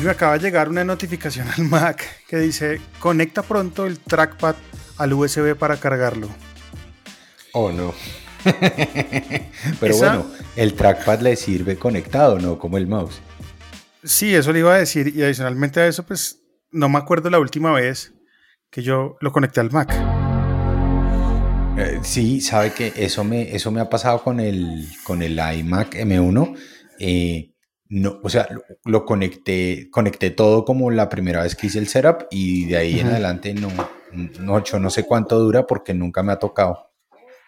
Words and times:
Me 0.00 0.10
acaba 0.10 0.38
de 0.38 0.44
llegar 0.44 0.68
una 0.68 0.84
notificación 0.84 1.48
al 1.48 1.64
Mac 1.64 2.24
que 2.28 2.38
dice, 2.38 2.80
conecta 3.00 3.42
pronto 3.42 3.84
el 3.84 3.98
trackpad 3.98 4.54
al 4.96 5.12
USB 5.12 5.56
para 5.56 5.76
cargarlo. 5.76 6.28
Oh, 7.52 7.72
no. 7.72 7.92
Pero 9.80 9.96
bueno, 9.96 10.26
el 10.54 10.74
trackpad 10.74 11.20
le 11.20 11.34
sirve 11.36 11.76
conectado, 11.76 12.38
¿no? 12.38 12.58
Como 12.58 12.78
el 12.78 12.86
mouse. 12.86 13.20
Sí, 14.04 14.34
eso 14.34 14.52
le 14.52 14.60
iba 14.60 14.74
a 14.74 14.78
decir. 14.78 15.12
Y 15.14 15.22
adicionalmente 15.22 15.80
a 15.80 15.88
eso, 15.88 16.06
pues 16.06 16.42
no 16.70 16.88
me 16.88 16.98
acuerdo 16.98 17.28
la 17.28 17.40
última 17.40 17.72
vez 17.72 18.14
que 18.70 18.82
yo 18.82 19.16
lo 19.20 19.32
conecté 19.32 19.60
al 19.60 19.72
Mac. 19.72 19.92
Eh, 21.76 21.98
sí, 22.02 22.40
sabe 22.40 22.72
que 22.72 22.92
eso 22.96 23.24
me, 23.24 23.54
eso 23.54 23.70
me 23.72 23.80
ha 23.80 23.90
pasado 23.90 24.22
con 24.22 24.38
el, 24.40 24.88
con 25.02 25.22
el 25.22 25.32
iMac 25.32 25.96
M1. 25.96 26.56
Eh, 27.00 27.52
no, 27.88 28.20
o 28.22 28.28
sea, 28.28 28.48
lo, 28.84 29.04
conecté, 29.04 29.88
conecté 29.90 30.30
todo 30.30 30.64
como 30.64 30.90
la 30.90 31.08
primera 31.08 31.42
vez 31.42 31.56
que 31.56 31.68
hice 31.68 31.78
el 31.78 31.88
setup 31.88 32.26
y 32.30 32.66
de 32.66 32.76
ahí 32.76 33.00
en 33.00 33.08
adelante 33.08 33.54
no, 33.54 33.70
no, 34.40 34.62
no 34.78 34.90
sé 34.90 35.04
cuánto 35.04 35.38
dura 35.38 35.66
porque 35.66 35.94
nunca 35.94 36.22
me 36.22 36.32
ha 36.32 36.38
tocado 36.38 36.88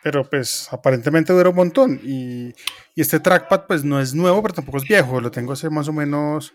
pero 0.03 0.29
pues 0.29 0.69
aparentemente 0.73 1.33
dura 1.33 1.51
un 1.51 1.57
montón. 1.57 2.01
Y, 2.03 2.55
este 2.97 3.19
trackpad 3.19 3.67
pues 3.67 3.83
no 3.83 3.99
es 3.99 4.15
nuevo, 4.15 4.43
pero 4.43 4.55
tampoco 4.55 4.77
es 4.77 4.85
viejo. 4.85 5.23
Lo 5.23 5.31
tengo 5.31 5.53
hace 5.55 5.71
más 5.71 5.89
o 5.89 5.93
menos 5.93 6.53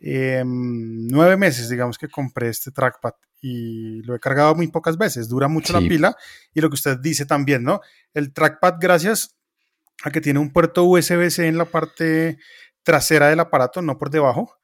em, 0.00 1.08
nueve 1.08 1.36
meses, 1.36 1.68
digamos 1.68 1.98
que 1.98 2.08
compré 2.08 2.48
este 2.48 2.70
trackpad 2.70 3.14
y 3.40 4.00
lo 4.02 4.14
he 4.14 4.20
cargado 4.20 4.54
muy 4.54 4.68
pocas 4.68 4.96
veces. 4.96 5.28
Dura 5.28 5.48
mucho 5.48 5.72
la 5.72 5.80
pila 5.80 6.16
y 6.52 6.60
lo 6.60 6.68
que 6.68 6.74
usted 6.74 6.98
dice 6.98 7.26
también, 7.26 7.64
¿no? 7.64 7.80
El 8.12 8.32
trackpad, 8.32 8.74
gracias 8.80 9.36
a 10.04 10.12
que 10.12 10.20
tiene 10.20 10.38
un 10.38 10.52
puerto 10.52 10.84
USB-C 10.84 11.48
en 11.48 11.58
la 11.58 11.64
parte 11.64 12.38
trasera 12.84 13.28
del 13.28 13.40
aparato, 13.40 13.82
no 13.82 13.98
por 13.98 14.10
debajo, 14.10 14.56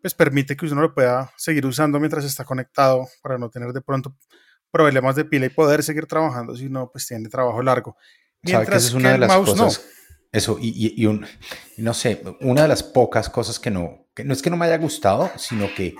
pues 0.00 0.14
permite 0.14 0.56
que 0.56 0.66
uno 0.66 0.80
lo 0.80 0.94
pueda 0.94 1.32
seguir 1.36 1.64
usando 1.66 2.00
mientras 2.00 2.24
está 2.24 2.44
conectado 2.44 3.06
para 3.22 3.38
no 3.38 3.50
tener 3.50 3.72
de 3.72 3.80
pronto 3.80 4.16
problemas 4.70 5.16
de 5.16 5.24
pila 5.24 5.46
y 5.46 5.50
poder 5.50 5.82
seguir 5.82 6.06
trabajando, 6.06 6.56
si 6.56 6.68
no, 6.68 6.90
pues 6.90 7.06
tiene 7.06 7.28
trabajo 7.28 7.62
largo. 7.62 7.96
Mientras 8.42 8.82
que 8.82 8.88
es 8.88 8.94
una 8.94 9.12
de 9.12 9.18
las 9.18 9.36
cosas, 9.36 9.84
Eso, 10.30 10.58
y, 10.60 11.06
un, 11.06 11.26
no 11.78 11.94
sé, 11.94 12.22
una 12.40 12.62
de 12.62 12.68
las 12.68 12.82
pocas 12.82 13.28
cosas 13.30 13.58
que 13.58 13.70
no, 13.70 14.08
que 14.14 14.24
no 14.24 14.32
es 14.32 14.42
que 14.42 14.50
no 14.50 14.56
me 14.56 14.66
haya 14.66 14.78
gustado, 14.78 15.30
sino 15.36 15.72
que 15.74 15.94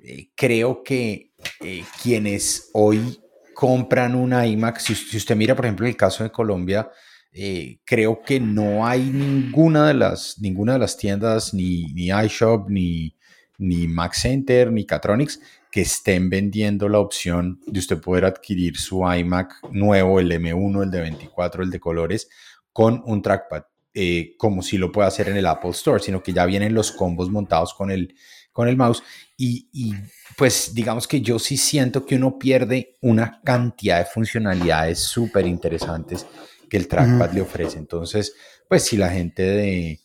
eh, 0.00 0.30
creo 0.34 0.82
que 0.82 1.32
eh, 1.60 1.84
quienes 2.02 2.70
hoy 2.74 3.20
compran 3.54 4.14
una 4.14 4.46
iMac, 4.46 4.78
si, 4.78 4.92
usted 5.16 5.36
mira, 5.36 5.56
por 5.56 5.64
ejemplo, 5.64 5.86
el 5.86 5.96
caso 5.96 6.22
de 6.22 6.30
Colombia, 6.30 6.90
eh, 7.32 7.80
creo 7.84 8.22
que 8.22 8.40
no 8.40 8.86
hay 8.86 9.10
ninguna 9.10 9.88
de 9.88 9.94
las, 9.94 10.38
ninguna 10.40 10.74
de 10.74 10.78
las 10.78 10.96
tiendas, 10.96 11.52
ni, 11.52 11.84
ni 11.92 12.08
iShop, 12.08 12.68
ni, 12.68 13.16
ni 13.58 13.86
Mac 13.86 14.14
Center, 14.14 14.72
ni 14.72 14.86
Catronics, 14.86 15.40
que 15.70 15.82
estén 15.82 16.30
vendiendo 16.30 16.88
la 16.88 17.00
opción 17.00 17.60
de 17.66 17.78
usted 17.78 18.00
poder 18.00 18.24
adquirir 18.24 18.78
su 18.78 19.00
iMac 19.00 19.52
nuevo, 19.72 20.20
el 20.20 20.32
M1, 20.32 20.84
el 20.84 20.90
de 20.90 21.00
24, 21.00 21.62
el 21.62 21.70
de 21.70 21.80
colores, 21.80 22.28
con 22.72 23.02
un 23.04 23.20
trackpad, 23.20 23.64
eh, 23.92 24.34
como 24.38 24.62
si 24.62 24.78
lo 24.78 24.90
puede 24.90 25.08
hacer 25.08 25.28
en 25.28 25.36
el 25.36 25.46
Apple 25.46 25.70
Store, 25.70 26.02
sino 26.02 26.22
que 26.22 26.32
ya 26.32 26.46
vienen 26.46 26.74
los 26.74 26.92
combos 26.92 27.30
montados 27.30 27.74
con 27.74 27.90
el, 27.90 28.14
con 28.52 28.68
el 28.68 28.76
mouse. 28.76 29.02
Y, 29.36 29.68
y 29.72 29.94
pues 30.36 30.72
digamos 30.74 31.06
que 31.06 31.20
yo 31.20 31.38
sí 31.38 31.56
siento 31.56 32.06
que 32.06 32.16
uno 32.16 32.38
pierde 32.38 32.96
una 33.02 33.40
cantidad 33.44 33.98
de 33.98 34.06
funcionalidades 34.06 35.00
súper 35.00 35.46
interesantes 35.46 36.26
que 36.68 36.76
el 36.76 36.88
trackpad 36.88 37.32
le 37.32 37.40
ofrece. 37.40 37.78
Entonces, 37.78 38.34
pues 38.68 38.84
si 38.84 38.96
la 38.96 39.10
gente 39.10 39.42
de, 39.42 40.00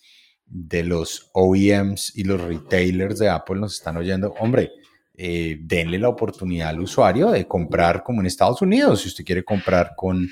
de 0.46 0.84
los 0.84 1.30
OEMs 1.34 2.16
y 2.16 2.24
los 2.24 2.42
retailers 2.42 3.20
de 3.20 3.30
Apple 3.30 3.60
nos 3.60 3.74
están 3.76 3.98
oyendo, 3.98 4.34
hombre, 4.40 4.72
eh, 5.16 5.58
denle 5.62 6.00
la 6.00 6.10
oportunidad 6.10 6.70
al 6.70 6.80
usuario 6.80 7.30
de 7.30 7.48
comprar 7.48 8.02
como 8.02 8.22
en 8.22 8.26
Estados 8.26 8.62
Unidos, 8.64 9.02
si 9.02 9.10
usted 9.10 9.24
quiere 9.24 9.44
comprar 9.44 9.94
con, 9.96 10.28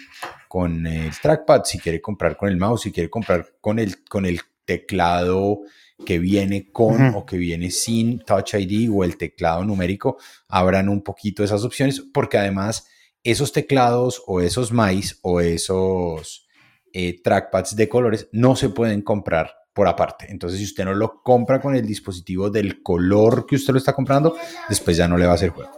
con 0.47 0.87
el 0.87 1.11
trackpad, 1.21 1.65
si 1.65 1.77
quiere 1.77 2.01
comprar 2.01 2.35
con 2.35 2.49
el 2.49 2.57
mouse, 2.57 2.81
si 2.81 2.91
quiere 2.91 3.09
comprar 3.09 3.45
con 3.61 3.77
el, 3.77 4.03
con 4.05 4.25
el 4.25 4.41
teclado 4.65 5.61
que 6.03 6.17
viene 6.17 6.71
con 6.71 7.13
o 7.13 7.25
que 7.27 7.37
viene 7.37 7.69
sin 7.69 8.19
Touch 8.19 8.55
ID 8.55 8.89
o 8.91 9.03
el 9.03 9.17
teclado 9.17 9.63
numérico, 9.63 10.17
abran 10.47 10.89
un 10.89 11.03
poquito 11.03 11.43
esas 11.43 11.63
opciones, 11.63 12.01
porque 12.11 12.39
además 12.39 12.87
esos 13.23 13.51
teclados 13.51 14.21
o 14.25 14.41
esos 14.41 14.71
mice 14.71 15.15
o 15.21 15.41
esos 15.41 16.47
eh, 16.93 17.21
trackpads 17.21 17.75
de 17.75 17.89
colores 17.89 18.27
no 18.31 18.55
se 18.55 18.69
pueden 18.69 19.01
comprar 19.01 19.53
por 19.73 19.87
aparte. 19.87 20.25
Entonces, 20.29 20.59
si 20.59 20.65
usted 20.65 20.85
no 20.85 20.93
lo 20.93 21.21
compra 21.23 21.61
con 21.61 21.75
el 21.75 21.85
dispositivo 21.85 22.49
del 22.49 22.81
color 22.81 23.45
que 23.45 23.55
usted 23.55 23.73
lo 23.73 23.79
está 23.79 23.93
comprando, 23.93 24.35
después 24.67 24.97
ya 24.97 25.07
no 25.07 25.17
le 25.17 25.25
va 25.25 25.31
a 25.31 25.35
hacer 25.35 25.49
juego. 25.49 25.71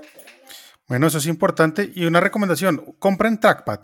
Bueno, 0.87 1.07
eso 1.07 1.19
es 1.19 1.27
importante. 1.27 1.91
Y 1.93 2.05
una 2.05 2.19
recomendación, 2.19 2.95
compren 2.97 3.39
trackpad. 3.39 3.81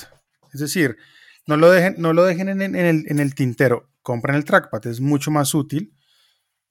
Es 0.51 0.59
decir, 0.59 0.97
no 1.45 1.57
lo 1.57 1.69
dejen, 1.69 1.95
no 1.97 2.13
lo 2.13 2.25
dejen 2.25 2.49
en, 2.49 2.61
el, 2.61 3.05
en 3.07 3.19
el 3.19 3.35
tintero, 3.35 3.91
compren 4.01 4.35
el 4.35 4.45
trackpad, 4.45 4.87
es 4.87 4.99
mucho 4.99 5.31
más 5.31 5.53
útil 5.53 5.93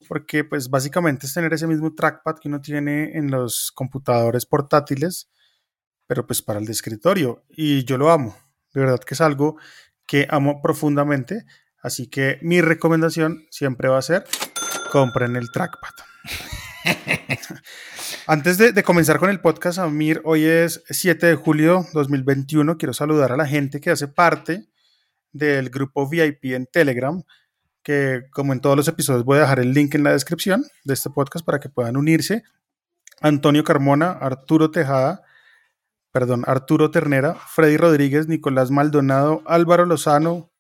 porque 0.07 0.45
pues 0.45 0.71
básicamente 0.71 1.27
es 1.27 1.35
tener 1.35 1.53
ese 1.53 1.67
mismo 1.67 1.95
trackpad 1.95 2.37
que 2.41 2.49
uno 2.49 2.61
tiene 2.61 3.17
en 3.17 3.31
los 3.31 3.73
computadores 3.73 4.47
portátiles, 4.47 5.29
pero 6.09 6.27
pues 6.27 6.43
para 6.43 6.59
el 6.59 6.67
de 6.67 6.73
escritorio. 6.73 7.45
Y 7.51 7.85
yo 7.85 7.97
lo 7.97 8.11
amo, 8.11 8.37
de 8.75 8.81
verdad 8.81 8.99
que 8.99 9.15
es 9.15 9.21
algo 9.21 9.57
que 10.07 10.27
amo 10.31 10.61
profundamente. 10.61 11.45
Así 11.81 12.09
que 12.09 12.41
mi 12.43 12.61
recomendación 12.61 13.47
siempre 13.51 13.89
va 13.89 13.99
a 13.99 14.03
ser, 14.03 14.25
compren 14.91 15.37
el 15.37 15.53
trackpad. 15.53 15.91
Antes 18.27 18.59
de, 18.59 18.83
comenzar 18.83 19.19
con 19.19 19.31
el 19.31 19.41
podcast, 19.41 19.79
Amir, 19.79 20.21
hoy 20.25 20.45
es 20.45 20.83
7 20.89 21.27
de 21.27 21.35
julio 21.35 21.87
2021. 21.93 22.79
Quiero 22.79 22.93
saludar 22.95 23.33
a 23.33 23.37
la 23.37 23.47
gente 23.47 23.81
que 23.81 23.91
hace 23.91 24.09
parte 24.09 24.67
del 25.33 25.71
grupo 25.71 26.09
VIP 26.09 26.47
en 26.47 26.67
Telegram, 26.67 27.23
que 27.83 28.25
como 28.33 28.53
en 28.55 28.61
todos 28.61 28.77
los 28.77 28.89
episodios 28.89 29.25
voy 29.25 29.39
a 29.39 29.43
dejar 29.43 29.61
el 29.61 29.73
link 29.73 29.95
en 29.95 30.05
la 30.05 30.13
descripción 30.13 30.65
de 30.85 30.95
este 30.95 31.11
podcast 31.11 31.45
para 31.45 31.61
que 31.61 31.69
puedan 31.69 31.97
unirse. 31.97 32.45
Antonio 33.21 33.63
Carmona, 33.63 34.13
Arturo 34.13 34.71
Tejada, 34.71 35.23
perdón, 36.19 36.43
Arturo 36.49 36.91
Ternera, 36.91 37.37
Freddy 37.37 37.77
Rodríguez, 37.77 38.27
Nicolás 38.27 38.73
Maldonado, 38.73 39.41
Álvaro 39.47 39.87
Lozano, 39.87 40.51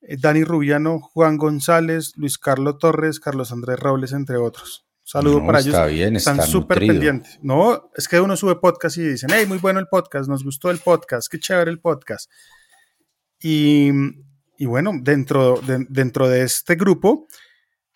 eh, 0.00 0.16
Dani 0.18 0.42
Rubiano, 0.42 0.98
Juan 0.98 1.36
González, 1.36 2.14
Luis 2.16 2.38
Carlos 2.38 2.78
Torres, 2.78 3.20
Carlos 3.20 3.52
Andrés 3.52 3.78
Robles, 3.78 4.10
entre 4.10 4.36
otros. 4.36 4.84
Saludo 5.04 5.46
para 5.46 5.60
ellos. 5.60 5.90
Bien, 5.92 6.16
Están 6.16 6.42
súper 6.42 6.80
pendientes. 6.80 7.38
No, 7.40 7.92
es 7.94 8.08
que 8.08 8.20
uno 8.20 8.36
sube 8.36 8.56
podcast 8.56 8.96
y 8.96 9.02
dicen, 9.02 9.30
hey, 9.32 9.44
muy 9.46 9.58
bueno 9.58 9.78
el 9.78 9.86
podcast, 9.86 10.28
nos 10.28 10.42
gustó 10.42 10.72
el 10.72 10.78
podcast, 10.78 11.28
qué 11.30 11.38
chévere 11.38 11.70
el 11.70 11.78
podcast. 11.78 12.28
Y, 13.40 13.92
bueno, 14.58 14.90
dentro 15.00 15.60
de, 15.60 15.86
dentro 15.88 16.28
de 16.28 16.42
este 16.42 16.74
grupo 16.74 17.28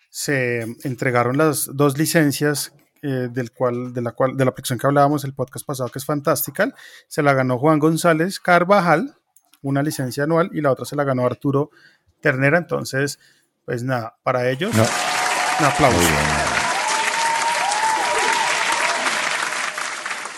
se 0.09 0.61
entregaron 0.85 1.37
las 1.37 1.69
dos 1.73 1.97
licencias 1.97 2.71
eh, 3.07 3.29
del 3.31 3.51
cual, 3.51 3.93
de, 3.93 4.01
la 4.01 4.13
cual, 4.13 4.35
de 4.35 4.43
la 4.43 4.49
aplicación 4.49 4.79
que 4.79 4.87
hablábamos 4.87 5.23
el 5.25 5.35
podcast 5.35 5.63
pasado, 5.63 5.89
que 5.89 5.99
es 5.99 6.05
fantástica. 6.05 6.73
Se 7.07 7.21
la 7.21 7.35
ganó 7.35 7.59
Juan 7.59 7.77
González 7.77 8.39
Carvajal, 8.39 9.13
una 9.61 9.83
licencia 9.83 10.23
anual, 10.23 10.49
y 10.53 10.61
la 10.61 10.71
otra 10.71 10.85
se 10.85 10.95
la 10.95 11.03
ganó 11.03 11.23
Arturo 11.23 11.69
ternera. 12.19 12.57
Entonces, 12.57 13.19
pues 13.63 13.83
nada, 13.83 14.17
para 14.23 14.49
ellos, 14.49 14.73
un 14.73 15.65
aplauso. 15.67 15.99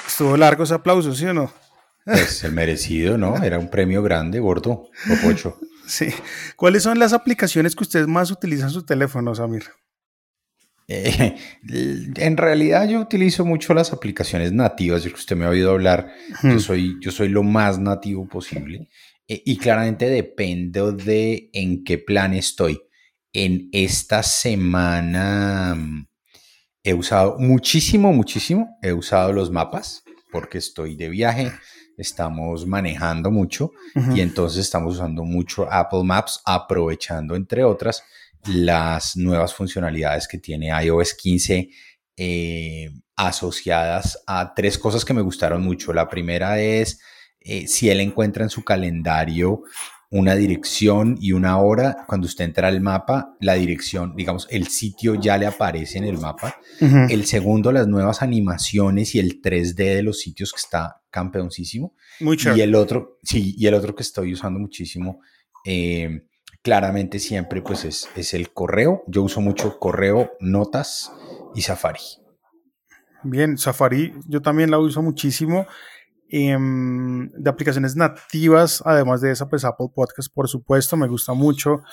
Estuvo 0.06 0.36
largo 0.36 0.66
ese 0.66 0.74
aplauso, 0.74 1.16
¿sí 1.16 1.26
o 1.26 1.34
no? 1.34 1.54
Pues 2.04 2.44
el 2.44 2.52
merecido, 2.52 3.18
¿no? 3.18 3.38
Era 3.44 3.60
un 3.60 3.70
premio 3.70 4.04
grande, 4.04 4.42
gordo, 4.42 4.90
pocho. 5.24 5.58
Sí. 5.88 6.14
¿Cuáles 6.58 6.84
son 6.84 7.00
las 7.00 7.14
aplicaciones 7.14 7.78
que 7.78 7.86
ustedes 7.86 8.08
más 8.08 8.30
utilizan 8.30 8.68
en 8.68 8.74
su 8.74 8.84
teléfono, 8.84 9.34
Samir? 9.34 9.64
Eh, 10.88 11.36
en 12.16 12.38
realidad 12.38 12.88
yo 12.88 13.00
utilizo 13.00 13.46
mucho 13.46 13.74
las 13.74 13.92
aplicaciones 13.92 14.54
nativas, 14.54 15.04
que 15.04 15.14
usted 15.14 15.36
me 15.36 15.46
ha 15.46 15.50
oído 15.50 15.72
hablar, 15.72 16.14
yo, 16.44 16.60
soy, 16.60 16.98
yo 17.02 17.12
soy 17.12 17.30
lo 17.30 17.44
más 17.44 17.80
nativo 17.80 18.28
posible. 18.28 18.90
Eh, 19.28 19.42
y 19.46 19.58
claramente 19.58 20.10
dependo 20.10 20.92
de 20.92 21.50
en 21.54 21.84
qué 21.84 21.98
plan 21.98 22.34
estoy. 22.34 22.82
En 23.34 23.70
esta 23.74 24.24
semana 24.24 25.76
mm, 25.76 26.08
he 26.84 26.94
usado 26.94 27.38
muchísimo, 27.38 28.14
muchísimo, 28.14 28.78
he 28.82 28.94
usado 28.94 29.34
los 29.34 29.52
mapas 29.52 30.04
porque 30.32 30.58
estoy 30.58 30.96
de 30.96 31.10
viaje, 31.10 31.52
estamos 31.98 32.68
manejando 32.68 33.32
mucho 33.32 33.72
y 34.14 34.22
entonces 34.22 34.62
estamos 34.62 34.96
usando 34.96 35.24
mucho 35.24 35.68
Apple 35.72 36.04
Maps, 36.04 36.42
aprovechando, 36.46 37.36
entre 37.36 37.64
otras, 37.64 38.04
las 38.48 39.16
nuevas 39.16 39.54
funcionalidades 39.54 40.28
que 40.28 40.38
tiene 40.38 40.70
iOS 40.84 41.14
15 41.14 41.70
eh, 42.18 42.90
asociadas 43.16 44.24
a 44.28 44.54
tres 44.56 44.78
cosas 44.78 45.06
que 45.06 45.14
me 45.14 45.22
gustaron 45.22 45.64
mucho. 45.64 45.94
La 45.94 46.10
primera 46.10 46.60
es 46.60 47.00
eh, 47.40 47.68
si 47.68 47.90
él 47.90 48.00
encuentra 48.00 48.44
en 48.44 48.50
su 48.50 48.64
calendario 48.64 49.64
una 50.10 50.36
dirección 50.36 51.18
y 51.20 51.34
una 51.34 51.58
hora. 51.60 52.06
Cuando 52.08 52.28
usted 52.28 52.46
entra 52.46 52.70
al 52.70 52.82
mapa, 52.82 53.36
la 53.42 53.56
dirección, 53.56 54.16
digamos, 54.16 54.48
el 54.50 54.68
sitio 54.68 55.16
ya 55.16 55.38
le 55.38 55.46
aparece 55.46 55.98
en 55.98 56.06
el 56.06 56.18
mapa. 56.18 56.56
El 56.80 57.26
segundo, 57.26 57.72
las 57.72 57.88
nuevas 57.88 58.22
animaciones 58.22 59.16
y 59.16 59.20
el 59.20 59.42
3D 59.42 59.76
de 59.76 60.04
los 60.04 60.20
sitios 60.20 60.54
que 60.54 60.60
está 60.60 61.02
campeoncísimo. 61.10 61.96
Mucho. 62.22 62.56
Y 62.56 62.62
el 62.62 62.76
otro, 62.76 63.18
sí, 63.24 63.56
y 63.58 63.68
el 63.68 63.74
otro 63.74 63.96
que 63.96 64.04
estoy 64.04 64.34
usando 64.34 64.60
muchísimo, 64.60 65.20
eh, 65.66 66.27
claramente 66.68 67.20
siempre, 67.20 67.62
pues 67.62 67.86
es, 67.86 68.34
el 68.34 68.52
correo. 68.52 69.02
Yo 69.08 69.24
uso 69.24 69.40
mucho 69.40 69.80
correo, 69.80 70.34
notas 70.42 71.14
y 71.56 71.62
Safari. 71.62 72.02
Bien, 73.24 73.58
Safari 73.58 74.14
yo 74.28 74.42
también 74.42 74.70
la 74.70 74.78
uso 74.78 75.02
muchísimo. 75.02 75.66
Em, 76.28 77.32
de 77.32 77.50
aplicaciones 77.50 77.96
nativas, 77.96 78.84
además 78.86 79.22
de 79.22 79.32
esa, 79.32 79.48
pues 79.48 79.64
Apple 79.64 79.88
Podcast, 79.96 80.28
por 80.34 80.50
supuesto, 80.50 80.98
me 80.98 81.08
gusta 81.08 81.32
mucho 81.32 81.84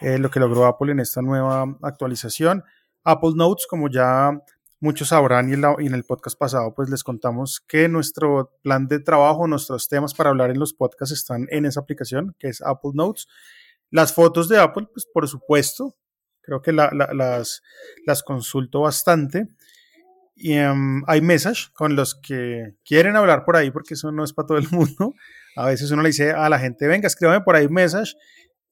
eh, 0.00 0.18
lo 0.18 0.32
que 0.32 0.40
logró 0.40 0.66
Apple 0.66 0.90
en 0.90 0.98
esta 0.98 1.22
nueva 1.22 1.78
actualización. 1.80 2.64
Apple 3.04 3.34
Notes, 3.36 3.68
como 3.68 3.88
ya 3.88 4.32
muchos 4.80 5.10
sabrán 5.10 5.48
y 5.48 5.52
en, 5.52 5.62
y 5.78 5.86
en, 5.86 5.94
el 5.94 6.02
podcast 6.02 6.36
pasado, 6.36 6.74
pues 6.74 6.90
les 6.90 7.04
contamos 7.04 7.60
que 7.68 7.88
nuestro 7.88 8.50
plan 8.64 8.88
de 8.88 8.98
trabajo, 8.98 9.46
nuestros 9.46 9.86
temas 9.86 10.12
para 10.12 10.30
hablar 10.30 10.50
en 10.50 10.58
los 10.58 10.74
podcasts 10.74 11.14
están 11.14 11.46
en 11.50 11.66
esa 11.66 11.78
aplicación, 11.78 12.34
que 12.40 12.48
es 12.48 12.60
Apple 12.62 12.90
Notes. 12.94 13.28
Las 13.94 14.12
fotos 14.12 14.48
de 14.48 14.58
Apple, 14.58 14.88
pues 14.92 15.06
por 15.06 15.28
supuesto, 15.28 15.94
creo 16.40 16.60
que 16.60 16.72
las, 16.72 17.62
las 18.04 18.22
consulto 18.24 18.80
bastante 18.80 19.46
y 20.34 20.58
um, 20.58 21.04
hay 21.06 21.20
message 21.20 21.68
con 21.74 21.94
los 21.94 22.16
que 22.16 22.74
quieren 22.84 23.14
hablar 23.14 23.44
por 23.44 23.56
ahí, 23.56 23.70
porque 23.70 23.94
eso 23.94 24.10
no 24.10 24.24
es 24.24 24.32
para 24.32 24.46
todo 24.46 24.58
el 24.58 24.68
mundo. 24.72 25.14
A 25.56 25.66
veces 25.66 25.92
uno 25.92 26.02
le 26.02 26.08
dice 26.08 26.32
a 26.32 26.48
la 26.48 26.58
gente, 26.58 26.88
venga, 26.88 27.06
escríbame 27.06 27.44
por 27.44 27.54
ahí 27.54 27.68
message. 27.68 28.16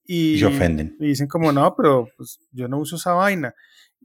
Y, 0.05 0.41
y 0.41 0.45
ofenden. 0.45 0.97
Y 0.99 1.07
dicen 1.07 1.29
como, 1.29 1.53
no, 1.53 1.77
pero 1.77 2.09
pues, 2.17 2.41
yo 2.51 2.67
no 2.67 2.79
uso 2.79 2.97
esa 2.97 3.13
vaina. 3.13 3.55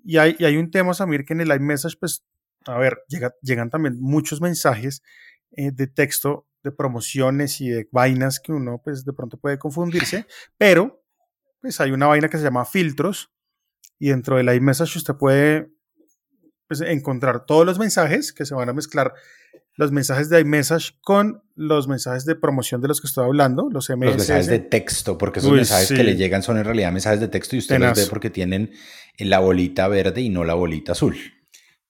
Y 0.04 0.18
hay, 0.18 0.36
y 0.38 0.46
hay 0.46 0.58
un 0.58 0.70
tema, 0.70 0.94
Samir, 0.94 1.26
que 1.26 1.34
en 1.34 1.42
el 1.42 1.52
iMessage, 1.52 1.98
pues, 2.00 2.24
a 2.68 2.78
ver, 2.78 3.00
llega, 3.08 3.34
llegan 3.42 3.72
también 3.72 4.00
muchos 4.00 4.40
mensajes 4.40 5.02
eh, 5.52 5.72
de 5.72 5.88
texto, 5.88 6.46
de 6.64 6.72
promociones 6.72 7.60
y 7.62 7.70
de 7.70 7.88
vainas 7.92 8.40
que 8.40 8.54
uno, 8.54 8.80
pues, 8.84 9.04
de 9.04 9.14
pronto 9.14 9.38
puede 9.38 9.58
confundirse, 9.58 10.28
pero, 10.58 11.04
pues, 11.68 11.82
hay 11.82 11.92
una 11.92 12.08
vaina 12.08 12.30
que 12.30 12.38
se 12.38 12.44
llama 12.44 12.64
filtros 12.64 13.30
y 14.00 14.10
dentro 14.10 14.38
del 14.38 14.54
iMessage 14.54 14.96
usted 14.96 15.16
puede 15.16 15.70
pues, 16.68 16.80
encontrar 16.82 17.46
todos 17.46 17.66
los 17.66 17.78
mensajes 17.78 18.32
que 18.32 18.46
se 18.46 18.56
van 18.56 18.70
a 18.70 18.74
mezclar 18.74 19.14
los 19.76 19.92
mensajes 19.92 20.30
de 20.30 20.40
iMessage 20.40 20.98
con 21.02 21.44
los 21.56 21.90
mensajes 21.90 22.26
de 22.26 22.36
promoción 22.36 22.82
de 22.82 22.88
los 22.88 23.02
que 23.02 23.08
estoy 23.08 23.26
hablando, 23.26 23.70
los 23.70 23.90
MSS. 23.90 24.06
Los 24.06 24.18
mensajes 24.18 24.48
de 24.48 24.60
texto, 24.60 25.18
porque 25.18 25.40
esos 25.40 25.52
mensajes 25.52 25.90
que 25.90 26.04
le 26.04 26.16
llegan 26.16 26.42
son 26.42 26.58
en 26.58 26.64
realidad 26.64 26.92
mensajes 26.92 27.20
de 27.20 27.28
texto 27.28 27.56
y 27.56 27.60
usted 27.60 27.80
los 27.80 27.96
ve 27.98 28.06
porque 28.10 28.30
tienen 28.30 28.72
la 29.18 29.40
bolita 29.40 29.88
verde 29.90 30.22
y 30.22 30.30
no 30.30 30.46
la 30.46 30.54
bolita 30.54 30.94
azul. 30.94 31.18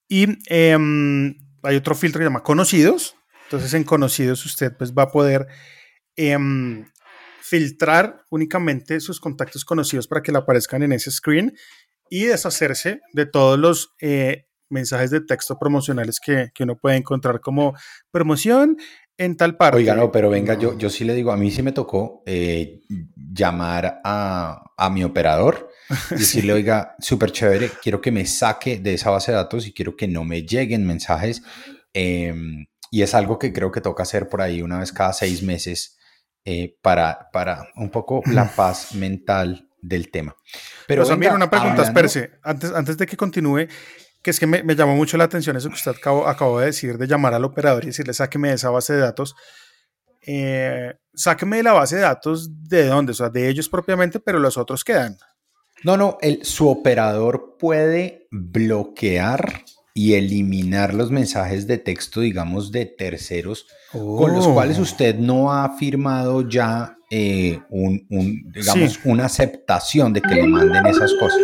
Y 0.09 0.39
em, 0.47 1.37
hay 1.61 1.75
otro 1.75 1.93
filtro 1.93 2.19
que 2.19 2.23
se 2.23 2.29
llama 2.29 2.43
conocidos. 2.43 3.15
Entonces 3.45 3.73
en 3.75 3.83
conocidos 3.83 4.43
usted 4.45 4.75
pues 4.75 4.93
va 4.93 5.03
a 5.03 5.11
poder 5.11 5.47
em, 6.15 6.87
filtrar 7.47 8.25
únicamente 8.29 8.99
sus 8.99 9.19
contactos 9.19 9.63
conocidos 9.63 10.07
para 10.07 10.21
que 10.21 10.31
le 10.31 10.39
aparezcan 10.39 10.83
en 10.83 10.91
ese 10.91 11.11
screen 11.11 11.55
y 12.09 12.25
deshacerse 12.25 13.01
de 13.13 13.25
todos 13.25 13.57
los 13.57 13.95
eh, 14.01 14.47
mensajes 14.69 15.11
de 15.11 15.21
texto 15.21 15.57
promocionales 15.57 16.19
que, 16.19 16.51
que, 16.53 16.63
uno 16.63 16.77
puede 16.77 16.97
encontrar 16.97 17.39
como 17.39 17.73
promoción 18.11 18.77
en 19.17 19.37
tal 19.37 19.55
parte. 19.55 19.77
Oiga, 19.77 19.95
no, 19.95 20.11
pero 20.11 20.29
venga, 20.29 20.55
yo, 20.55 20.77
yo 20.77 20.89
sí 20.89 21.05
le 21.05 21.15
digo, 21.15 21.31
a 21.31 21.37
mí 21.37 21.49
sí 21.49 21.63
me 21.63 21.71
tocó 21.71 22.21
eh, 22.25 22.81
llamar 23.15 24.01
a, 24.03 24.73
a, 24.77 24.89
mi 24.89 25.03
operador 25.03 25.69
y 26.11 26.15
decirle, 26.15 26.53
oiga, 26.53 26.95
súper 26.99 27.31
chévere, 27.31 27.71
quiero 27.81 28.01
que 28.01 28.11
me 28.11 28.25
saque 28.25 28.77
de 28.77 28.93
esa 28.93 29.09
base 29.09 29.31
de 29.31 29.37
datos 29.37 29.65
y 29.65 29.73
quiero 29.73 29.95
que 29.95 30.07
no 30.07 30.25
me 30.25 30.43
lleguen 30.43 30.85
mensajes. 30.85 31.41
Em, 31.93 32.65
y 32.91 33.01
es 33.01 33.13
algo 33.13 33.39
que 33.39 33.53
creo 33.53 33.71
que 33.71 33.81
toca 33.81 34.03
hacer 34.03 34.27
por 34.29 34.41
ahí 34.41 34.61
una 34.61 34.79
vez 34.79 34.91
cada 34.91 35.13
seis 35.13 35.41
meses 35.43 35.96
eh, 36.49 36.77
para, 36.81 37.29
para 37.33 37.67
un 37.75 37.89
poco 37.89 38.23
la 38.27 38.49
paz 38.49 38.95
mental 38.95 39.67
del 39.81 40.09
tema. 40.09 40.33
Pero 40.87 41.05
también 41.05 41.33
una 41.33 41.49
pregunta, 41.49 41.83
espérese, 41.83 42.39
antes, 42.41 42.71
antes 42.71 42.97
de 42.97 43.05
que 43.05 43.17
continúe, 43.17 43.67
que 44.21 44.31
es 44.31 44.39
que 44.39 44.47
me, 44.47 44.63
llamó 44.73 44.95
mucho 44.95 45.17
la 45.17 45.25
atención 45.25 45.57
eso 45.57 45.67
que 45.67 45.75
usted 45.75 45.91
acabó, 45.91 46.59
de 46.61 46.67
decir, 46.67 46.97
de 46.97 47.05
llamar 47.05 47.33
al 47.33 47.43
operador 47.43 47.83
y 47.83 47.87
decirle, 47.87 48.13
sáqueme 48.13 48.47
de 48.47 48.53
esa 48.53 48.69
base 48.69 48.93
de 48.93 48.99
datos. 48.99 49.35
Eh, 50.25 50.93
sáqueme 51.13 51.57
de 51.57 51.63
la 51.63 51.73
base 51.73 51.97
de 51.97 52.03
datos 52.03 52.49
de 52.69 52.85
dónde, 52.85 53.11
o 53.11 53.15
sea, 53.15 53.27
de 53.27 53.49
ellos 53.49 53.67
propiamente, 53.67 54.21
pero 54.21 54.39
los 54.39 54.57
otros 54.57 54.85
quedan. 54.85 55.17
No, 55.83 55.97
no, 55.97 56.17
el, 56.21 56.45
su 56.45 56.69
operador 56.69 57.57
puede 57.59 58.29
bloquear 58.31 59.65
y 59.97 60.13
eliminar 60.13 60.93
los 60.93 61.09
mensajes 61.09 61.65
de 61.65 61.79
texto, 61.79 62.21
digamos, 62.21 62.71
de 62.71 62.85
terceros 62.85 63.65
con 63.91 64.31
los 64.31 64.47
cuales 64.47 64.77
oh. 64.77 64.83
usted 64.83 65.15
no 65.15 65.51
ha 65.51 65.75
firmado 65.75 66.47
ya 66.47 66.99
eh, 67.09 67.59
un, 67.71 68.05
digamos, 68.53 68.99
una 69.05 69.25
aceptación 69.25 70.13
de 70.13 70.21
que 70.21 70.35
le 70.35 70.43
manden 70.45 70.85
esas 70.85 71.11
cosas. 71.15 71.39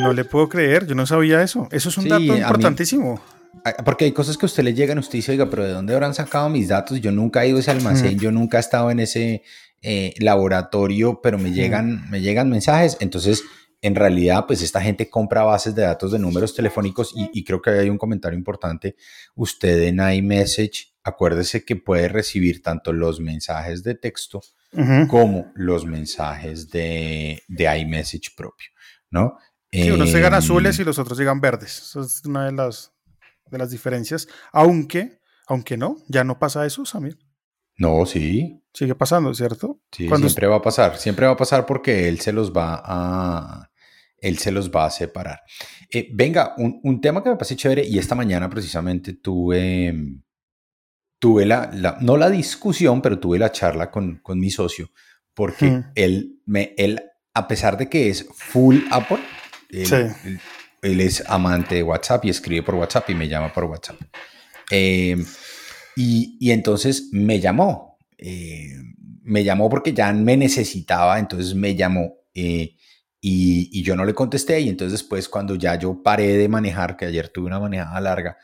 No 0.00 0.14
le 0.14 0.24
puedo 0.24 0.48
creer, 0.48 0.86
yo 0.86 0.94
no 0.94 1.04
sabía 1.04 1.42
eso. 1.42 1.68
Eso 1.70 1.90
es 1.90 1.98
un 1.98 2.08
dato 2.08 2.22
importantísimo. 2.22 3.20
porque 3.84 4.06
hay 4.06 4.12
cosas 4.12 4.38
que 4.38 4.46
a 4.46 4.48
usted 4.48 4.62
le 4.62 4.72
llegan, 4.72 4.98
usted 4.98 5.18
dice, 5.18 5.32
oiga, 5.32 5.50
pero 5.50 5.64
¿de 5.64 5.72
dónde 5.72 5.92
habrán 5.92 6.14
sacado 6.14 6.48
mis 6.48 6.68
datos? 6.68 6.98
Yo 7.02 7.12
nunca 7.12 7.44
he 7.44 7.48
ido 7.48 7.58
a 7.58 7.60
ese 7.60 7.70
almacén, 7.70 8.18
yo 8.18 8.32
nunca 8.32 8.56
he 8.56 8.60
estado 8.60 8.90
en 8.90 9.00
ese 9.00 9.42
eh, 9.82 10.14
laboratorio, 10.20 11.20
pero 11.22 11.36
me 11.36 11.52
llegan, 11.52 12.08
me 12.08 12.22
llegan 12.22 12.48
mensajes. 12.48 12.96
Entonces, 13.00 13.42
en 13.80 13.94
realidad, 13.94 14.44
pues 14.46 14.62
esta 14.62 14.80
gente 14.80 15.08
compra 15.08 15.44
bases 15.44 15.74
de 15.74 15.82
datos 15.82 16.12
de 16.12 16.18
números 16.18 16.54
telefónicos 16.54 17.12
y, 17.14 17.44
creo 17.44 17.62
que 17.62 17.70
hay 17.70 17.90
un 17.90 17.98
comentario 17.98 18.38
importante. 18.38 18.96
Usted 19.34 19.82
en 19.84 20.00
iMessage, 20.00 20.94
acuérdese 21.04 21.64
que 21.64 21.76
puede 21.76 22.08
recibir 22.08 22.62
tanto 22.62 22.92
los 22.92 23.20
mensajes 23.20 23.82
de 23.82 23.94
texto 23.94 24.42
como 25.08 25.50
los 25.54 25.86
mensajes 25.86 26.70
de, 26.70 27.42
de 27.48 27.78
iMessage 27.78 28.34
propio, 28.36 28.68
¿no? 29.10 29.38
Sí, 29.70 29.90
unos 29.90 30.12
llegan 30.12 30.34
azules 30.34 30.78
y 30.78 30.84
los 30.84 30.98
otros 30.98 31.18
llegan 31.18 31.40
verdes. 31.40 31.78
Esa 31.78 32.00
es 32.00 32.24
una 32.24 32.46
de 32.46 32.52
las, 32.52 32.92
de 33.46 33.58
las 33.58 33.70
diferencias. 33.70 34.26
Aunque, 34.52 35.20
aunque 35.46 35.76
no, 35.76 35.96
ya 36.08 36.24
no 36.24 36.38
pasa 36.38 36.64
eso, 36.64 36.84
Samir. 36.84 37.18
No, 37.76 38.04
sí. 38.06 38.62
Sigue 38.72 38.94
pasando, 38.94 39.32
¿cierto? 39.34 39.80
Sí, 39.92 40.08
siempre 40.08 40.46
va 40.46 40.56
a 40.56 40.62
pasar. 40.62 40.96
Siempre 40.98 41.26
va 41.26 41.32
a 41.32 41.36
pasar 41.36 41.64
porque 41.64 42.08
él 42.08 42.20
se 42.20 42.32
los 42.32 42.52
va 42.52 42.82
a, 42.84 43.67
él 44.20 44.38
se 44.38 44.52
los 44.52 44.70
va 44.70 44.86
a 44.86 44.90
separar. 44.90 45.40
Eh, 45.90 46.08
venga, 46.12 46.54
un, 46.58 47.00
tema 47.00 47.22
que 47.22 47.30
me 47.30 47.36
parece 47.36 47.56
chévere 47.56 47.86
y 47.86 47.98
esta 47.98 48.14
mañana 48.14 48.48
precisamente 48.48 49.14
tuve, 49.14 49.94
tuve 51.18 51.46
la, 51.46 51.98
no 52.00 52.16
la 52.16 52.30
discusión, 52.30 53.00
pero 53.00 53.18
tuve 53.18 53.38
la 53.38 53.52
charla 53.52 53.90
con, 53.90 54.18
con 54.22 54.38
mi 54.38 54.50
socio 54.50 54.90
porque 55.38 55.84
él, 55.94 56.40
me, 56.46 56.74
él, 56.76 57.00
a 57.32 57.46
pesar 57.46 57.78
de 57.78 57.88
que 57.88 58.08
es 58.08 58.26
full 58.34 58.78
Apple, 58.90 59.20
él, 59.68 61.00
es 61.00 61.22
amante 61.28 61.76
de 61.76 61.84
WhatsApp 61.84 62.24
y 62.24 62.30
escribe 62.30 62.64
por 62.64 62.74
WhatsApp 62.74 63.08
y 63.10 63.14
me 63.14 63.28
llama 63.28 63.52
por 63.52 63.62
WhatsApp. 63.66 64.00
Eh, 64.68 65.16
y, 65.94 66.50
entonces 66.50 67.10
me 67.12 67.38
llamó. 67.38 67.98
Eh, 68.18 68.72
me 69.22 69.44
llamó 69.44 69.70
porque 69.70 69.92
ya 69.92 70.12
me 70.12 70.36
necesitaba, 70.36 71.20
entonces 71.20 71.54
me 71.54 71.76
llamó. 71.76 72.16
Eh, 72.34 72.74
y, 73.20 73.82
yo 73.82 73.96
no 73.96 74.04
le 74.04 74.14
contesté. 74.14 74.60
Y 74.60 74.68
entonces 74.68 75.00
después 75.00 75.28
cuando 75.28 75.54
ya 75.54 75.76
yo 75.76 76.02
paré 76.02 76.36
de 76.36 76.48
manejar, 76.48 76.96
que 76.96 77.06
ayer 77.06 77.28
tuve 77.28 77.46
una 77.46 77.60
manejada 77.60 78.00
larga, 78.00 78.38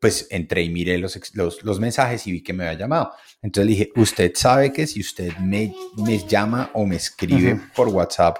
pues 0.00 0.26
entré 0.30 0.62
y 0.62 0.70
miré 0.70 0.98
los, 0.98 1.18
los, 1.34 1.80
mensajes 1.80 2.26
y 2.26 2.32
vi 2.32 2.42
que 2.42 2.52
me 2.52 2.64
había 2.64 2.78
llamado. 2.78 3.12
Entonces 3.42 3.66
le 3.66 3.72
dije, 3.72 3.90
usted 3.96 4.32
sabe 4.34 4.72
que 4.72 4.86
si 4.86 5.00
usted 5.00 5.36
me, 5.38 5.74
me 5.96 6.18
llama 6.26 6.70
o 6.74 6.86
me 6.86 6.96
escribe 6.96 7.60
por 7.74 7.88
WhatsApp, 7.88 8.38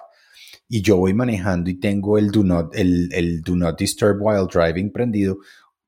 y 0.69 0.83
yo 0.83 0.99
voy 0.99 1.15
manejando 1.15 1.71
y 1.71 1.81
tengo 1.81 2.19
el 2.19 2.31
do 2.31 2.45
not, 2.45 2.75
el, 2.75 3.09
el 3.13 3.43
do 3.43 3.57
not 3.57 3.79
disturb 3.79 4.19
while 4.21 4.47
driving 4.53 4.93
prendido, 4.93 5.39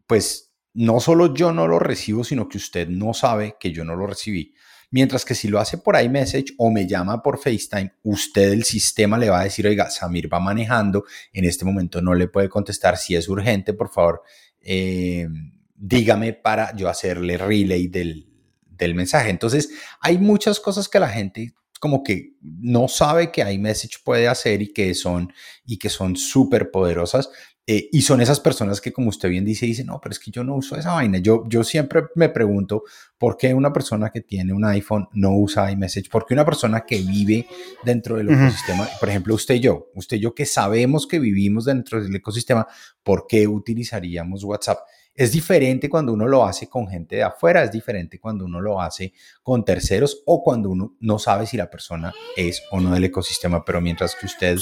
pues 0.07 0.53
no 0.73 1.01
solo 1.01 1.35
yo 1.35 1.53
no 1.53 1.69
lo 1.69 1.79
recibo, 1.79 2.25
sino 2.25 2.49
que 2.49 2.57
usted 2.57 2.89
no 2.89 3.13
sabe 3.13 3.57
que 3.61 3.73
yo 3.73 3.85
no 3.85 3.95
lo 3.95 4.07
recibí. 4.07 4.55
Mientras 4.91 5.25
que 5.25 5.35
si 5.35 5.49
lo 5.49 5.61
hace 5.61 5.79
por 5.79 6.01
iMessage 6.01 6.55
o 6.59 6.71
me 6.71 6.87
llama 6.87 7.23
por 7.23 7.39
FaceTime, 7.39 7.93
usted 8.03 8.53
el 8.53 8.65
sistema 8.65 9.19
le 9.19 9.31
va 9.31 9.41
a 9.41 9.45
decir, 9.45 9.67
oiga, 9.67 9.89
Samir 9.89 10.33
va 10.33 10.41
manejando, 10.41 11.05
en 11.33 11.45
este 11.45 11.65
momento 11.65 12.03
no 12.03 12.15
le 12.15 12.27
puede 12.27 12.49
contestar, 12.49 12.97
si 12.97 13.15
es 13.15 13.29
urgente, 13.29 13.73
por 13.73 13.89
favor, 13.91 14.23
eh, 14.61 15.29
dígame 15.77 16.33
para 16.33 16.75
yo 16.75 16.89
hacerle 16.89 17.39
relay 17.39 17.87
del, 17.87 18.29
del 18.67 18.95
mensaje. 18.95 19.31
Entonces, 19.31 19.71
hay 20.01 20.19
muchas 20.19 20.59
cosas 20.59 20.89
que 20.89 20.99
la 20.99 21.09
gente 21.09 21.55
como 21.81 22.05
que 22.05 22.35
no 22.41 22.87
sabe 22.87 23.33
que 23.33 23.41
iMessage 23.41 24.05
puede 24.05 24.29
hacer 24.29 24.63
y 24.63 24.73
que 24.73 24.95
son 24.95 25.33
y 25.65 25.79
que 25.79 25.89
son 25.89 26.15
súper 26.15 26.71
poderosas. 26.71 27.31
Eh, 27.67 27.89
y 27.93 28.03
son 28.03 28.21
esas 28.21 28.41
personas 28.41 28.81
que, 28.81 28.93
como 28.93 29.11
usted 29.11 29.29
bien 29.29 29.45
dice, 29.45 29.65
dicen, 29.65 29.87
no, 29.87 30.01
pero 30.03 30.13
es 30.13 30.19
que 30.19 30.33
yo 30.33 30.43
no 30.43 30.57
uso 30.57 30.77
esa 30.77 30.95
vaina. 30.95 31.19
Yo, 31.19 31.45
yo 31.49 31.63
siempre 31.63 32.03
me 32.17 32.29
pregunto 32.29 32.83
por 33.17 33.37
qué 33.37 33.55
una 33.55 33.73
persona 33.73 34.11
que 34.11 34.23
tiene 34.23 34.53
un 34.53 34.65
iPhone 34.65 35.09
no 35.13 35.37
usa 35.37 35.71
iMessage, 35.71 36.11
por 36.11 36.27
qué 36.27 36.35
una 36.35 36.45
persona 36.45 36.81
que 36.81 37.01
vive 37.01 37.47
dentro 37.85 38.17
del 38.17 38.31
ecosistema, 38.31 38.89
por 38.99 39.09
ejemplo, 39.09 39.35
usted 39.35 39.55
y 39.55 39.61
yo, 39.61 39.87
usted 39.95 40.17
y 40.17 40.21
yo 40.21 40.35
que 40.35 40.47
sabemos 40.47 41.07
que 41.07 41.21
vivimos 41.21 41.65
dentro 41.65 42.03
del 42.03 42.15
ecosistema, 42.15 42.67
¿por 43.05 43.27
qué 43.29 43.47
utilizaríamos 43.47 44.43
WhatsApp? 44.43 44.81
Es 45.15 45.33
diferente 45.33 45.89
cuando 45.89 46.13
uno 46.13 46.27
lo 46.27 46.45
hace 46.45 46.69
con 46.69 46.89
gente 46.89 47.17
de 47.17 47.23
afuera, 47.23 47.65
es 47.65 47.73
diferente 47.73 48.19
cuando 48.19 48.45
uno 48.45 48.61
lo 48.61 48.81
hace 48.81 49.13
con 49.43 49.65
terceros 49.65 50.23
o 50.27 50.43
cuando 50.43 50.71
uno 50.71 50.97
no 51.01 51.19
sabe 51.19 51.47
si 51.47 51.57
la 51.57 51.69
persona 51.69 52.13
es 52.37 52.63
o 52.71 52.81
no 52.81 52.93
del 52.93 53.05
ecosistema, 53.05 53.65
pero 53.65 53.81
mientras 53.81 54.15
que 54.15 54.27
usted... 54.27 54.59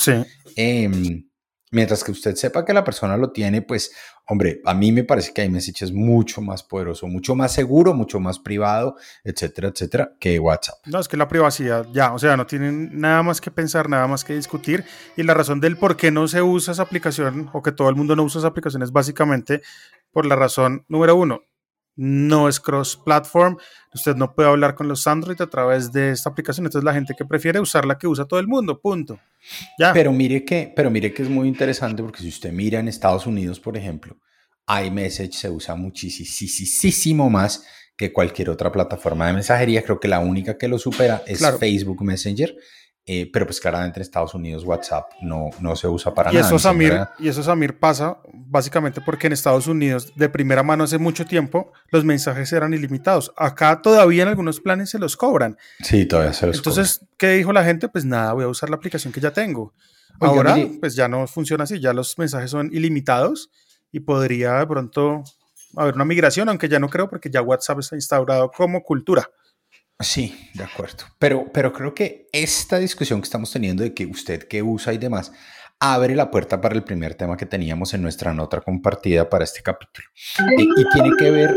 Em, 0.57 1.29
mientras 1.71 2.05
que 2.05 2.13
usted 2.13 2.35
sepa 2.35 2.65
que 2.65 2.73
la 2.73 2.85
persona 2.85 3.17
lo 3.17 3.31
tiene, 3.31 3.63
pues, 3.63 3.93
hombre, 4.27 4.61
a 4.65 4.75
mí 4.75 4.93
me 4.93 5.05
parece 5.05 5.33
que 5.33 5.45
iMessage 5.45 5.83
es 5.83 5.93
mucho 5.93 6.41
más 6.41 6.63
poderoso, 6.63 7.07
mucho 7.07 7.35
más 7.35 7.53
seguro, 7.53 7.95
mucho 7.95 8.21
más 8.21 8.39
privado, 8.39 8.97
etcétera, 9.25 9.69
etcétera, 9.69 10.13
que 10.21 10.39
WhatsApp. 10.39 10.79
No, 10.87 11.01
es 11.01 11.09
que 11.09 11.17
la 11.17 11.29
privacidad 11.29 11.87
ya, 11.93 12.13
o 12.13 12.19
sea, 12.19 12.37
no 12.37 12.47
tienen 12.47 12.99
nada 13.01 13.23
más 13.23 13.41
que 13.41 13.51
pensar, 13.51 13.89
nada 13.89 14.07
más 14.07 14.25
que 14.25 14.35
discutir. 14.35 14.85
Y 15.17 15.23
la 15.23 15.35
razón 15.35 15.61
del 15.61 15.77
por 15.77 15.97
qué 15.97 16.11
no 16.11 16.29
se 16.29 16.43
usa 16.43 16.73
esa 16.73 16.83
aplicación 16.83 17.51
o 17.53 17.63
que 17.63 17.73
todo 17.73 17.89
el 17.89 17.97
mundo 17.97 18.17
no 18.17 18.25
usa 18.25 18.41
esa 18.41 18.49
aplicación 18.49 18.83
es 18.83 18.93
básicamente 18.93 19.63
por 20.13 20.27
la 20.27 20.37
razón 20.37 20.85
número 20.89 21.17
uno, 21.17 21.43
no 21.99 22.49
es 22.49 22.61
cross-platform. 22.61 23.57
Usted 23.93 24.15
no 24.15 24.33
puede 24.33 24.49
hablar 24.49 24.77
con 24.77 24.87
los 24.87 25.07
Android 25.09 25.41
a 25.43 25.49
través 25.49 25.91
de 25.91 26.13
esta 26.13 26.31
aplicación. 26.31 26.65
Entonces 26.65 26.85
la 26.85 26.95
gente 26.95 27.15
que 27.19 27.25
prefiere 27.25 27.59
usar 27.59 27.85
la 27.85 27.99
que 27.99 28.07
usa 28.07 28.25
todo 28.25 28.39
el 28.39 28.47
mundo, 28.47 28.81
punto. 28.81 29.19
Ya. 29.79 29.93
Pero 29.93 30.13
mire 30.13 30.45
que, 30.45 30.73
pero 30.75 30.91
mire 30.91 31.13
que 31.13 31.23
es 31.23 31.29
muy 31.29 31.49
interesante 31.49 32.01
porque 32.01 32.21
si 32.21 32.29
usted 32.29 32.53
mira 32.53 32.79
en 32.79 32.87
Estados 32.87 33.27
Unidos, 33.27 33.59
por 33.59 33.77
ejemplo, 33.77 34.17
iMessage 34.69 35.33
se 35.33 35.51
usa 35.51 35.75
muchísimo 35.75 37.29
más 37.29 37.67
que 37.97 38.13
cualquier 38.13 38.51
otra 38.51 38.71
plataforma 38.71 39.27
de 39.27 39.33
mensajería. 39.33 39.83
Creo 39.83 39.99
que 39.99 40.07
la 40.07 40.21
única 40.21 40.57
que 40.57 40.69
lo 40.69 40.79
supera 40.79 41.25
es 41.27 41.45
Facebook 41.59 42.05
Messenger. 42.05 42.55
Eh, 43.11 43.31
pero 43.33 43.47
pues 43.47 43.59
claramente 43.59 43.99
en 43.99 44.03
Estados 44.03 44.35
Unidos 44.35 44.65
WhatsApp 44.65 45.13
no, 45.23 45.49
no 45.61 45.75
se 45.77 45.89
usa 45.89 46.13
para 46.13 46.31
y 46.31 46.35
nada. 46.35 46.47
Eso, 46.47 46.59
Samir, 46.59 47.07
y 47.19 47.29
eso, 47.29 47.43
Samir, 47.43 47.79
pasa 47.79 48.19
básicamente 48.35 49.01
porque 49.01 49.29
en 49.29 49.33
Estados 49.33 49.67
Unidos, 49.67 50.13
de 50.15 50.29
primera 50.29 50.63
mano 50.63 50.85
hace 50.85 50.99
mucho 50.99 51.25
tiempo, 51.25 51.73
los 51.91 52.05
mensajes 52.05 52.53
eran 52.53 52.75
ilimitados. 52.75 53.33
Acá 53.35 53.81
todavía 53.81 54.25
en 54.25 54.29
algunos 54.29 54.61
planes 54.61 54.91
se 54.91 54.99
los 54.99 55.17
cobran. 55.17 55.57
Sí, 55.83 56.05
todavía 56.05 56.35
se 56.35 56.49
los 56.49 56.59
Entonces, 56.59 57.01
¿qué 57.17 57.31
dijo 57.31 57.51
la 57.51 57.65
gente? 57.65 57.89
Pues 57.89 58.05
nada, 58.05 58.35
voy 58.35 58.45
a 58.45 58.49
usar 58.49 58.69
la 58.69 58.77
aplicación 58.77 59.11
que 59.11 59.21
ya 59.21 59.33
tengo. 59.33 59.73
Ahora, 60.21 60.59
pues 60.79 60.95
ya 60.95 61.09
no 61.09 61.27
funciona 61.27 61.65
así, 61.65 61.81
ya 61.81 61.95
los 61.95 62.19
mensajes 62.19 62.51
son 62.51 62.69
ilimitados 62.75 63.51
y 63.91 64.01
podría 64.01 64.59
de 64.59 64.67
pronto 64.67 65.25
haber 65.77 65.95
una 65.95 66.05
migración, 66.05 66.51
aunque 66.51 66.69
ya 66.69 66.79
no 66.79 66.91
creo 66.91 67.09
porque 67.09 67.31
ya 67.31 67.41
WhatsApp 67.41 67.79
está 67.79 67.97
instaurado 67.97 68.51
como 68.51 68.83
cultura. 68.83 69.31
Sí, 70.01 70.51
de 70.55 70.65
acuerdo. 70.65 71.05
Pero, 71.19 71.51
pero 71.53 71.73
creo 71.73 71.95
que 71.95 72.29
esta 72.33 72.79
discusión 72.79 73.21
que 73.21 73.25
estamos 73.25 73.51
teniendo 73.51 73.83
de 73.83 73.95
que 73.95 74.07
usted 74.07 74.45
que 74.45 74.63
usa 74.63 74.93
y 74.93 74.99
demás 74.99 75.33
abre 75.81 76.15
la 76.15 76.31
puerta 76.31 76.61
para 76.61 76.75
el 76.75 76.85
primer 76.85 77.15
tema 77.15 77.37
que 77.37 77.47
teníamos 77.47 77.95
en 77.95 78.03
nuestra 78.03 78.33
nota 78.33 78.61
compartida 78.61 79.29
para 79.29 79.45
este 79.45 79.63
capítulo. 79.63 80.09
Y, 80.57 80.89
tiene 80.93 81.11
que 81.17 81.31
ver 81.31 81.55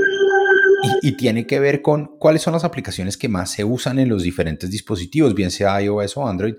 y, 1.01 1.11
tiene 1.17 1.47
que 1.47 1.59
ver 1.59 1.81
con 1.81 2.17
cuáles 2.17 2.41
son 2.41 2.53
las 2.53 2.63
aplicaciones 2.63 3.17
que 3.17 3.29
más 3.29 3.51
se 3.51 3.63
usan 3.63 3.99
en 3.99 4.09
los 4.09 4.23
diferentes 4.23 4.69
dispositivos, 4.69 5.35
bien 5.35 5.51
sea 5.51 5.81
iOS 5.81 6.17
o 6.17 6.27
Android, 6.27 6.55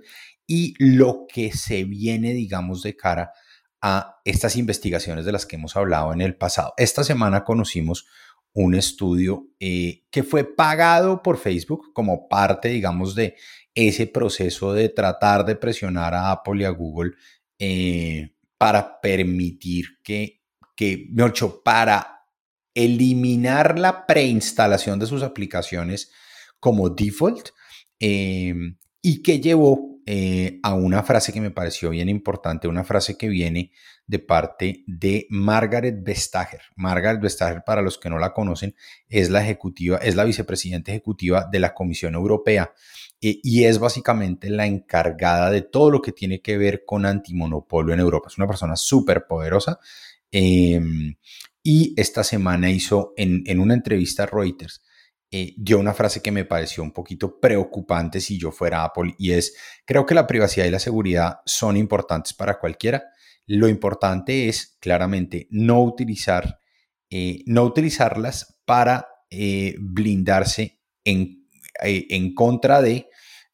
y 0.47 0.75
lo 0.79 1.27
que 1.33 1.53
se 1.53 1.85
viene, 1.85 2.33
digamos, 2.33 2.83
de 2.83 2.97
cara 2.97 3.33
a 3.81 4.21
estas 4.25 4.57
investigaciones 4.57 5.25
de 5.25 5.33
las 5.33 5.47
que 5.47 5.57
hemos 5.57 5.77
hablado 5.77 6.13
en 6.13 6.21
el 6.21 6.37
pasado. 6.37 6.75
Esta 6.77 7.03
semana 7.03 7.45
conocimos 7.45 8.07
un 8.55 8.75
estudio 8.75 9.49
eh, 9.59 10.05
que 10.11 10.23
fue 10.23 10.45
pagado 10.45 11.23
por 11.23 11.39
Facebook 11.39 11.93
como 11.93 12.29
parte, 12.29 12.69
digamos, 12.69 13.15
de 13.15 13.37
ese 13.75 14.07
proceso 14.07 14.75
de 14.75 14.89
tratar 14.89 15.45
de 15.45 15.57
presionar 15.57 16.15
a 16.15 16.31
Apple 16.31 16.63
y 16.63 16.65
a 16.65 16.71
Google 16.71 17.13
eh, 17.59 18.35
para 18.59 19.01
permitir 19.01 20.01
que, 20.03 20.43
que, 20.77 21.09
mejor 21.11 21.63
para 21.65 22.27
eliminar 22.75 23.79
la 23.79 24.07
preinstalación 24.07 24.99
de 24.99 25.07
sus 25.07 25.23
aplicaciones 25.23 26.11
como 26.59 26.89
default 26.91 27.51
eh, 28.01 28.55
y 29.01 29.23
que 29.23 29.41
llevó 29.41 29.92
a 30.63 30.75
una 30.75 31.03
frase 31.03 31.33
que 31.33 31.41
me 31.41 31.51
pareció 31.51 31.91
bien 31.91 32.09
importante, 32.09 32.69
una 32.69 32.85
frase 32.85 33.17
que 33.17 33.29
viene 33.29 33.73
de 34.07 34.19
parte 34.19 34.85
de 34.87 35.27
Margaret 35.31 36.03
Vestager. 36.03 36.61
Margaret 36.77 37.21
Vestager, 37.21 37.63
para 37.65 37.83
los 37.83 37.99
que 37.99 38.11
no 38.11 38.19
la 38.19 38.33
conocen, 38.33 38.75
es 39.09 39.31
la 39.31 39.43
ejecutiva, 39.43 39.99
es 39.99 40.17
la 40.17 40.25
vicepresidenta 40.25 40.91
ejecutiva 40.91 41.49
de 41.51 41.61
la 41.61 41.73
Comisión 41.73 42.15
Europea 42.15 42.73
eh, 43.21 43.39
y 43.43 43.65
es 43.65 43.79
básicamente 43.79 44.51
la 44.51 44.67
encargada 44.67 45.51
de 45.51 45.63
todo 45.63 45.91
lo 45.91 46.03
que 46.03 46.13
tiene 46.13 46.41
que 46.41 46.59
ver 46.59 46.85
con 46.85 47.07
antimonopolio 47.07 47.95
en 47.95 48.01
Europa. 48.01 48.29
Es 48.29 48.39
una 48.39 48.49
persona 48.49 48.77
súper 48.77 49.27
poderosa. 49.27 49.79
Em, 50.31 51.15
y 51.63 51.95
esta 51.97 52.25
semana 52.25 52.71
hizo 52.71 53.15
en, 53.17 53.61
una 53.61 53.75
entrevista 53.75 54.25
a 54.25 54.27
Reuters, 54.27 54.83
eh, 55.33 55.55
dio 55.57 55.79
una 55.79 55.95
frase 55.95 56.23
que 56.23 56.31
me 56.31 56.45
pareció 56.45 56.83
un 56.83 56.93
poquito 56.93 57.41
preocupante 57.41 58.21
si 58.21 58.39
yo 58.39 58.53
fuera 58.53 58.85
Apple 58.85 59.15
y 59.19 59.33
es, 59.33 59.57
creo 59.85 60.07
que 60.07 60.15
la 60.15 60.27
privacidad 60.27 60.67
y 60.67 60.71
la 60.71 60.79
seguridad 60.79 61.41
son 61.47 61.77
importantes 61.77 62.35
para 62.35 62.59
cualquiera, 62.61 63.03
lo 63.47 63.69
importante 63.69 64.49
es 64.49 64.77
claramente 64.81 65.49
no 65.51 65.83
utilizar, 65.83 66.59
eh, 67.11 67.43
no 67.47 67.65
utilizarlas 67.65 68.61
para 68.65 69.09
eh, 69.31 69.75
blindarse 69.79 70.81
en, 71.05 71.49
eh, 71.83 72.07
en, 72.11 72.35
contra 72.35 72.81
de 72.81 73.09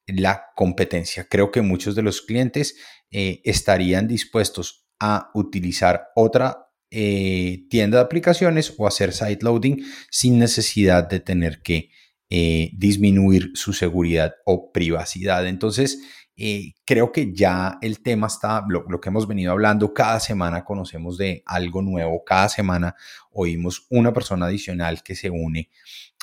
la 0.07 0.47
competencia. 0.55 1.27
Creo 1.29 1.51
que 1.51 1.63
muchos 1.63 1.95
de 1.95 2.03
los 2.03 2.23
clientes 2.23 2.77
estarían 3.11 4.07
dispuestos 4.07 4.87
a 5.01 5.31
utilizar 5.33 6.09
otra 6.15 6.68
tienda 6.91 7.99
de 7.99 8.05
aplicaciones 8.05 8.75
o 8.79 8.87
hacer 8.87 9.13
site 9.13 9.45
loading 9.45 9.85
sin 10.11 10.39
necesidad 10.39 11.09
de 11.09 11.21
tener 11.21 11.61
que 11.63 11.91
disminuir 12.29 13.51
su 13.55 13.73
seguridad 13.73 14.35
o 14.45 14.73
privacidad. 14.73 15.47
Entonces, 15.47 15.99
eh, 16.41 16.75
creo 16.85 17.11
que 17.11 17.35
ya 17.35 17.79
el 17.83 18.01
tema 18.01 18.29
está, 18.29 18.65
lo, 18.69 19.01
que 19.01 19.09
hemos 19.09 19.27
venido 19.27 19.51
hablando, 19.51 19.93
cada 19.93 20.21
semana 20.21 20.65
conocemos 20.65 21.19
de 21.19 21.43
algo 21.45 21.83
nuevo, 21.83 22.23
cada 22.25 22.49
semana 22.49 22.95
oímos 23.33 23.89
una 23.91 24.13
persona 24.13 24.47
adicional 24.47 25.03
que 25.03 25.17
se 25.17 25.31
une 25.31 25.69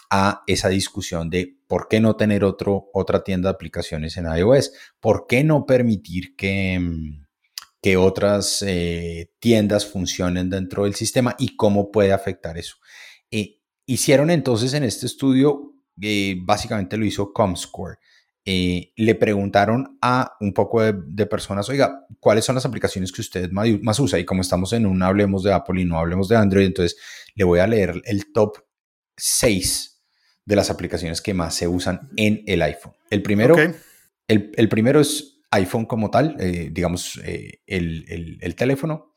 a 0.09 0.41
esa 0.47 0.69
discusión 0.69 1.29
de 1.29 1.57
por 1.67 1.89
qué 1.89 1.99
no 1.99 2.15
tener 2.15 2.45
otro, 2.45 2.89
otra 2.93 3.25
tienda 3.25 3.49
de 3.49 3.55
aplicaciones 3.55 4.15
en 4.15 4.27
iOS, 4.33 4.71
por 5.01 5.27
qué 5.27 5.43
no 5.43 5.65
permitir 5.65 6.33
que, 6.37 6.79
mm, 6.79 7.24
que 7.85 7.97
otras 7.97 8.63
eh, 8.65 9.29
tiendas 9.37 9.85
funcionen 9.85 10.49
dentro 10.49 10.85
del 10.85 10.95
sistema 10.95 11.35
y 11.37 11.55
cómo 11.55 11.91
puede 11.91 12.13
afectar 12.13 12.57
eso. 12.57 12.77
Eh, 13.29 13.59
hicieron 13.85 14.31
entonces 14.31 14.73
en 14.73 14.83
este 14.83 15.05
estudio, 15.05 15.75
básicamente 16.41 16.97
lo 16.97 17.05
hizo 17.05 17.31
Comscore, 17.31 17.99
eh, 18.43 18.91
le 18.95 19.13
preguntaron 19.13 19.99
a 20.01 20.35
un 20.39 20.51
poco 20.51 20.81
de, 20.81 21.25
personas, 21.27 21.69
oiga, 21.69 22.07
¿cuáles 22.19 22.43
son 22.43 22.55
las 22.55 22.65
aplicaciones 22.65 23.11
que 23.11 23.21
usted 23.21 23.51
más, 23.51 23.99
usa? 23.99 24.17
Y 24.17 24.25
como 24.25 24.41
estamos 24.41 24.73
en 24.73 24.87
un 24.87 25.03
hablemos 25.03 25.43
de 25.43 25.53
Apple 25.53 25.79
y 25.79 25.85
no 25.85 25.99
hablemos 25.99 26.27
de 26.27 26.37
Android, 26.37 26.65
entonces 26.65 26.97
le 27.35 27.43
voy 27.43 27.59
a 27.59 27.67
leer 27.67 28.01
el 28.05 28.33
top 28.33 28.57
6 29.15 30.01
de 30.43 30.55
las 30.55 30.71
aplicaciones 30.71 31.21
que 31.21 31.35
más 31.35 31.53
se 31.53 31.67
usan 31.67 32.09
en 32.17 32.41
el 32.47 32.63
iPhone. 32.63 32.93
El 33.11 33.21
primero, 33.21 33.55
el, 34.27 34.69
primero 34.69 34.99
es 34.99 35.34
iPhone 35.55 35.85
como 35.85 36.09
tal, 36.09 36.35
eh, 36.39 36.69
digamos, 36.71 37.19
eh, 37.23 37.61
el, 37.65 38.39
el, 38.41 38.55
teléfono, 38.55 39.13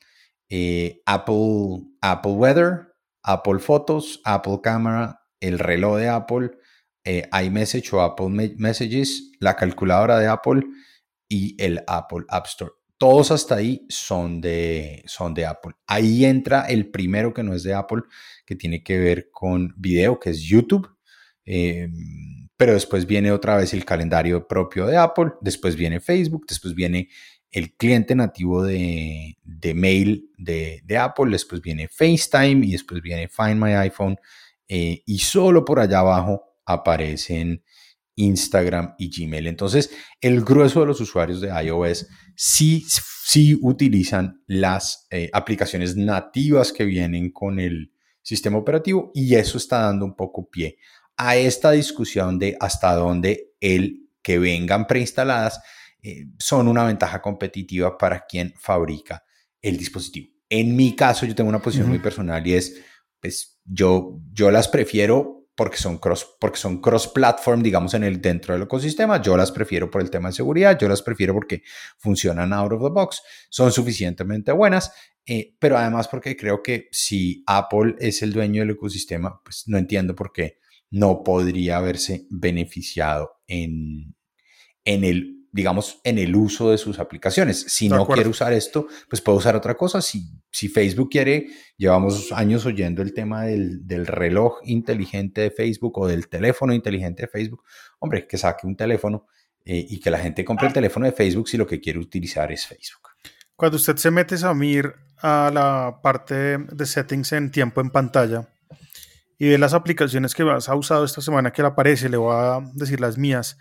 Apple, 1.06 1.84
Apple 2.00 2.32
Weather, 2.32 2.94
Apple 3.22 3.58
Fotos, 3.58 4.20
Apple 4.24 4.60
Camera, 4.62 5.20
el 5.40 5.58
reloj 5.58 5.98
de 5.98 6.08
Apple, 6.08 6.50
eh, 7.04 7.28
iMessage 7.44 7.92
o 7.94 8.02
Apple 8.02 8.28
Messages, 8.56 9.32
la 9.40 9.56
calculadora 9.56 10.18
de 10.18 10.26
Apple 10.26 10.62
y 11.28 11.56
el 11.62 11.82
Apple 11.86 12.24
App 12.28 12.46
Store. 12.46 12.72
Todos 12.98 13.30
hasta 13.30 13.56
ahí 13.56 13.86
son 13.88 14.40
de, 14.40 15.02
son 15.06 15.32
de 15.32 15.46
Apple. 15.46 15.72
Ahí 15.86 16.24
entra 16.24 16.62
el 16.62 16.90
primero 16.90 17.32
que 17.32 17.42
no 17.42 17.54
es 17.54 17.62
de 17.62 17.74
Apple, 17.74 18.02
que 18.44 18.56
tiene 18.56 18.82
que 18.82 18.98
ver 18.98 19.30
con 19.30 19.72
video, 19.76 20.18
que 20.18 20.30
es 20.30 20.42
YouTube. 20.42 20.88
Pero 22.58 22.74
después 22.74 23.06
viene 23.06 23.30
otra 23.30 23.56
vez 23.56 23.72
el 23.72 23.84
calendario 23.84 24.46
propio 24.46 24.84
de 24.86 24.96
Apple, 24.96 25.30
después 25.40 25.76
viene 25.76 26.00
Facebook, 26.00 26.44
después 26.48 26.74
viene 26.74 27.08
el 27.52 27.76
cliente 27.76 28.16
nativo 28.16 28.64
de, 28.64 29.36
mail 29.76 30.30
de, 30.36 30.98
Apple, 30.98 31.30
después 31.30 31.62
viene 31.62 31.88
FaceTime 31.88 32.66
y 32.66 32.72
después 32.72 33.00
viene 33.00 33.28
Find 33.28 33.62
My 33.62 33.74
iPhone. 33.74 34.16
Eh, 34.66 35.02
y 35.06 35.20
solo 35.20 35.64
por 35.64 35.78
allá 35.78 36.00
abajo 36.00 36.56
aparecen 36.66 37.62
Instagram 38.16 38.96
y 38.98 39.08
Gmail. 39.08 39.46
Entonces, 39.46 39.90
el 40.20 40.42
grueso 40.42 40.80
de 40.80 40.86
los 40.86 41.00
usuarios 41.00 41.40
de 41.40 41.50
iOS 41.64 42.08
sí, 42.34 42.84
sí 43.24 43.56
utilizan 43.62 44.42
las 44.48 45.06
eh, 45.10 45.30
aplicaciones 45.32 45.96
nativas 45.96 46.72
que 46.72 46.84
vienen 46.84 47.30
con 47.30 47.60
el 47.60 47.92
sistema 48.20 48.58
operativo 48.58 49.12
y 49.14 49.36
eso 49.36 49.56
está 49.56 49.82
dando 49.82 50.04
un 50.04 50.16
poco 50.16 50.50
pie 50.50 50.76
a 51.18 51.36
esta 51.36 51.72
discusión 51.72 52.38
de 52.38 52.56
hasta 52.60 52.94
dónde 52.94 53.52
el 53.60 54.08
que 54.22 54.38
vengan 54.38 54.86
preinstaladas 54.86 55.60
eh, 56.00 56.26
son 56.38 56.68
una 56.68 56.84
ventaja 56.84 57.20
competitiva 57.20 57.98
para 57.98 58.24
quien 58.24 58.54
fabrica 58.56 59.24
el 59.60 59.76
dispositivo. 59.76 60.32
En 60.48 60.76
mi 60.76 60.94
caso, 60.94 61.26
yo 61.26 61.34
tengo 61.34 61.50
una 61.50 61.60
posición 61.60 61.88
muy 61.88 61.98
personal 61.98 62.46
y 62.46 62.54
es, 62.54 62.80
pues 63.20 63.60
yo, 63.64 64.20
yo 64.32 64.50
las 64.50 64.68
prefiero 64.68 65.48
porque 65.56 65.76
son 65.76 65.98
cross, 65.98 66.36
porque 66.38 66.56
son 66.56 66.80
cross 66.80 67.08
platform, 67.08 67.64
digamos, 67.64 67.92
en 67.94 68.04
el 68.04 68.20
dentro 68.20 68.54
del 68.54 68.62
ecosistema. 68.62 69.20
Yo 69.20 69.36
las 69.36 69.50
prefiero 69.50 69.90
por 69.90 70.00
el 70.00 70.08
tema 70.08 70.28
de 70.28 70.34
seguridad, 70.34 70.78
yo 70.78 70.88
las 70.88 71.02
prefiero 71.02 71.34
porque 71.34 71.62
funcionan 71.98 72.52
out 72.52 72.72
of 72.72 72.80
the 72.80 72.90
box, 72.90 73.20
son 73.50 73.72
suficientemente 73.72 74.52
buenas, 74.52 74.92
eh, 75.26 75.56
pero 75.58 75.76
además 75.76 76.06
porque 76.06 76.36
creo 76.36 76.62
que 76.62 76.88
si 76.92 77.42
Apple 77.44 77.96
es 77.98 78.22
el 78.22 78.32
dueño 78.32 78.62
del 78.62 78.70
ecosistema, 78.70 79.42
pues 79.42 79.64
no 79.66 79.78
entiendo 79.78 80.14
por 80.14 80.32
qué 80.32 80.58
no 80.90 81.22
podría 81.22 81.78
haberse 81.78 82.26
beneficiado 82.30 83.32
en, 83.46 84.14
en 84.84 85.04
el 85.04 85.38
digamos, 85.50 86.00
en 86.04 86.18
el 86.18 86.36
uso 86.36 86.70
de 86.70 86.78
sus 86.78 86.98
aplicaciones. 86.98 87.64
Si 87.68 87.88
no 87.88 88.06
quiere 88.06 88.28
usar 88.28 88.52
esto, 88.52 88.86
pues 89.08 89.20
puede 89.20 89.38
usar 89.38 89.56
otra 89.56 89.76
cosa. 89.76 90.00
Si, 90.02 90.30
si 90.50 90.68
Facebook 90.68 91.08
quiere, 91.10 91.48
llevamos 91.76 92.32
años 92.32 92.66
oyendo 92.66 93.02
el 93.02 93.14
tema 93.14 93.44
del, 93.44 94.06
reloj 94.06 94.58
inteligente 94.64 95.40
de 95.40 95.50
Facebook 95.50 95.98
o 95.98 96.06
del 96.06 96.28
teléfono 96.28 96.72
inteligente 96.72 97.22
de 97.22 97.28
Facebook. 97.28 97.64
Hombre, 97.98 98.26
que 98.26 98.36
saque 98.36 98.66
un 98.66 98.76
teléfono 98.76 99.26
eh, 99.64 99.84
y 99.88 100.00
que 100.00 100.10
la 100.10 100.18
gente 100.18 100.44
compre 100.44 100.68
el 100.68 100.72
teléfono 100.72 101.06
de 101.06 101.12
Facebook 101.12 101.48
si 101.48 101.56
lo 101.56 101.66
que 101.66 101.80
quiere 101.80 101.98
utilizar 101.98 102.52
es 102.52 102.66
Facebook. 102.66 103.08
Cuando 103.56 103.76
usted 103.76 103.96
se 103.96 104.10
mete, 104.10 104.36
Samir, 104.36 104.94
a 105.20 105.50
la 105.52 105.98
parte 106.02 106.58
de 106.58 106.86
settings 106.86 107.32
en 107.32 107.50
tiempo 107.50 107.80
en 107.80 107.90
pantalla 107.90 108.48
y 109.38 109.48
ve 109.48 109.58
las 109.58 109.72
aplicaciones 109.72 110.34
que 110.34 110.42
has 110.42 110.68
usado 110.68 111.04
esta 111.04 111.20
semana 111.20 111.52
que 111.52 111.62
le 111.62 111.68
aparece, 111.68 112.08
le 112.08 112.16
voy 112.16 112.34
a 112.34 112.60
decir 112.74 113.00
las 113.00 113.16
mías. 113.16 113.56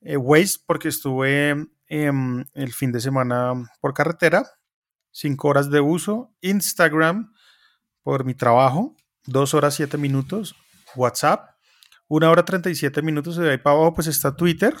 Eh, 0.00 0.16
Waze 0.16 0.58
porque 0.66 0.88
estuve 0.88 1.50
em, 1.86 2.44
el 2.54 2.72
fin 2.72 2.92
de 2.92 3.00
semana 3.00 3.70
por 3.80 3.92
carretera, 3.92 4.44
cinco 5.10 5.48
horas 5.48 5.70
de 5.70 5.80
uso, 5.80 6.34
Instagram 6.40 7.32
por 8.02 8.24
mi 8.24 8.34
trabajo, 8.34 8.96
dos 9.26 9.54
horas 9.54 9.74
siete 9.74 9.98
minutos, 9.98 10.56
WhatsApp, 10.96 11.50
una 12.08 12.30
hora 12.30 12.44
37 12.44 13.00
minutos, 13.02 13.36
y 13.36 13.40
de 13.40 13.52
ahí 13.52 13.58
para 13.58 13.76
abajo 13.76 13.94
pues 13.94 14.06
está 14.06 14.34
Twitter, 14.34 14.74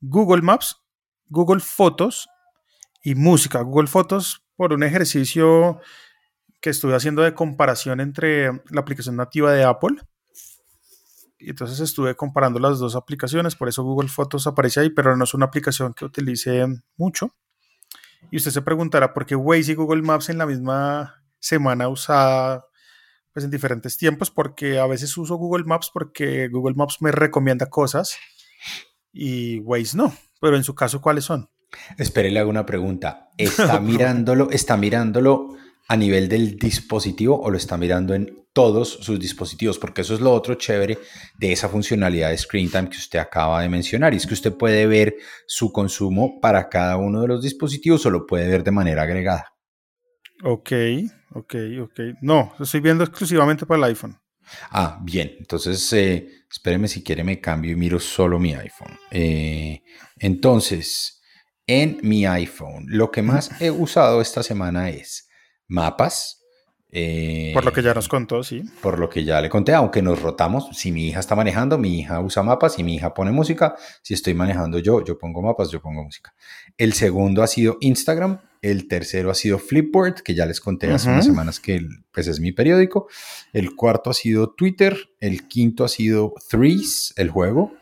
Google 0.00 0.42
Maps, 0.42 0.76
Google 1.28 1.60
Fotos 1.60 2.28
y 3.02 3.14
música. 3.14 3.60
Google 3.62 3.88
Fotos 3.88 4.42
por 4.56 4.72
un 4.72 4.82
ejercicio 4.82 5.80
que 6.66 6.70
estuve 6.70 6.96
haciendo 6.96 7.22
de 7.22 7.32
comparación 7.32 8.00
entre 8.00 8.50
la 8.70 8.80
aplicación 8.80 9.14
nativa 9.14 9.52
de 9.52 9.62
Apple 9.62 9.98
y 11.38 11.50
entonces 11.50 11.78
estuve 11.78 12.16
comparando 12.16 12.58
las 12.58 12.80
dos 12.80 12.96
aplicaciones, 12.96 13.54
por 13.54 13.68
eso 13.68 13.84
Google 13.84 14.08
Fotos 14.08 14.48
aparece 14.48 14.80
ahí, 14.80 14.90
pero 14.90 15.16
no 15.16 15.22
es 15.22 15.32
una 15.32 15.46
aplicación 15.46 15.94
que 15.94 16.04
utilice 16.04 16.66
mucho. 16.96 17.30
Y 18.32 18.38
usted 18.38 18.50
se 18.50 18.62
preguntará 18.62 19.14
por 19.14 19.26
qué 19.26 19.36
Waze 19.36 19.70
y 19.70 19.74
Google 19.76 20.02
Maps 20.02 20.28
en 20.28 20.38
la 20.38 20.46
misma 20.46 21.22
semana 21.38 21.88
usada 21.88 22.66
pues 23.32 23.44
en 23.44 23.52
diferentes 23.52 23.96
tiempos, 23.96 24.32
porque 24.32 24.80
a 24.80 24.88
veces 24.88 25.16
uso 25.16 25.36
Google 25.36 25.66
Maps 25.66 25.92
porque 25.94 26.48
Google 26.48 26.74
Maps 26.74 26.96
me 27.00 27.12
recomienda 27.12 27.66
cosas 27.66 28.16
y 29.12 29.60
Waze 29.60 29.96
no. 29.96 30.12
Pero 30.40 30.56
en 30.56 30.64
su 30.64 30.74
caso, 30.74 31.00
¿cuáles 31.00 31.26
son? 31.26 31.48
Espere, 31.96 32.32
le 32.32 32.40
hago 32.40 32.50
una 32.50 32.66
pregunta. 32.66 33.28
¿Está 33.38 33.78
mirándolo, 33.78 34.50
está 34.50 34.76
mirándolo 34.76 35.56
a 35.88 35.96
nivel 35.96 36.28
del 36.28 36.56
dispositivo 36.56 37.40
o 37.40 37.50
lo 37.50 37.56
está 37.56 37.76
mirando 37.76 38.14
en 38.14 38.46
todos 38.52 38.88
sus 38.88 39.20
dispositivos, 39.20 39.78
porque 39.78 40.00
eso 40.00 40.14
es 40.14 40.20
lo 40.20 40.32
otro 40.32 40.54
chévere 40.54 40.98
de 41.38 41.52
esa 41.52 41.68
funcionalidad 41.68 42.30
de 42.30 42.38
Screen 42.38 42.70
Time 42.70 42.88
que 42.88 42.96
usted 42.96 43.18
acaba 43.18 43.60
de 43.60 43.68
mencionar, 43.68 44.14
y 44.14 44.16
es 44.16 44.26
que 44.26 44.34
usted 44.34 44.54
puede 44.54 44.86
ver 44.86 45.14
su 45.46 45.70
consumo 45.72 46.40
para 46.40 46.68
cada 46.68 46.96
uno 46.96 47.20
de 47.20 47.28
los 47.28 47.42
dispositivos 47.42 48.06
o 48.06 48.10
lo 48.10 48.26
puede 48.26 48.48
ver 48.48 48.64
de 48.64 48.70
manera 48.70 49.02
agregada. 49.02 49.52
Ok, 50.42 50.72
ok, 51.34 51.54
ok. 51.82 52.00
No, 52.22 52.54
lo 52.58 52.64
estoy 52.64 52.80
viendo 52.80 53.04
exclusivamente 53.04 53.66
para 53.66 53.78
el 53.78 53.84
iPhone. 53.84 54.18
Ah, 54.70 55.00
bien. 55.02 55.34
Entonces, 55.38 55.92
eh, 55.92 56.28
espéreme 56.50 56.88
si 56.88 57.02
quiere 57.02 57.24
me 57.24 57.40
cambio 57.40 57.72
y 57.72 57.76
miro 57.76 57.98
solo 57.98 58.38
mi 58.38 58.54
iPhone. 58.54 58.98
Eh, 59.10 59.82
entonces, 60.18 61.20
en 61.66 61.98
mi 62.02 62.26
iPhone, 62.26 62.86
lo 62.88 63.10
que 63.10 63.22
más 63.22 63.60
he 63.60 63.70
usado 63.70 64.20
esta 64.20 64.42
semana 64.42 64.88
es 64.90 65.28
mapas. 65.68 66.42
Eh, 66.90 67.50
por 67.52 67.64
lo 67.64 67.72
que 67.72 67.82
ya 67.82 67.92
nos 67.92 68.08
contó, 68.08 68.42
sí. 68.42 68.62
Por 68.80 68.98
lo 68.98 69.10
que 69.10 69.24
ya 69.24 69.40
le 69.40 69.48
conté, 69.48 69.74
aunque 69.74 70.00
nos 70.02 70.22
rotamos, 70.22 70.68
si 70.72 70.92
mi 70.92 71.08
hija 71.08 71.20
está 71.20 71.34
manejando, 71.34 71.76
mi 71.78 71.98
hija 71.98 72.20
usa 72.20 72.42
mapas, 72.42 72.74
si 72.74 72.84
mi 72.84 72.94
hija 72.94 73.12
pone 73.12 73.32
música, 73.32 73.76
si 74.02 74.14
estoy 74.14 74.34
manejando 74.34 74.78
yo, 74.78 75.04
yo 75.04 75.18
pongo 75.18 75.42
mapas, 75.42 75.70
yo 75.70 75.80
pongo 75.82 76.04
música. 76.04 76.32
El 76.78 76.92
segundo 76.92 77.42
ha 77.42 77.48
sido 77.48 77.76
Instagram, 77.80 78.40
el 78.62 78.88
tercero 78.88 79.30
ha 79.30 79.34
sido 79.34 79.58
Flipboard, 79.58 80.22
que 80.22 80.34
ya 80.34 80.46
les 80.46 80.60
conté 80.60 80.90
hace 80.90 81.08
unas 81.08 81.26
semanas 81.26 81.60
que 81.60 81.80
pues, 82.12 82.26
es 82.26 82.40
mi 82.40 82.52
periódico. 82.52 83.08
El 83.52 83.74
cuarto 83.74 84.10
ha 84.10 84.14
sido 84.14 84.54
Twitter, 84.54 84.96
el 85.20 85.46
quinto 85.48 85.84
ha 85.84 85.88
sido 85.88 86.34
Threes, 86.48 87.12
el 87.16 87.30
juego. 87.30 87.74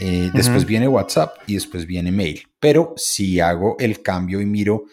Eh, 0.00 0.30
después 0.34 0.64
viene 0.64 0.88
WhatsApp 0.88 1.36
y 1.46 1.54
después 1.54 1.86
viene 1.86 2.10
Mail. 2.10 2.48
Pero 2.58 2.94
si 2.96 3.40
hago 3.40 3.76
el 3.78 4.02
cambio 4.02 4.40
y 4.40 4.46
miro 4.46 4.84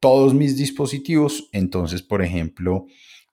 todos 0.00 0.34
mis 0.34 0.56
dispositivos. 0.56 1.48
Entonces, 1.52 2.02
por 2.02 2.22
ejemplo, 2.22 2.86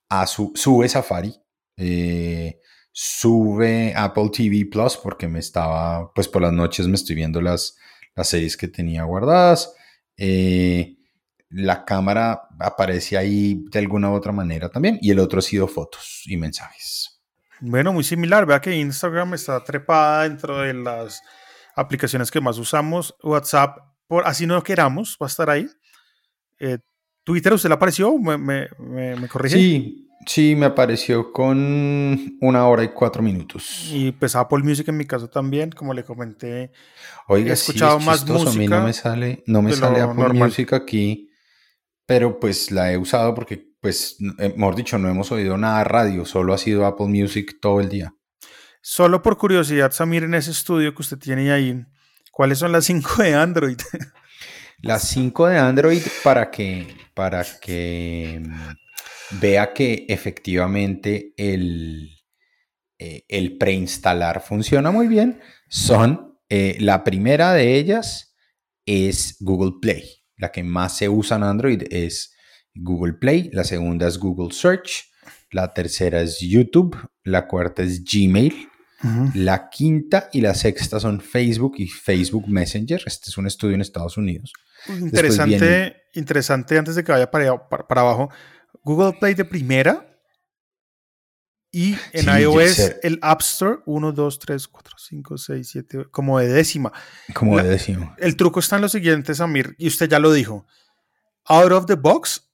a 0.09 0.27
su, 0.27 0.51
sube 0.55 0.89
Safari, 0.89 1.33
eh, 1.77 2.59
sube 2.91 3.93
Apple 3.95 4.29
TV 4.31 4.65
Plus 4.65 4.97
porque 4.97 5.27
me 5.27 5.39
estaba, 5.39 6.11
pues 6.13 6.27
por 6.27 6.41
las 6.41 6.53
noches 6.53 6.87
me 6.87 6.95
estoy 6.95 7.15
viendo 7.15 7.41
las, 7.41 7.77
las 8.15 8.29
series 8.29 8.57
que 8.57 8.67
tenía 8.67 9.03
guardadas. 9.03 9.73
Eh, 10.17 10.95
la 11.49 11.85
cámara 11.85 12.47
aparece 12.59 13.17
ahí 13.17 13.63
de 13.69 13.79
alguna 13.79 14.11
u 14.11 14.13
otra 14.13 14.31
manera 14.31 14.69
también. 14.69 14.97
Y 15.01 15.11
el 15.11 15.19
otro 15.19 15.39
ha 15.39 15.41
sido 15.41 15.67
fotos 15.67 16.23
y 16.25 16.37
mensajes. 16.37 17.21
Bueno, 17.61 17.93
muy 17.93 18.03
similar. 18.03 18.45
Vea 18.45 18.61
que 18.61 18.75
Instagram 18.75 19.33
está 19.33 19.63
trepada 19.63 20.23
dentro 20.23 20.59
de 20.59 20.73
las 20.73 21.21
aplicaciones 21.75 22.31
que 22.31 22.41
más 22.41 22.57
usamos. 22.57 23.15
WhatsApp, 23.23 23.77
por 24.07 24.27
así 24.27 24.45
no 24.45 24.61
queramos, 24.63 25.17
va 25.21 25.27
a 25.27 25.29
estar 25.29 25.49
ahí. 25.49 25.67
Eh, 26.59 26.79
¿Twitter 27.23 27.53
usted 27.53 27.69
le 27.69 27.75
apareció? 27.75 28.17
¿Me, 28.17 28.37
me, 28.37 28.67
me, 28.77 29.27
corrige? 29.27 29.57
Sí, 29.57 30.09
sí, 30.27 30.55
me 30.55 30.67
apareció 30.67 31.31
con 31.31 32.37
una 32.39 32.67
hora 32.67 32.83
y 32.83 32.89
cuatro 32.89 33.23
minutos. 33.23 33.89
Y 33.91 34.11
pues 34.11 34.35
Apple 34.35 34.63
Music 34.63 34.87
en 34.89 34.97
mi 34.97 35.05
caso 35.05 35.27
también, 35.27 35.71
como 35.71 35.93
le 35.93 36.03
comenté. 36.03 36.71
Oiga, 37.27 37.49
he 37.49 37.53
escuchado 37.53 37.99
más 37.99 38.27
música. 38.27 38.51
A 38.51 38.53
mí 38.53 38.67
no 38.67 38.81
me 38.83 38.93
sale, 38.93 39.43
no 39.47 39.61
me 39.63 39.73
sale 39.73 40.01
Apple 40.01 40.33
Music 40.33 40.73
aquí, 40.73 41.31
pero 42.05 42.39
pues 42.39 42.71
la 42.71 42.91
he 42.91 42.97
usado 42.97 43.33
porque, 43.33 43.73
pues, 43.81 44.17
eh, 44.37 44.53
mejor 44.55 44.75
dicho, 44.75 44.99
no 44.99 45.09
hemos 45.09 45.31
oído 45.31 45.57
nada 45.57 45.83
radio, 45.83 46.25
solo 46.25 46.53
ha 46.53 46.59
sido 46.59 46.85
Apple 46.85 47.07
Music 47.07 47.57
todo 47.59 47.81
el 47.81 47.89
día. 47.89 48.13
Solo 48.81 49.23
por 49.23 49.37
curiosidad, 49.37 49.91
Samir, 49.91 50.25
en 50.25 50.35
ese 50.35 50.51
estudio 50.51 50.93
que 50.93 51.01
usted 51.01 51.17
tiene 51.17 51.51
ahí, 51.51 51.83
¿cuáles 52.31 52.59
son 52.59 52.71
las 52.71 52.85
cinco 52.85 53.23
de 53.23 53.33
Android? 53.33 53.79
Las 54.85 55.07
5 55.07 55.47
de 55.47 55.57
Android 55.57 56.01
para 56.23 56.51
que, 56.51 56.85
para 57.15 57.43
que 57.43 58.39
mm, 58.39 59.39
vea 59.41 59.73
que 59.73 60.05
efectivamente 60.07 61.33
el, 61.37 62.11
eh, 62.99 63.25
el 63.27 63.57
preinstalar 63.57 64.43
funciona 64.43 64.91
muy 64.91 65.07
bien 65.07 65.41
son, 65.69 66.37
eh, 66.49 66.77
la 66.79 67.03
primera 67.03 67.53
de 67.53 67.79
ellas 67.79 68.35
es 68.85 69.37
Google 69.39 69.79
Play. 69.81 70.03
La 70.37 70.51
que 70.51 70.61
más 70.63 70.95
se 70.95 71.09
usa 71.09 71.37
en 71.37 71.43
Android 71.45 71.81
es 71.89 72.35
Google 72.75 73.13
Play, 73.13 73.49
la 73.53 73.63
segunda 73.63 74.07
es 74.07 74.19
Google 74.19 74.53
Search, 74.53 75.11
la 75.49 75.73
tercera 75.73 76.21
es 76.21 76.39
YouTube, 76.39 76.95
la 77.23 77.47
cuarta 77.47 77.81
es 77.81 78.03
Gmail, 78.03 78.69
la 79.33 79.67
quinta 79.67 80.29
y 80.31 80.41
la 80.41 80.53
sexta 80.53 80.99
son 80.99 81.21
Facebook 81.21 81.73
y 81.79 81.87
Facebook 81.87 82.47
Messenger. 82.47 83.01
Este 83.03 83.31
es 83.31 83.37
un 83.39 83.47
estudio 83.47 83.73
en 83.73 83.81
Estados 83.81 84.17
Unidos. 84.17 84.53
Interesante, 84.87 86.03
interesante 86.13 86.77
antes 86.77 86.95
de 86.95 87.03
que 87.03 87.11
vaya 87.11 87.29
para, 87.29 87.67
para, 87.67 88.01
abajo. 88.01 88.29
Google 88.83 89.13
Play 89.19 89.33
de 89.33 89.45
primera 89.45 90.15
y 91.71 91.97
en 92.13 92.39
iOS 92.39 92.95
el 93.03 93.19
App 93.21 93.41
Store 93.41 93.79
1, 93.85 94.11
2, 94.11 94.39
3, 94.39 94.67
4, 94.67 94.95
5, 94.97 95.37
6, 95.37 95.69
7, 95.69 96.05
como 96.11 96.39
de 96.39 96.47
décima. 96.47 96.93
Como 97.33 97.57
de 97.57 97.67
décima. 97.67 98.15
El 98.17 98.37
truco 98.37 98.59
está 98.59 98.77
en 98.77 98.83
lo 98.83 98.89
siguiente, 98.89 99.35
Samir, 99.35 99.75
y 99.77 99.87
usted 99.87 100.07
ya 100.07 100.19
lo 100.19 100.31
dijo. 100.31 100.65
Out 101.45 101.71
of 101.71 101.85
the 101.85 101.95
box, 101.95 102.49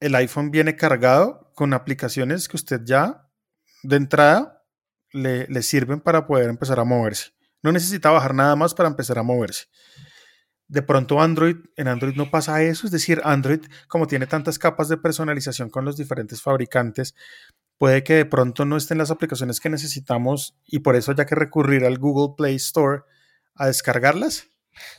el 0.00 0.14
iPhone 0.14 0.50
viene 0.50 0.76
cargado 0.76 1.52
con 1.54 1.74
aplicaciones 1.74 2.48
que 2.48 2.56
usted 2.56 2.80
ya 2.84 3.28
de 3.82 3.96
entrada 3.96 4.64
le, 5.12 5.46
le 5.48 5.62
sirven 5.62 6.00
para 6.00 6.26
poder 6.26 6.48
empezar 6.48 6.80
a 6.80 6.84
moverse. 6.84 7.32
No 7.62 7.72
necesita 7.72 8.10
bajar 8.10 8.34
nada 8.34 8.54
más 8.56 8.74
para 8.74 8.88
empezar 8.88 9.18
a 9.18 9.22
moverse. 9.22 9.66
De 10.68 10.82
pronto 10.82 11.20
Android, 11.20 11.56
en 11.76 11.88
Android 11.88 12.14
no 12.14 12.30
pasa 12.30 12.62
eso, 12.62 12.86
es 12.86 12.92
decir, 12.92 13.20
Android 13.24 13.60
como 13.88 14.06
tiene 14.06 14.26
tantas 14.26 14.58
capas 14.58 14.88
de 14.88 14.98
personalización 14.98 15.70
con 15.70 15.84
los 15.84 15.96
diferentes 15.96 16.42
fabricantes, 16.42 17.14
puede 17.78 18.04
que 18.04 18.14
de 18.14 18.26
pronto 18.26 18.64
no 18.64 18.76
estén 18.76 18.98
las 18.98 19.10
aplicaciones 19.10 19.60
que 19.60 19.70
necesitamos 19.70 20.54
y 20.66 20.80
por 20.80 20.94
eso 20.94 21.12
haya 21.12 21.26
que 21.26 21.34
recurrir 21.34 21.84
al 21.84 21.98
Google 21.98 22.34
Play 22.36 22.56
Store 22.56 23.02
a 23.54 23.66
descargarlas. 23.66 24.46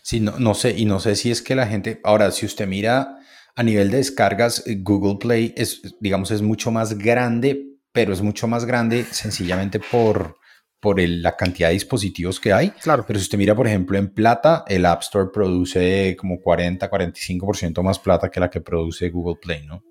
Sí, 0.01 0.19
no, 0.19 0.39
no 0.39 0.55
sé, 0.55 0.71
y 0.77 0.85
no 0.85 0.99
sé 0.99 1.15
si 1.15 1.31
es 1.31 1.41
que 1.41 1.55
la 1.55 1.67
gente, 1.67 2.01
ahora, 2.03 2.31
si 2.31 2.45
usted 2.45 2.67
mira 2.67 3.19
a 3.55 3.63
nivel 3.63 3.91
de 3.91 3.97
descargas, 3.97 4.63
eh, 4.65 4.77
Google 4.79 5.17
Play 5.19 5.53
es, 5.55 5.81
digamos, 5.99 6.31
es 6.31 6.41
mucho 6.41 6.71
más 6.71 6.97
grande, 6.97 7.77
pero 7.91 8.11
es 8.11 8.21
mucho 8.21 8.47
más 8.47 8.65
grande 8.65 9.05
sencillamente 9.11 9.79
por, 9.79 10.37
por 10.79 10.99
la 10.99 11.35
cantidad 11.35 11.69
de 11.69 11.73
dispositivos 11.73 12.39
que 12.39 12.53
hay. 12.53 12.69
Claro. 12.71 13.03
Pero 13.05 13.19
si 13.19 13.23
usted 13.23 13.37
mira, 13.37 13.55
por 13.55 13.67
ejemplo, 13.67 13.97
en 13.97 14.13
plata, 14.13 14.63
el 14.67 14.85
App 14.85 15.01
Store 15.01 15.29
produce 15.33 16.15
como 16.17 16.39
40, 16.39 16.89
45% 16.89 17.81
más 17.83 17.99
plata 17.99 18.29
que 18.29 18.39
la 18.39 18.49
que 18.49 18.61
produce 18.61 19.09
Google 19.09 19.39
Play, 19.41 19.65
¿no? 19.65 19.83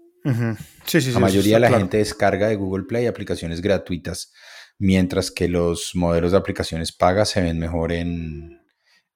sí, 0.84 1.00
sí, 1.00 1.12
la 1.12 1.20
mayoría 1.20 1.54
de 1.54 1.60
la 1.60 1.70
gente 1.70 1.96
descarga 1.96 2.48
de 2.48 2.56
Google 2.56 2.84
Play 2.84 3.06
aplicaciones 3.06 3.62
gratuitas, 3.62 4.32
mientras 4.78 5.30
que 5.30 5.48
los 5.48 5.94
modelos 5.94 6.32
de 6.32 6.38
aplicaciones 6.38 6.92
pagas 6.92 7.30
se 7.30 7.40
ven 7.40 7.58
mejor 7.58 7.92
en, 7.92 8.60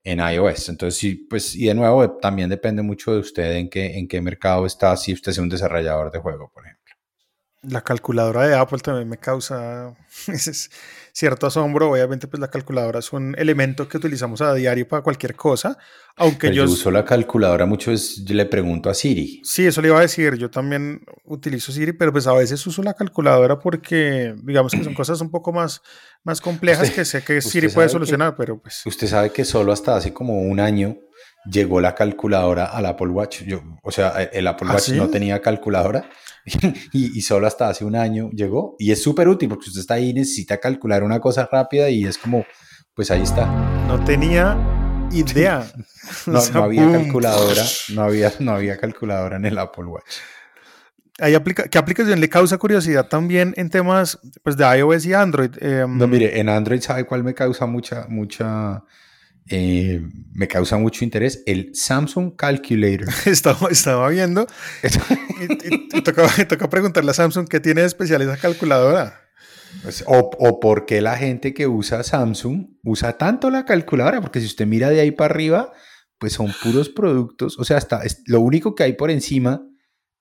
en 0.05 0.21
iOS. 0.21 0.71
Entonces, 0.71 0.99
sí, 0.99 1.27
pues, 1.29 1.55
y 1.55 1.67
de 1.67 1.75
nuevo, 1.75 2.19
también 2.19 2.49
depende 2.49 2.83
mucho 2.83 3.13
de 3.13 3.19
usted 3.19 3.57
en 3.57 3.69
qué, 3.69 3.99
en 3.99 4.09
qué 4.09 4.21
mercado 4.21 4.65
está, 4.65 4.97
si 4.97 5.13
usted 5.13 5.33
es 5.33 5.39
un 5.39 5.49
desarrollador 5.49 6.11
de 6.11 6.19
juego, 6.19 6.51
por 6.53 6.65
ejemplo. 6.65 6.83
La 7.63 7.83
calculadora 7.83 8.47
de 8.49 8.57
Apple 8.57 8.81
también 8.81 9.09
me 9.09 9.19
causa 9.19 9.95
cierto 11.13 11.47
asombro. 11.47 11.91
Obviamente, 11.91 12.27
pues 12.27 12.41
la 12.41 12.49
calculadora 12.49 12.99
es 12.99 13.13
un 13.13 13.35
elemento 13.39 13.89
que 13.89 13.99
utilizamos 13.99 14.41
a 14.41 14.55
diario 14.55 14.89
para 14.89 15.03
cualquier 15.03 15.37
cosa. 15.37 15.79
Aunque 16.17 16.49
pues 16.49 16.57
yo, 16.57 16.65
uso 16.65 16.91
la 16.91 17.05
calculadora 17.05 17.67
mucho, 17.67 17.93
es, 17.93 18.25
yo 18.25 18.35
le 18.35 18.47
pregunto 18.47 18.91
a 18.91 18.95
Siri. 18.95 19.41
Sí, 19.45 19.67
eso 19.67 19.81
le 19.81 19.89
iba 19.89 19.99
a 19.99 20.03
decir. 20.03 20.37
Yo 20.37 20.51
también 20.51 21.03
utilizo 21.25 21.73
Siri, 21.73 21.93
pero 21.93 22.13
pues 22.13 22.27
a 22.27 22.33
veces 22.33 22.67
uso 22.67 22.83
la 22.83 22.95
calculadora 22.95 23.59
porque, 23.59 24.35
digamos 24.43 24.73
que 24.73 24.83
son 24.83 24.95
cosas 24.95 25.21
un 25.21 25.31
poco 25.31 25.53
más, 25.53 25.83
más 26.25 26.41
complejas 26.41 26.91
que 26.91 27.05
sé 27.05 27.23
que 27.23 27.41
Siri 27.41 27.69
puede 27.69 27.89
solucionar, 27.89 28.35
pero 28.37 28.61
pues. 28.61 28.83
Usted 28.87 29.07
sabe 29.07 29.31
que 29.31 29.45
solo 29.45 29.73
hasta 29.73 29.97
hace 29.97 30.13
como 30.13 30.41
un 30.41 30.61
año 30.61 30.97
llegó 31.45 31.81
la 31.81 31.95
calculadora 31.95 32.67
al 32.67 32.87
Apple 32.87 33.09
Watch. 33.09 33.43
Yo, 33.43 33.63
o 33.83 33.91
sea, 33.91 34.23
el 34.33 34.47
Apple 34.47 34.69
¿Ah, 34.71 34.75
Watch 34.75 34.91
no 34.91 35.09
tenía 35.09 35.41
calculadora 35.41 36.09
y, 36.93 37.21
solo 37.23 37.47
hasta 37.47 37.69
hace 37.69 37.85
un 37.85 37.97
año 37.97 38.31
llegó. 38.31 38.77
Y 38.79 38.91
es 38.91 39.03
súper 39.03 39.29
útil 39.29 39.49
porque 39.49 39.69
usted 39.69 39.81
está 39.81 39.95
ahí 39.95 40.11
y 40.11 40.15
necesita 40.15 40.59
calcular 40.59 41.03
una 41.03 41.21
cosa 41.21 41.49
rápida 41.51 41.89
y 41.91 42.05
es 42.05 42.19
como, 42.19 42.45
pues 42.95 43.11
ahí 43.11 43.23
está. 43.23 43.47
No 43.87 44.03
tenía 44.05 44.57
idea. 45.13 45.71
no, 46.27 46.63
había 46.63 46.91
calculadora, 46.91 47.63
no 47.95 48.03
había, 48.03 48.33
no 48.41 48.53
había 48.53 48.77
calculadora 48.77 49.37
en 49.37 49.47
el 49.47 49.59
Apple 49.59 49.85
Watch. 49.85 50.17
Hay 51.21 51.35
aplica 51.35 51.69
¿Qué 51.69 51.79
aplicación 51.79 52.21
le 52.21 52.29
causa 52.29 52.57
curiosidad 52.59 53.07
también 53.07 53.53
en 53.57 53.69
temas 53.69 54.19
pues, 54.43 54.57
de 54.57 54.65
iOS 54.79 55.07
y 55.07 55.13
Android? 55.13 55.51
Em, 55.61 55.99
no, 55.99 56.09
mire, 56.09 56.41
en 56.41 56.49
Android, 56.49 56.81
¿sabe 56.81 57.05
cuál 57.05 57.23
me 57.23 57.35
causa 57.35 57.67
mucha, 57.67 58.07
mucha, 58.09 58.83
eh, 59.49 60.01
me 60.33 60.49
causa 60.49 60.77
mucho 60.79 61.05
interés 61.05 61.43
el 61.47 61.75
Samsung 61.75 62.37
Calculator. 62.37 63.09
Estaba, 63.27 63.69
estaba 63.71 64.09
viendo 64.09 64.47
y, 65.65 66.03
toca, 66.03 66.71
preguntarle 66.71 67.11
a 67.11 67.15
Samsung 67.15 67.49
qué 67.49 67.61
tiene 67.61 67.81
de 67.81 67.87
especial 67.87 68.23
esa 68.23 68.37
calculadora. 68.37 69.21
Pues, 69.83 70.05
o, 70.07 70.31
o 70.39 70.61
por 70.61 70.85
qué 70.85 71.01
la 71.01 71.17
gente 71.17 71.55
que 71.55 71.67
usa 71.67 72.03
Samsung 72.03 72.77
usa 72.85 73.17
tanto 73.17 73.51
la 73.51 73.65
calculadora, 73.65 74.21
porque 74.21 74.41
si 74.41 74.47
usted 74.47 74.67
mira 74.67 74.91
de 74.91 75.01
ahí 75.01 75.11
para 75.11 75.35
arriba, 75.35 75.73
pues 76.19 76.35
son 76.35 76.53
puros 76.63 76.89
productos, 76.91 77.59
o 77.59 77.65
sea, 77.65 77.79
hasta 77.79 78.03
lo 78.27 78.41
único 78.41 78.75
que 78.75 78.85
hay 78.85 78.93
por 78.93 79.11
encima 79.11 79.67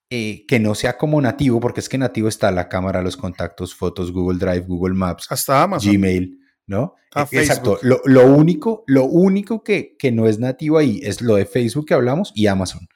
eh, 0.09 0.45
que 0.47 0.59
no 0.59 0.73
sea 0.73 0.97
como 0.97 1.21
nativo, 1.21 1.59
porque 1.59 1.79
es 1.79 1.89
que 1.89 1.97
nativo 1.97 2.27
está 2.27 2.49
la 2.49 2.69
cámara, 2.69 3.01
los 3.01 3.17
contactos, 3.17 3.75
fotos, 3.75 4.11
Google 4.11 4.39
Drive, 4.39 4.65
Google 4.67 4.95
Maps, 4.95 5.27
hasta 5.29 5.61
Amazon. 5.61 5.93
Gmail 5.93 6.40
¿no? 6.71 6.95
E, 7.15 7.37
exacto. 7.37 7.77
Lo, 7.83 8.25
único, 8.25 8.83
lo 8.87 9.05
único 9.05 9.63
que, 9.63 9.95
que, 9.99 10.11
no 10.11 10.27
es 10.27 10.39
nativo 10.39 10.79
ahí 10.79 10.99
es 11.03 11.21
lo 11.21 11.35
de 11.35 11.45
Facebook 11.45 11.85
que 11.85 11.93
hablamos 11.93 12.31
y 12.33 12.47
Amazon. 12.47 12.87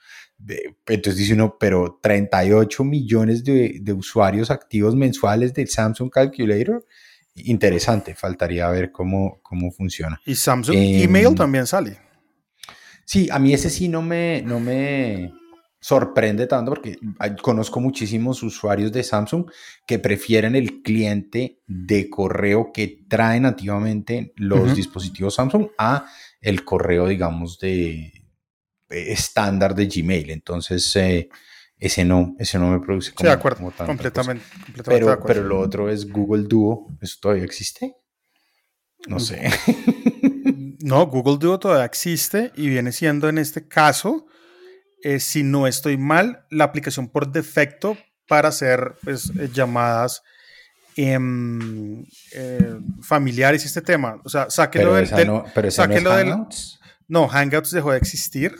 Entonces 0.87 1.17
dice 1.17 1.33
uno, 1.33 1.57
pero 1.59 1.99
38 2.01 2.83
millones 2.83 3.43
de, 3.43 3.77
de 3.81 3.93
usuarios 3.93 4.49
activos 4.49 4.95
mensuales 4.95 5.53
del 5.53 5.67
Samsung 5.67 6.09
Calculator. 6.09 6.85
Interesante, 7.35 8.15
faltaría 8.15 8.67
ver 8.69 8.91
cómo, 8.91 9.39
cómo 9.43 9.71
funciona. 9.71 10.19
Y 10.25 10.35
Samsung 10.35 10.75
Email 10.75 11.27
em, 11.27 11.35
también 11.35 11.67
sale. 11.67 11.97
Sí, 13.03 13.27
a 13.31 13.37
mí 13.37 13.53
ese 13.53 13.69
sí 13.69 13.87
no 13.87 14.01
me, 14.01 14.41
no 14.41 14.59
me, 14.59 15.33
sorprende 15.85 16.47
tanto 16.47 16.71
porque 16.71 16.97
conozco 17.43 17.79
muchísimos 17.79 18.41
usuarios 18.41 18.91
de 18.91 19.03
Samsung 19.03 19.45
que 19.85 19.99
prefieren 19.99 20.55
el 20.55 20.81
cliente 20.81 21.59
de 21.67 22.09
correo 22.09 22.71
que 22.73 23.03
trae 23.07 23.39
nativamente 23.39 24.33
los 24.35 24.75
dispositivos 24.75 25.35
Samsung 25.35 25.67
a 25.77 26.07
el 26.41 26.65
correo, 26.65 27.07
digamos, 27.07 27.59
de 27.59 28.11
estándar 28.89 29.75
de 29.75 29.85
Gmail. 29.85 30.31
Entonces, 30.31 30.95
eh, 30.95 31.29
ese 31.77 32.03
no, 32.03 32.35
ese 32.39 32.57
no 32.57 32.71
me 32.71 32.79
produce 32.79 33.13
como, 33.13 33.27
sí, 33.27 33.27
de 33.27 33.33
acuerdo, 33.33 33.71
completamente, 33.85 34.43
pero, 34.83 35.19
pero 35.23 35.43
lo 35.43 35.59
otro 35.59 35.87
es 35.87 36.11
Google 36.11 36.47
Duo. 36.47 36.87
¿Eso 36.99 37.17
todavía 37.21 37.43
existe? 37.43 37.95
No 39.07 39.19
sé. 39.19 39.51
No, 40.85 41.07
Google 41.07 41.37
Duo 41.39 41.57
todavía 41.57 41.85
existe 41.85 42.51
y 42.55 42.69
viene 42.69 42.91
siendo 42.91 43.27
en 43.27 43.39
este 43.39 43.67
caso 43.67 44.27
eh, 45.05 45.19
si 45.19 45.43
no 45.43 45.67
estoy 45.67 45.97
mal, 45.97 46.47
la 46.49 46.63
aplicación 46.63 47.07
por 47.07 47.31
defecto 47.31 47.95
para 48.27 48.49
hacer 48.49 48.95
pues, 49.03 49.31
eh, 49.39 49.51
llamadas 49.53 50.23
em, 50.95 52.03
eh, 52.33 52.79
familiares 53.03 53.63
y 53.63 53.67
este 53.67 53.83
tema. 53.83 54.19
O 54.25 54.29
sea, 54.29 54.49
sáquelo 54.49 54.95
del, 54.95 55.27
no, 55.27 55.45
pero 55.53 55.69
sáquelo 55.69 56.09
no 56.09 56.15
Hangouts. 56.15 56.79
no, 57.07 57.27
Hangouts 57.27 57.69
dejó 57.69 57.91
de 57.91 57.99
existir. 57.99 58.55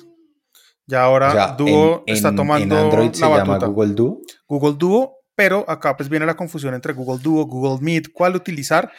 Ya 0.86 1.02
ahora 1.02 1.56
Duo 1.58 2.04
está 2.06 2.36
tomando 2.36 2.78
en 2.78 2.86
Android 2.86 3.12
se 3.12 3.22
llama 3.22 3.58
Google 3.58 3.96
Duo. 3.96 4.22
Google 4.48 4.76
Duo, 4.78 5.16
pero 5.34 5.66
acá 5.68 5.98
pues 5.98 6.10
viene 6.10 6.28
la 6.28 6.36
confusión 6.36 6.76
entre 6.76 6.94
Google 6.94 7.24
Duo, 7.24 7.48
Google 7.48 7.84
Meet, 7.84 8.12
cuál 8.14 8.36
utilizar. 8.36 8.92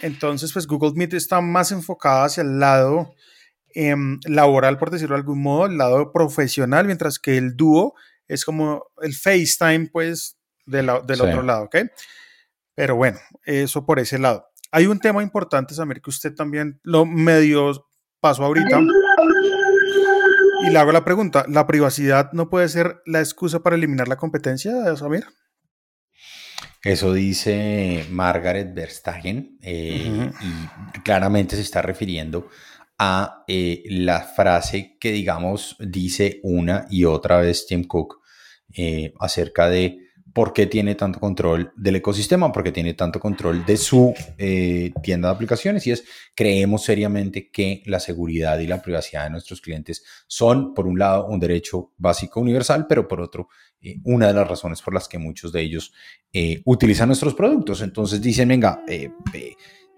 Entonces, 0.00 0.54
pues 0.54 0.66
Google 0.66 0.92
Meet 0.94 1.12
está 1.12 1.42
más 1.42 1.70
enfocada 1.70 2.24
hacia 2.24 2.42
el 2.42 2.58
lado 2.58 3.12
Em, 3.74 4.18
laboral, 4.26 4.78
por 4.78 4.90
decirlo 4.90 5.14
de 5.14 5.20
algún 5.20 5.42
modo, 5.42 5.66
el 5.66 5.76
lado 5.76 6.12
profesional, 6.12 6.86
mientras 6.86 7.18
que 7.18 7.36
el 7.36 7.56
dúo 7.56 7.94
es 8.26 8.44
como 8.44 8.86
el 9.02 9.14
FaceTime, 9.14 9.88
pues, 9.92 10.38
del 10.66 10.90
otro 10.90 11.42
lado, 11.42 11.64
¿ok? 11.64 11.76
Pero 12.74 12.96
bueno, 12.96 13.18
eso 13.44 13.84
por 13.84 13.98
ese 13.98 14.18
lado. 14.18 14.46
Hay 14.70 14.86
un 14.86 15.00
tema 15.00 15.22
importante, 15.22 15.74
Samir, 15.74 16.02
que 16.02 16.10
usted 16.10 16.34
también 16.34 16.78
lo 16.82 17.06
medio 17.06 17.86
pasó 18.20 18.44
ahorita. 18.44 18.80
Y 20.66 20.70
le 20.70 20.78
hago 20.78 20.92
la 20.92 21.04
pregunta, 21.04 21.44
¿la 21.48 21.66
privacidad 21.66 22.32
no 22.32 22.50
puede 22.50 22.68
ser 22.68 23.00
la 23.06 23.20
excusa 23.20 23.60
para 23.60 23.76
eliminar 23.76 24.08
la 24.08 24.16
competencia, 24.16 24.94
Samir? 24.96 25.26
Eso 26.82 27.12
dice 27.12 28.06
Margaret 28.10 28.72
Verstappen 28.74 29.58
eh, 29.62 30.30
y 30.94 31.00
claramente 31.00 31.56
se 31.56 31.62
está 31.62 31.82
refiriendo 31.82 32.48
a 32.98 33.44
eh, 33.46 33.84
la 33.86 34.22
frase 34.22 34.96
que, 34.98 35.12
digamos, 35.12 35.76
dice 35.78 36.40
una 36.42 36.86
y 36.90 37.04
otra 37.04 37.40
vez 37.40 37.66
Tim 37.66 37.84
Cook 37.84 38.20
eh, 38.76 39.14
acerca 39.20 39.68
de 39.68 39.98
por 40.34 40.52
qué 40.52 40.66
tiene 40.66 40.94
tanto 40.94 41.18
control 41.18 41.72
del 41.76 41.96
ecosistema, 41.96 42.52
por 42.52 42.62
qué 42.62 42.70
tiene 42.70 42.94
tanto 42.94 43.18
control 43.18 43.64
de 43.64 43.76
su 43.76 44.14
eh, 44.36 44.92
tienda 45.02 45.28
de 45.28 45.34
aplicaciones 45.34 45.86
y 45.86 45.92
es, 45.92 46.04
creemos 46.34 46.84
seriamente 46.84 47.50
que 47.50 47.82
la 47.86 47.98
seguridad 47.98 48.58
y 48.58 48.66
la 48.66 48.82
privacidad 48.82 49.24
de 49.24 49.30
nuestros 49.30 49.60
clientes 49.60 50.04
son, 50.26 50.74
por 50.74 50.86
un 50.86 50.98
lado, 50.98 51.26
un 51.26 51.40
derecho 51.40 51.92
básico 51.96 52.40
universal, 52.40 52.86
pero 52.88 53.08
por 53.08 53.20
otro, 53.20 53.48
una 54.04 54.26
de 54.26 54.34
las 54.34 54.46
razones 54.46 54.82
por 54.82 54.92
las 54.92 55.08
que 55.08 55.18
muchos 55.18 55.52
de 55.52 55.62
ellos 55.62 55.92
utilizan 56.64 57.08
nuestros 57.08 57.34
productos. 57.34 57.80
Entonces 57.80 58.20
dicen, 58.20 58.48
venga, 58.48 58.82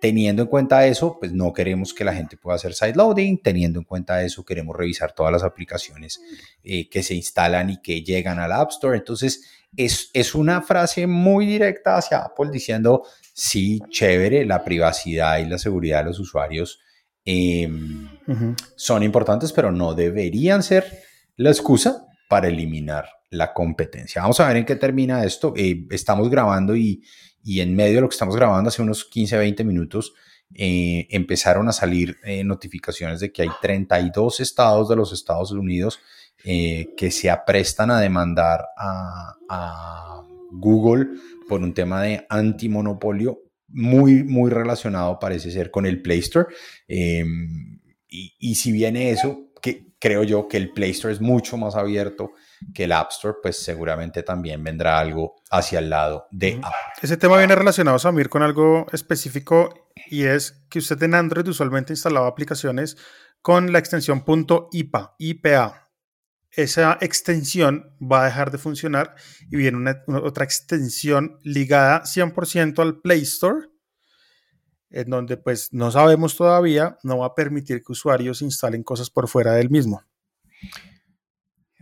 Teniendo 0.00 0.42
en 0.42 0.48
cuenta 0.48 0.86
eso, 0.86 1.18
pues 1.20 1.32
no 1.32 1.52
queremos 1.52 1.92
que 1.92 2.04
la 2.04 2.14
gente 2.14 2.36
pueda 2.36 2.56
hacer 2.56 2.72
sideloading. 2.72 3.42
Teniendo 3.42 3.78
en 3.78 3.84
cuenta 3.84 4.22
eso, 4.22 4.44
queremos 4.44 4.74
revisar 4.74 5.12
todas 5.12 5.32
las 5.32 5.42
aplicaciones 5.42 6.20
eh, 6.64 6.88
que 6.88 7.02
se 7.02 7.14
instalan 7.14 7.70
y 7.70 7.82
que 7.82 8.02
llegan 8.02 8.38
al 8.38 8.52
App 8.52 8.70
Store. 8.70 8.96
Entonces, 8.96 9.42
es, 9.76 10.10
es 10.14 10.34
una 10.34 10.62
frase 10.62 11.06
muy 11.06 11.46
directa 11.46 11.96
hacia 11.96 12.18
Apple 12.18 12.48
diciendo, 12.50 13.02
sí, 13.34 13.80
chévere, 13.90 14.44
la 14.44 14.64
privacidad 14.64 15.38
y 15.38 15.46
la 15.46 15.58
seguridad 15.58 15.98
de 15.98 16.04
los 16.06 16.18
usuarios 16.18 16.80
em, 17.24 18.08
son 18.76 19.02
importantes, 19.02 19.52
pero 19.52 19.70
no 19.70 19.94
deberían 19.94 20.62
ser 20.62 21.02
la 21.36 21.50
excusa 21.50 22.06
para 22.28 22.48
eliminar 22.48 23.08
la 23.30 23.52
competencia. 23.52 24.22
Vamos 24.22 24.40
a 24.40 24.48
ver 24.48 24.56
en 24.58 24.64
qué 24.64 24.76
termina 24.76 25.24
esto. 25.24 25.54
Eh, 25.56 25.86
estamos 25.90 26.28
grabando 26.28 26.74
y 26.74 27.02
y 27.42 27.60
en 27.60 27.74
medio 27.74 27.96
de 27.96 28.00
lo 28.02 28.08
que 28.08 28.14
estamos 28.14 28.36
grabando 28.36 28.68
hace 28.68 28.82
unos 28.82 29.04
15, 29.04 29.38
20 29.38 29.64
minutos, 29.64 30.14
eh, 30.54 31.06
empezaron 31.10 31.68
a 31.68 31.72
salir 31.72 32.18
eh, 32.24 32.42
notificaciones 32.44 33.20
de 33.20 33.32
que 33.32 33.42
hay 33.42 33.48
32 33.62 34.40
estados 34.40 34.88
de 34.88 34.96
los 34.96 35.12
Estados 35.12 35.52
Unidos 35.52 36.00
que 36.42 37.10
se 37.10 37.28
aprestan 37.28 37.90
a 37.90 38.00
demandar 38.00 38.64
a, 38.74 39.36
a 39.50 40.22
Google 40.50 41.08
por 41.46 41.60
un 41.60 41.74
tema 41.74 42.02
de 42.02 42.24
antimonopolio 42.30 43.42
muy, 43.72 44.24
muy 44.24 44.50
relacionado 44.50 45.18
parece 45.18 45.50
ser 45.50 45.70
con 45.70 45.86
el 45.86 46.02
Play 46.02 46.20
Store. 46.20 46.48
Em, 46.88 47.80
y, 48.08 48.34
y, 48.38 48.54
si 48.56 48.72
viene 48.72 49.10
eso, 49.10 49.50
que 49.62 49.92
creo 49.98 50.24
yo 50.24 50.48
que 50.48 50.56
el 50.56 50.72
Play 50.72 50.90
Store 50.90 51.14
es 51.14 51.20
mucho 51.20 51.56
más 51.56 51.76
abierto 51.76 52.32
que 52.74 52.84
el 52.84 52.92
App 52.92 53.10
Store, 53.10 53.38
pues 53.42 53.62
seguramente 53.62 54.22
también 54.22 54.62
vendrá 54.62 54.98
algo 54.98 55.36
hacia 55.50 55.78
el 55.78 55.90
lado 55.90 56.26
de 56.30 56.60
Apple. 56.62 56.92
Ese 57.02 57.16
tema 57.16 57.38
viene 57.38 57.54
relacionado, 57.54 57.98
Samir, 57.98 58.28
con 58.28 58.42
algo 58.42 58.86
específico 58.92 59.90
y 60.08 60.24
es 60.24 60.64
que 60.68 60.78
usted 60.78 61.02
en 61.02 61.14
Android 61.14 61.46
usualmente 61.48 61.92
instalaba 61.92 62.28
aplicaciones 62.28 62.96
con 63.42 63.72
la 63.72 63.78
extensión 63.78 64.24
.ipa, 64.72 65.14
IPA. 65.18 65.90
Esa 66.52 66.98
extensión 67.00 67.96
va 68.00 68.22
a 68.22 68.24
dejar 68.26 68.50
de 68.50 68.58
funcionar 68.58 69.14
y 69.50 69.56
viene 69.56 69.76
una, 69.78 70.02
otra 70.22 70.44
extensión 70.44 71.38
ligada 71.42 72.02
100% 72.02 72.80
al 72.80 73.00
Play 73.00 73.22
Store, 73.22 73.68
en 74.90 75.08
donde 75.08 75.36
pues 75.36 75.72
no 75.72 75.92
sabemos 75.92 76.36
todavía, 76.36 76.98
no 77.04 77.18
va 77.18 77.26
a 77.26 77.34
permitir 77.34 77.82
que 77.84 77.92
usuarios 77.92 78.42
instalen 78.42 78.82
cosas 78.82 79.10
por 79.10 79.28
fuera 79.28 79.52
del 79.52 79.70
mismo. 79.70 80.02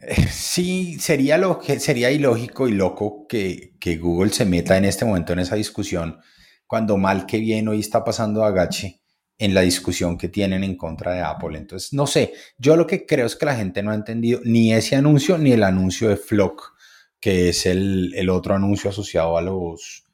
Sí, 0.30 0.98
sería, 1.00 1.38
lo 1.38 1.58
que, 1.58 1.80
sería 1.80 2.11
ilógico 2.11 2.68
y 2.68 2.72
loco 2.72 3.26
que, 3.28 3.74
que, 3.80 3.96
Google 3.96 4.32
se 4.32 4.44
meta 4.44 4.76
en 4.76 4.84
este 4.84 5.04
momento 5.04 5.32
en 5.32 5.40
esa 5.40 5.56
discusión 5.56 6.20
cuando 6.66 6.96
mal 6.96 7.26
que 7.26 7.38
bien 7.38 7.68
hoy 7.68 7.80
está 7.80 8.04
pasando 8.04 8.44
agache 8.44 9.00
en 9.38 9.54
la 9.54 9.62
discusión 9.62 10.18
que 10.18 10.28
tienen 10.28 10.64
en 10.64 10.76
contra 10.76 11.14
de 11.14 11.20
Apple. 11.20 11.56
Entonces, 11.56 11.92
no 11.92 12.06
sé, 12.06 12.32
yo 12.58 12.76
lo 12.76 12.87
que 12.87 13.06
creo 13.06 13.26
es 13.26 13.37
que 13.37 13.46
la 13.46 13.56
gente 13.56 13.82
no 13.82 13.92
ha 13.92 13.94
entendido 13.94 14.40
ni 14.44 14.72
ese 14.72 14.96
anuncio 14.96 15.38
ni 15.38 15.52
el 15.52 15.62
anuncio 15.62 16.08
de 16.08 16.16
Flock, 16.16 16.74
que 17.20 17.48
es 17.50 17.64
el, 17.66 18.12
el 18.14 18.28
otro 18.30 18.54
anuncio 18.54 18.90
asociado 18.90 19.38
a 19.38 19.42
los, 19.42 20.04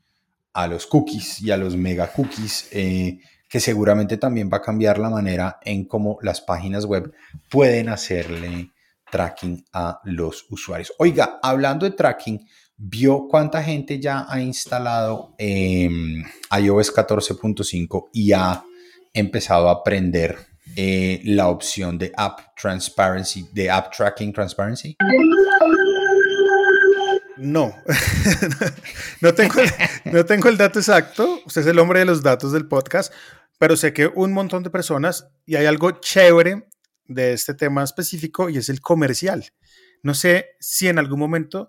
a 0.52 0.66
los 0.66 0.86
cookies 0.86 1.40
y 1.40 1.50
a 1.50 1.56
los 1.56 1.76
mega 1.76 2.12
cookies, 2.12 2.68
eh, 2.70 3.18
que 3.48 3.60
seguramente 3.60 4.18
también 4.18 4.50
va 4.52 4.58
a 4.58 4.62
cambiar 4.62 4.98
la 4.98 5.10
manera 5.10 5.58
en 5.62 5.86
cómo 5.86 6.18
las 6.22 6.40
páginas 6.40 6.84
web 6.84 7.12
pueden 7.50 7.88
hacerle 7.88 8.73
tracking 9.14 9.64
a 9.72 10.00
los 10.06 10.44
usuarios. 10.50 10.92
Oiga, 10.98 11.38
hablando 11.40 11.88
de 11.88 11.92
tracking, 11.92 12.44
¿vio 12.76 13.28
cuánta 13.28 13.62
gente 13.62 14.00
ya 14.00 14.26
ha 14.28 14.40
instalado 14.40 15.36
em, 15.38 16.24
iOS 16.60 16.92
14.5 16.92 18.08
y 18.12 18.32
ha 18.32 18.64
empezado 19.12 19.68
a 19.68 19.72
aprender 19.72 20.36
eh, 20.74 21.20
la 21.26 21.46
opción 21.46 21.96
de 21.96 22.12
App 22.16 22.56
Transparency, 22.60 23.48
de 23.52 23.70
App 23.70 23.94
Tracking 23.96 24.32
Transparency? 24.32 24.96
No, 27.36 27.72
no, 29.20 29.32
tengo, 29.32 29.60
no 30.06 30.24
tengo 30.24 30.48
el 30.48 30.56
dato 30.56 30.80
exacto. 30.80 31.38
Usted 31.46 31.60
es 31.60 31.66
el 31.68 31.78
hombre 31.78 32.00
de 32.00 32.06
los 32.06 32.20
datos 32.20 32.50
del 32.50 32.66
podcast, 32.66 33.12
pero 33.60 33.76
sé 33.76 33.92
que 33.92 34.08
un 34.08 34.32
montón 34.32 34.64
de 34.64 34.70
personas 34.70 35.28
y 35.46 35.54
hay 35.54 35.66
algo 35.66 35.92
chévere 36.00 36.66
de 37.06 37.32
este 37.32 37.54
tema 37.54 37.82
específico 37.82 38.48
y 38.48 38.58
es 38.58 38.68
el 38.68 38.80
comercial. 38.80 39.46
No 40.02 40.14
sé 40.14 40.50
si 40.60 40.88
en 40.88 40.98
algún 40.98 41.18
momento 41.18 41.68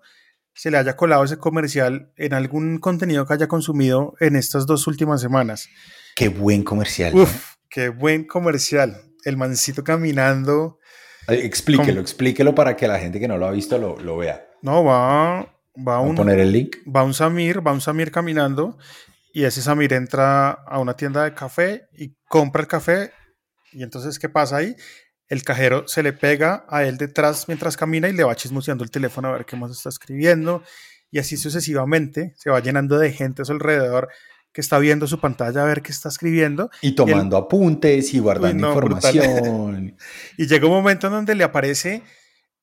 se 0.54 0.70
le 0.70 0.78
haya 0.78 0.96
colado 0.96 1.24
ese 1.24 1.36
comercial 1.36 2.12
en 2.16 2.34
algún 2.34 2.78
contenido 2.78 3.26
que 3.26 3.34
haya 3.34 3.48
consumido 3.48 4.14
en 4.20 4.36
estas 4.36 4.66
dos 4.66 4.86
últimas 4.86 5.20
semanas. 5.20 5.68
Qué 6.14 6.28
buen 6.28 6.62
comercial. 6.62 7.14
Uf, 7.14 7.54
qué 7.68 7.90
buen 7.90 8.26
comercial. 8.26 9.02
El 9.24 9.36
mancito 9.36 9.84
caminando. 9.84 10.78
Explíquelo, 11.28 12.00
explíquelo 12.00 12.54
para 12.54 12.76
que 12.76 12.88
la 12.88 12.98
gente 12.98 13.20
que 13.20 13.28
no 13.28 13.36
lo 13.36 13.46
ha 13.46 13.50
visto 13.50 13.78
lo, 13.78 14.16
vea. 14.16 14.48
No, 14.62 14.84
va, 14.84 15.54
va 15.76 16.00
un... 16.00 16.14
poner 16.14 16.38
el 16.38 16.52
link? 16.52 16.76
Va 16.88 17.04
un 17.04 17.12
Samir, 17.12 17.66
va 17.66 17.72
un 17.72 17.80
Samir 17.80 18.10
caminando 18.10 18.78
y 19.34 19.44
ese 19.44 19.60
Samir 19.60 19.92
entra 19.92 20.50
a 20.50 20.78
una 20.78 20.94
tienda 20.94 21.24
de 21.24 21.34
café 21.34 21.88
y 21.92 22.14
compra 22.28 22.62
el 22.62 22.68
café 22.68 23.12
y 23.72 23.82
entonces, 23.82 24.18
¿qué 24.18 24.30
pasa 24.30 24.56
ahí? 24.56 24.74
El 25.28 25.42
cajero 25.42 25.86
se 25.88 26.02
le 26.02 26.12
pega 26.12 26.64
a 26.68 26.84
él 26.84 26.98
detrás 26.98 27.48
mientras 27.48 27.76
camina 27.76 28.08
y 28.08 28.12
le 28.12 28.24
va 28.24 28.36
chismoseando 28.36 28.84
el 28.84 28.90
teléfono 28.90 29.28
a 29.28 29.32
ver 29.32 29.44
qué 29.44 29.56
más 29.56 29.70
está 29.70 29.88
escribiendo 29.88 30.62
y 31.10 31.18
así 31.18 31.36
sucesivamente 31.36 32.34
se 32.36 32.50
va 32.50 32.60
llenando 32.60 32.98
de 32.98 33.12
gente 33.12 33.42
a 33.42 33.44
su 33.44 33.52
alrededor 33.52 34.08
que 34.52 34.60
está 34.60 34.78
viendo 34.78 35.06
su 35.06 35.20
pantalla 35.20 35.62
a 35.62 35.66
ver 35.66 35.82
qué 35.82 35.92
está 35.92 36.08
escribiendo. 36.08 36.70
Y 36.80 36.92
tomando 36.92 37.36
apuntes 37.36 38.14
y 38.14 38.20
guardando 38.20 38.68
información. 38.68 39.96
y 40.38 40.46
llega 40.46 40.66
un 40.66 40.72
momento 40.72 41.08
en 41.08 41.12
donde 41.12 41.34
le 41.34 41.44
aparece 41.44 42.02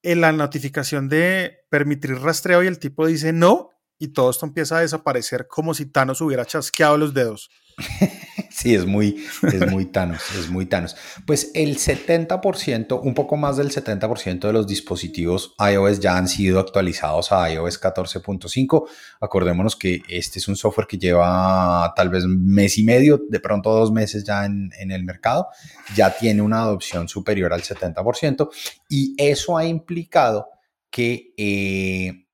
en 0.02 0.22
la 0.22 0.32
notificación 0.32 1.08
de 1.08 1.60
permitir 1.70 2.16
rastreo 2.16 2.64
y 2.64 2.68
el 2.68 2.80
tipo 2.80 3.06
dice 3.06 3.32
no 3.32 3.70
y 4.00 4.10
todo 4.10 4.32
esto 4.32 4.46
empieza 4.46 4.78
a 4.78 4.82
desaparecer 4.82 5.48
como 5.48 5.74
si 5.74 5.86
Thanos 5.86 6.20
hubiera 6.22 6.46
chasqueado 6.46 6.98
los 6.98 7.14
dedos. 7.14 7.50
Sí, 8.54 8.76
es 8.76 8.86
muy, 8.86 9.26
es 9.52 9.72
muy 9.72 9.86
Thanos, 9.88 10.22
es 10.38 10.48
muy 10.48 10.68
Thanos. 10.68 10.96
Pues 11.26 11.50
el 11.56 11.76
70%, 11.76 13.00
un 13.02 13.16
poco 13.16 13.36
más 13.36 13.58
del 13.58 13.72
70% 13.72 14.42
de 14.42 14.54
los 14.54 14.68
dispositivos 14.68 15.56
iOS 15.60 16.00
ya 16.00 16.18
han 16.18 16.28
sido 16.28 16.60
actualizados 16.60 17.32
a 17.32 17.52
iOS 17.52 17.82
14.5. 17.82 18.88
Acordémonos 19.20 19.76
que 19.76 20.04
este 20.08 20.38
es 20.38 20.48
un 20.48 20.56
software 20.56 20.86
que 20.86 21.00
lleva 21.00 21.94
tal 21.96 22.10
vez 22.10 22.26
mes 22.28 22.78
y 22.78 22.84
medio, 22.84 23.20
de 23.28 23.40
pronto 23.40 23.72
dos 23.74 23.92
meses 23.92 24.24
ya 24.24 24.46
en, 24.46 24.72
el 24.78 25.04
mercado. 25.04 25.48
Ya 25.96 26.16
tiene 26.16 26.44
una 26.44 26.62
adopción 26.62 27.10
superior 27.10 27.54
al 27.54 27.64
70% 27.64 28.50
y 28.88 29.16
eso 29.18 29.58
ha 29.58 29.66
implicado 29.66 30.48
que 30.92 31.34
eh, 31.38 32.28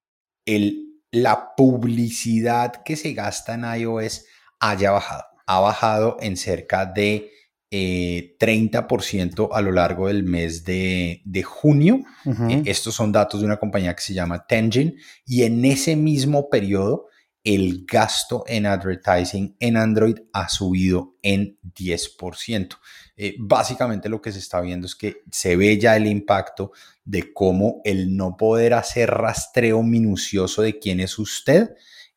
el, 0.45 0.99
la 1.12 1.55
publicidad 1.55 2.84
que 2.84 2.97
se 2.97 3.13
gasta 3.13 3.53
en 3.53 3.63
iOS 3.82 4.25
haya 4.60 4.91
bajado 4.91 5.29
ha 5.49 5.59
bajado 5.59 6.17
en 6.21 6.38
cerca 6.38 6.85
de 6.85 7.31
30% 7.71 9.43
eh, 9.43 9.49
a 9.51 9.62
lo 9.62 9.71
largo 9.71 10.07
del 10.07 10.23
mes 10.23 10.63
de, 10.63 11.43
junio. 11.43 12.01
Eh, 12.27 12.62
estos 12.65 12.93
son 12.93 13.12
datos 13.12 13.39
de 13.39 13.47
una 13.47 13.57
compañía 13.57 13.95
que 13.95 14.03
se 14.03 14.13
llama 14.13 14.45
Tenjin 14.47 14.95
y 15.25 15.41
en 15.43 15.65
ese 15.65 15.95
mismo 15.95 16.49
periodo 16.49 17.07
el 17.43 17.85
gasto 17.88 18.43
en 18.45 18.67
advertising 18.67 19.55
en 19.59 19.75
Android 19.75 20.19
ha 20.33 20.49
subido 20.49 21.15
en 21.23 21.57
10%. 21.63 22.77
Eh, 23.17 23.35
básicamente 23.39 24.07
lo 24.07 24.21
que 24.21 24.31
se 24.31 24.39
está 24.39 24.62
viendo 24.62 24.85
es 24.85 24.93
que 24.93 25.23
se 25.31 25.55
ve 25.55 25.79
ya 25.79 25.97
el 25.97 26.05
impacto 26.05 26.73
de 27.05 27.33
cómo 27.33 27.81
el 27.85 28.15
no 28.15 28.38
poder 28.38 28.75
hacer 28.75 29.09
rastreo 29.09 29.81
minucioso 29.81 30.62
de 30.62 30.77
quién 30.77 30.99
es 30.99 31.17
usted 31.17 31.71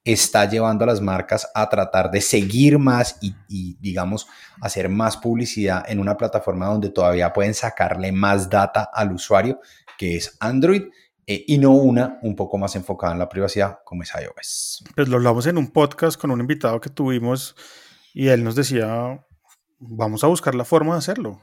está 0.04 0.48
llevando 0.48 0.84
a 0.84 0.88
las 0.88 1.00
marcas 1.00 1.48
a 1.54 1.68
tratar 1.68 2.10
de 2.10 2.20
seguir 2.20 2.78
más 2.78 3.18
y, 3.20 3.76
digamos, 3.80 4.26
hacer 4.60 4.88
más 4.88 5.16
publicidad 5.16 5.84
en 5.88 6.00
una 6.00 6.16
plataforma 6.16 6.66
donde 6.66 6.90
todavía 6.90 7.32
pueden 7.32 7.54
sacarle 7.54 8.10
más 8.10 8.50
data 8.50 8.90
al 8.92 9.12
usuario, 9.12 9.60
que 9.96 10.16
es 10.16 10.36
Android, 10.40 10.84
eh, 11.26 11.44
y 11.46 11.58
no 11.58 11.70
una 11.70 12.18
un 12.22 12.34
poco 12.34 12.58
más 12.58 12.74
enfocada 12.74 13.12
en 13.12 13.20
la 13.20 13.28
privacidad 13.28 13.78
como 13.84 14.02
es 14.02 14.10
iOS. 14.10 14.84
Pues 14.96 15.08
lo 15.08 15.16
hablamos 15.16 15.46
en 15.46 15.56
un 15.56 15.70
podcast 15.70 16.20
con 16.20 16.32
un 16.32 16.40
invitado 16.40 16.80
que 16.80 16.90
tuvimos 16.90 17.54
y 18.12 18.28
él 18.28 18.42
nos 18.42 18.56
decía, 18.56 19.24
vamos 19.78 20.24
a 20.24 20.26
buscar 20.26 20.56
la 20.56 20.64
forma 20.64 20.94
de 20.94 20.98
hacerlo. 20.98 21.42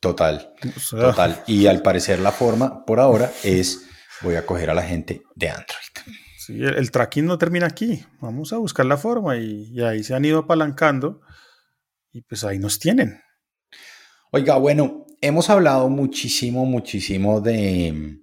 Total, 0.00 0.54
total. 0.88 1.42
Y 1.46 1.66
al 1.66 1.82
parecer 1.82 2.20
la 2.20 2.32
forma 2.32 2.86
por 2.86 2.98
ahora 3.00 3.30
es, 3.44 3.86
voy 4.22 4.36
a 4.36 4.46
coger 4.46 4.70
a 4.70 4.74
la 4.74 4.82
gente 4.82 5.22
de 5.34 5.50
Android 5.50 6.16
el, 6.58 6.90
tracking 6.90 7.26
no 7.26 7.38
termina 7.38 7.66
aquí. 7.66 8.04
Vamos 8.20 8.52
a 8.52 8.58
buscar 8.58 8.86
la 8.86 8.96
forma 8.96 9.36
y, 9.36 9.80
ahí 9.80 10.02
se 10.02 10.14
han 10.14 10.24
ido 10.24 10.40
apalancando 10.40 11.20
y 12.12 12.22
pues 12.22 12.44
ahí 12.44 12.58
nos 12.58 12.78
tienen. 12.78 13.20
Oiga, 14.32 14.56
bueno, 14.56 15.06
hemos 15.20 15.50
hablado 15.50 15.88
muchísimo, 15.88 16.64
muchísimo 16.64 17.40
de 17.40 18.18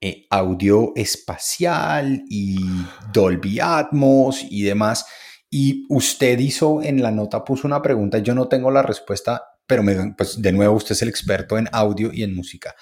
eh, 0.00 0.26
audio 0.30 0.92
espacial 0.96 2.22
y 2.28 2.58
Dolby 3.12 3.60
Atmos 3.60 4.44
y 4.48 4.62
demás. 4.62 5.06
Y 5.50 5.86
usted 5.88 6.38
hizo 6.38 6.82
en 6.82 7.02
la 7.02 7.10
nota, 7.10 7.44
puso 7.44 7.66
una 7.66 7.82
pregunta, 7.82 8.18
yo 8.18 8.34
no 8.34 8.48
tengo 8.48 8.70
la 8.70 8.82
respuesta, 8.82 9.42
pero 9.66 9.82
pues 10.16 10.40
de 10.40 10.52
nuevo 10.52 10.76
usted 10.76 10.92
es 10.92 11.02
el 11.02 11.08
experto 11.08 11.58
en 11.58 11.68
audio 11.72 12.10
y 12.12 12.22
en 12.22 12.34
música. 12.34 12.74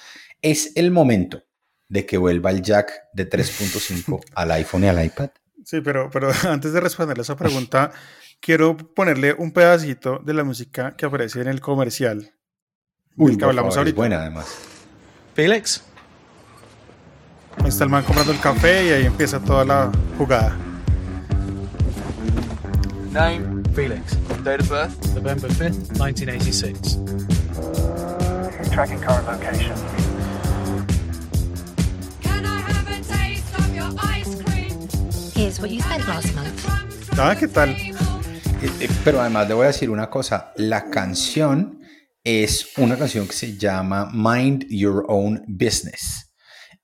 Es 0.42 0.72
el 0.76 0.90
momento 0.90 1.47
de 1.88 2.06
que 2.06 2.18
vuelva 2.18 2.50
el 2.50 2.62
jack 2.62 2.92
de 3.12 3.28
3.5 3.28 4.20
al 4.34 4.50
iPhone 4.52 4.84
y 4.84 4.88
al 4.88 5.04
iPad? 5.04 5.30
Sí, 5.64 5.80
pero, 5.80 6.10
pero 6.10 6.30
antes 6.48 6.72
de 6.72 6.80
responderle 6.80 7.22
esa 7.22 7.36
pregunta, 7.36 7.92
quiero 8.40 8.76
ponerle 8.76 9.34
un 9.34 9.52
pedacito 9.52 10.20
de 10.24 10.34
la 10.34 10.44
música 10.44 10.96
que 10.96 11.06
aparece 11.06 11.40
en 11.40 11.48
el 11.48 11.60
comercial. 11.60 12.32
Uy, 13.16 13.36
que 13.36 13.44
hablamos 13.44 13.76
ahorita. 13.76 13.90
Es 13.90 13.96
buena 13.96 14.20
además. 14.20 14.46
Felix. 15.34 15.82
Ahí 17.58 17.68
está 17.68 17.84
el 17.84 17.90
man 17.90 18.04
comprando 18.04 18.32
el 18.32 18.40
café 18.40 18.86
y 18.86 18.90
ahí 18.90 19.06
empieza 19.06 19.40
toda 19.40 19.64
la 19.64 19.90
jugada. 20.16 20.56
Nine, 23.12 23.64
Felix. 23.74 24.16
Date 24.44 24.62
of 24.62 24.70
birth? 24.70 25.14
November 25.14 25.50
5th, 25.50 25.90
1986. 25.98 26.98
Tracking 28.70 29.00
current 29.00 29.26
location. 29.26 30.07
Here's 35.38 35.60
what 35.60 35.70
you 35.70 35.80
spent 35.80 36.04
last 36.08 36.34
month. 36.34 36.66
Ah, 37.16 37.36
¿qué 37.38 37.46
tal? 37.46 37.70
Eh, 37.70 37.94
eh, 38.80 38.88
pero 39.04 39.20
además 39.20 39.46
le 39.46 39.54
voy 39.54 39.64
a 39.64 39.66
decir 39.68 39.88
una 39.88 40.10
cosa, 40.10 40.52
la 40.56 40.90
canción 40.90 41.78
es 42.24 42.76
una 42.76 42.96
canción 42.96 43.28
que 43.28 43.34
se 43.34 43.56
llama 43.56 44.10
Mind 44.12 44.66
Your 44.68 45.04
Own 45.06 45.44
Business. 45.46 46.34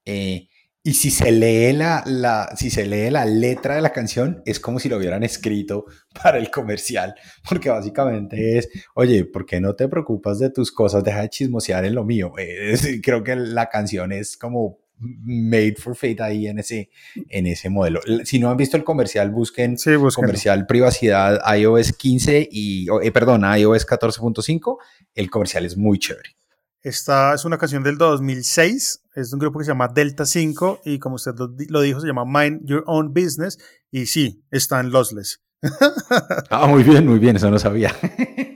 Eh, 0.05 0.47
y 0.85 0.95
si 0.95 1.11
se, 1.11 1.33
lee 1.33 1.73
la, 1.73 2.05
la, 2.07 2.55
si 2.57 2.71
se 2.71 2.87
lee 2.87 3.11
la 3.11 3.25
letra 3.25 3.75
de 3.75 3.81
la 3.81 3.91
canción, 3.91 4.41
es 4.47 4.61
como 4.61 4.79
si 4.79 4.89
lo 4.89 4.99
hubieran 4.99 5.25
escrito 5.25 5.87
para 6.23 6.39
el 6.39 6.49
comercial, 6.53 7.13
porque 7.49 7.71
básicamente 7.71 8.59
es, 8.59 8.69
oye, 8.95 9.25
¿por 9.25 9.47
qué 9.47 9.61
no 9.61 9.75
te 9.75 9.89
preocupas 9.89 10.39
de 10.39 10.51
tus 10.51 10.71
cosas? 10.71 11.03
Deja 11.03 11.23
de 11.23 11.29
chismosear 11.29 11.87
en 11.87 11.97
lo 11.97 12.05
mío. 12.05 12.31
creo 13.03 13.25
que 13.25 13.35
la 13.35 13.69
canción 13.69 14.13
es 14.13 14.37
como 14.37 14.84
made 14.99 15.77
for 15.79 15.95
fate 15.97 16.23
ahí 16.23 16.47
en 16.47 16.59
ese, 16.59 16.91
en 17.29 17.47
ese 17.47 17.69
modelo. 17.69 18.01
Si 18.25 18.39
no 18.39 18.51
han 18.51 18.57
visto 18.57 18.77
el 18.77 18.85
comercial, 18.85 19.31
busquen 19.31 19.77
sí, 19.79 19.91
comercial 20.15 20.67
privacidad 20.67 21.41
iOS 21.57 21.93
15 21.93 22.49
y, 22.51 22.87
eh, 23.03 23.13
perdón, 23.13 23.43
iOS 23.43 23.87
14.5. 23.87 24.79
El 25.15 25.31
comercial 25.31 25.65
es 25.65 25.77
muy 25.77 25.99
chévere. 25.99 26.37
Esta 26.83 27.35
es 27.35 27.47
una 27.47 27.57
canción 27.57 27.83
del 27.83 27.97
2006, 27.97 29.05
es 29.15 29.31
de 29.31 29.35
un 29.35 29.41
grupo 29.41 29.59
que 29.59 29.65
se 29.65 29.71
llama 29.71 29.89
Delta 29.89 30.27
5 30.27 30.83
y 30.85 30.99
como 30.99 31.15
usted 31.15 31.33
lo, 31.71 31.81
dijo, 31.81 32.01
se 32.01 32.07
llama 32.07 32.27
Mind 32.27 32.61
Your 32.67 32.85
Own 32.87 33.15
Business 33.15 33.59
y 33.91 34.05
sí, 34.05 34.45
está 34.51 34.81
en 34.81 34.91
Lossless. 34.91 35.43
ah, 36.51 36.67
muy 36.67 36.83
bien, 36.83 37.07
muy 37.07 37.19
bien, 37.19 37.37
eso 37.37 37.51
no 37.51 37.59
sabía. 37.59 37.95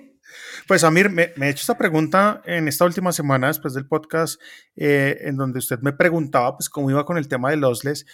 Pues 0.68 0.84
Amir, 0.84 1.08
me, 1.08 1.32
me, 1.36 1.46
he 1.46 1.48
hecho 1.48 1.62
esta 1.62 1.78
pregunta 1.78 2.42
en 2.44 2.68
esta 2.68 2.84
última 2.84 3.10
semana 3.10 3.46
después 3.46 3.72
del 3.72 3.86
podcast, 3.86 4.38
eh, 4.76 5.16
en 5.22 5.38
donde 5.38 5.60
usted 5.60 5.78
me 5.80 5.94
preguntaba 5.94 6.58
pues 6.58 6.68
cómo 6.68 6.90
iba 6.90 7.06
con 7.06 7.16
el 7.16 7.26
tema 7.26 7.48
de 7.48 7.56
lossless. 7.56 8.04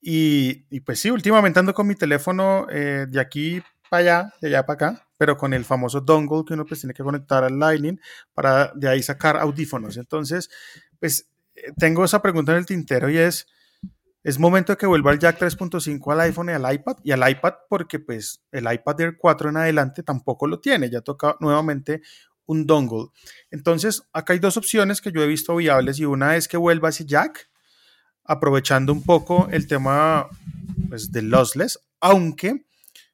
Y, 0.00 0.64
y 0.70 0.80
pues 0.80 1.00
sí, 1.00 1.10
últimamente 1.10 1.60
ando 1.60 1.74
con 1.74 1.86
mi 1.86 1.94
teléfono 1.94 2.66
eh, 2.70 3.04
de 3.06 3.20
aquí 3.20 3.62
para 3.90 4.00
allá, 4.00 4.34
de 4.40 4.48
allá 4.48 4.64
para 4.64 4.74
acá, 4.74 5.08
pero 5.18 5.36
con 5.36 5.52
el 5.52 5.66
famoso 5.66 6.00
dongle 6.00 6.44
que 6.46 6.54
uno 6.54 6.64
pues 6.64 6.80
tiene 6.80 6.94
que 6.94 7.02
conectar 7.02 7.44
al 7.44 7.58
Lightning 7.58 8.00
para 8.32 8.72
de 8.74 8.88
ahí 8.88 9.02
sacar 9.02 9.36
audífonos. 9.36 9.98
Entonces, 9.98 10.48
pues 10.98 11.28
eh, 11.56 11.72
tengo 11.76 12.06
esa 12.06 12.22
pregunta 12.22 12.52
en 12.52 12.58
el 12.58 12.64
tintero 12.64 13.10
y 13.10 13.18
es, 13.18 13.46
es 14.28 14.38
momento 14.38 14.74
de 14.74 14.76
que 14.76 14.84
vuelva 14.84 15.10
el 15.12 15.18
jack 15.18 15.40
3.5 15.40 16.12
al 16.12 16.20
iPhone 16.20 16.50
y 16.50 16.52
al 16.52 16.74
iPad 16.74 16.98
y 17.02 17.12
al 17.12 17.30
iPad 17.30 17.54
porque 17.66 17.98
pues 17.98 18.42
el 18.52 18.70
iPad 18.70 19.00
Air 19.00 19.16
4 19.16 19.48
en 19.48 19.56
adelante 19.56 20.02
tampoco 20.02 20.46
lo 20.46 20.60
tiene, 20.60 20.90
ya 20.90 21.00
toca 21.00 21.36
nuevamente 21.40 22.02
un 22.44 22.66
dongle. 22.66 23.06
Entonces, 23.50 24.02
acá 24.12 24.34
hay 24.34 24.38
dos 24.38 24.58
opciones 24.58 25.00
que 25.00 25.12
yo 25.12 25.22
he 25.22 25.26
visto 25.26 25.56
viables 25.56 25.98
y 25.98 26.04
una 26.04 26.36
es 26.36 26.46
que 26.46 26.58
vuelva 26.58 26.90
ese 26.90 27.06
jack 27.06 27.48
aprovechando 28.22 28.92
un 28.92 29.02
poco 29.02 29.48
el 29.50 29.66
tema 29.66 30.28
pues, 30.90 31.10
de 31.10 31.22
lossless, 31.22 31.78
aunque 31.98 32.66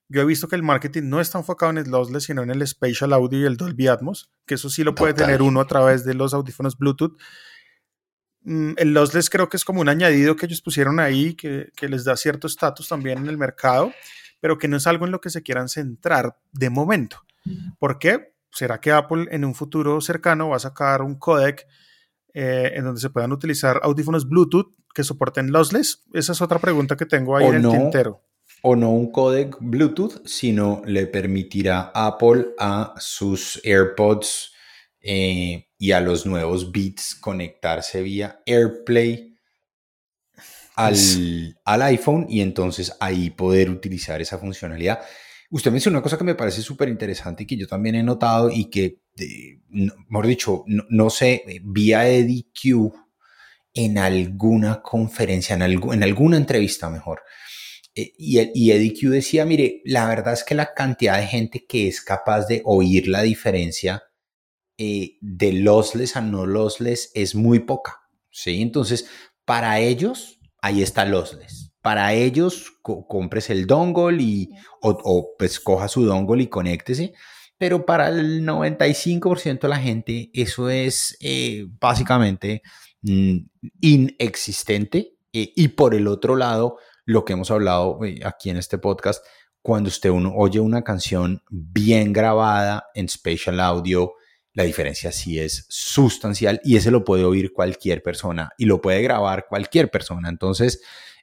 yo 0.08 0.20
he 0.20 0.24
visto 0.24 0.48
que 0.48 0.56
el 0.56 0.64
marketing 0.64 1.04
no 1.04 1.20
está 1.20 1.38
enfocado 1.38 1.70
en 1.70 1.78
el 1.78 1.92
lossless, 1.92 2.24
sino 2.24 2.42
en 2.42 2.50
el 2.50 2.66
spatial 2.66 3.12
audio 3.12 3.38
y 3.38 3.44
el 3.44 3.56
Dolby 3.56 3.86
Atmos, 3.86 4.32
que 4.46 4.56
eso 4.56 4.68
sí 4.68 4.82
lo 4.82 4.96
puede 4.96 5.14
tener 5.14 5.42
uno 5.42 5.60
a 5.60 5.66
través 5.68 6.04
de 6.04 6.14
los 6.14 6.34
audífonos 6.34 6.76
Bluetooth. 6.76 7.16
Mm, 8.44 8.72
el 8.76 8.94
lossless 8.94 9.30
creo 9.30 9.48
que 9.48 9.56
es 9.56 9.64
como 9.64 9.80
un 9.80 9.88
añadido 9.88 10.36
que 10.36 10.46
ellos 10.46 10.62
pusieron 10.62 11.00
ahí, 11.00 11.34
que, 11.34 11.70
que 11.74 11.88
les 11.88 12.04
da 12.04 12.16
cierto 12.16 12.46
estatus 12.46 12.88
también 12.88 13.18
en 13.18 13.28
el 13.28 13.38
mercado, 13.38 13.92
pero 14.40 14.58
que 14.58 14.68
no 14.68 14.76
es 14.76 14.86
algo 14.86 15.06
en 15.06 15.12
lo 15.12 15.20
que 15.20 15.30
se 15.30 15.42
quieran 15.42 15.68
centrar 15.68 16.38
de 16.52 16.70
momento. 16.70 17.22
¿Por 17.78 17.98
qué? 17.98 18.34
¿Será 18.50 18.80
que 18.80 18.92
Apple 18.92 19.26
en 19.30 19.44
un 19.44 19.54
futuro 19.54 20.00
cercano 20.00 20.50
va 20.50 20.56
a 20.56 20.60
sacar 20.60 21.02
un 21.02 21.18
codec 21.18 21.66
eh, 22.32 22.72
en 22.74 22.84
donde 22.84 23.00
se 23.00 23.10
puedan 23.10 23.32
utilizar 23.32 23.80
audífonos 23.82 24.28
Bluetooth 24.28 24.74
que 24.94 25.04
soporten 25.04 25.50
lossless? 25.50 26.04
Esa 26.12 26.32
es 26.32 26.40
otra 26.40 26.58
pregunta 26.58 26.96
que 26.96 27.06
tengo 27.06 27.36
ahí 27.36 27.46
en 27.46 27.54
el 27.56 27.68
tintero 27.68 28.22
o 28.66 28.76
no 28.76 28.92
un 28.92 29.12
codec 29.12 29.58
Bluetooth, 29.60 30.26
sino 30.26 30.80
le 30.86 31.06
permitirá 31.06 31.92
Apple 31.94 32.54
a 32.58 32.94
sus 32.96 33.60
AirPods 33.62 34.54
eh, 35.02 35.63
y 35.84 35.92
a 35.92 36.00
los 36.00 36.24
nuevos 36.24 36.72
Beats 36.72 37.14
conectarse 37.14 38.00
vía 38.00 38.40
AirPlay 38.46 39.36
al, 40.76 40.96
al, 41.62 41.82
iPhone 41.82 42.24
y 42.26 42.40
entonces 42.40 42.96
ahí 43.00 43.28
poder 43.28 43.68
utilizar 43.68 44.22
esa 44.22 44.38
funcionalidad. 44.38 45.00
Usted 45.50 45.70
mencionó 45.70 45.98
una 45.98 46.02
cosa 46.02 46.16
que 46.16 46.24
me 46.24 46.34
parece 46.34 46.62
súper 46.62 46.88
interesante 46.88 47.42
y 47.42 47.46
que 47.46 47.58
yo 47.58 47.66
también 47.66 47.96
he 47.96 48.02
notado 48.02 48.50
y 48.50 48.70
que, 48.70 49.02
eh, 49.18 49.60
mejor 50.08 50.26
dicho, 50.26 50.64
no, 50.66 51.10
sé, 51.10 51.44
vía 51.62 52.08
EDQ 52.08 52.90
en 53.74 53.98
alguna 53.98 54.80
conferencia, 54.80 55.54
en, 55.54 55.62
en 55.62 56.02
alguna 56.02 56.38
entrevista 56.38 56.88
mejor, 56.88 57.20
eh, 57.94 58.14
y, 58.16 58.40
y 58.54 58.72
Eddie 58.72 58.94
Q 58.98 59.10
decía, 59.10 59.44
mire, 59.44 59.82
la 59.84 60.08
verdad 60.08 60.32
es 60.32 60.44
que 60.44 60.54
la 60.54 60.72
cantidad 60.72 61.18
de 61.18 61.26
gente 61.26 61.66
que 61.68 61.88
es 61.88 62.00
capaz 62.00 62.46
de 62.46 62.62
oír 62.64 63.06
la 63.06 63.20
diferencia 63.20 64.02
eh, 64.78 65.18
de 65.20 65.52
lossless 65.52 66.16
a 66.16 66.20
no 66.20 66.46
lossless 66.46 67.10
es 67.14 67.34
muy 67.34 67.60
poca, 67.60 68.02
¿sí? 68.30 68.62
Entonces, 68.62 69.08
para 69.44 69.78
ellos, 69.80 70.40
ahí 70.60 70.82
está 70.82 71.04
lossless. 71.04 71.72
Para 71.80 72.14
ellos, 72.14 72.72
compres 72.82 73.50
el 73.50 73.66
dongle 73.66 74.22
y, 74.22 74.50
o, 74.80 75.34
pues 75.38 75.60
coja 75.60 75.88
su 75.88 76.04
dongle 76.04 76.44
y 76.44 76.46
conéctese. 76.48 77.12
Pero 77.58 77.84
para 77.86 78.08
el 78.08 78.44
95% 78.44 79.60
de 79.60 79.68
la 79.68 79.76
gente, 79.78 80.30
eso 80.32 80.70
es 80.70 81.16
eh, 81.20 81.66
básicamente 81.80 82.62
mm, 83.02 83.36
inexistente. 83.80 85.12
y 85.32 85.68
por 85.68 85.94
el 85.94 86.06
otro 86.06 86.36
lado, 86.36 86.78
lo 87.06 87.24
que 87.24 87.34
hemos 87.34 87.50
hablado 87.50 88.02
eh, 88.04 88.20
aquí 88.24 88.50
en 88.50 88.56
este 88.56 88.78
podcast, 88.78 89.24
cuando 89.62 89.88
usted 89.88 90.10
uno 90.10 90.32
oye 90.34 90.60
una 90.60 90.82
canción 90.82 91.42
bien 91.50 92.12
grabada 92.12 92.86
en 92.94 93.08
spatial 93.08 93.60
audio, 93.60 94.14
la 94.54 94.62
diferencia 94.62 95.12
sí 95.12 95.38
es 95.38 95.66
sustancial 95.68 96.60
y 96.64 96.76
ese 96.76 96.90
lo 96.90 97.04
puede 97.04 97.24
oír 97.24 97.52
cualquier 97.52 98.02
persona 98.02 98.50
y 98.56 98.64
lo 98.64 98.80
puede 98.80 99.02
grabar 99.02 99.46
cualquier 99.48 99.90
persona. 99.90 100.28
Entonces, 100.28 100.80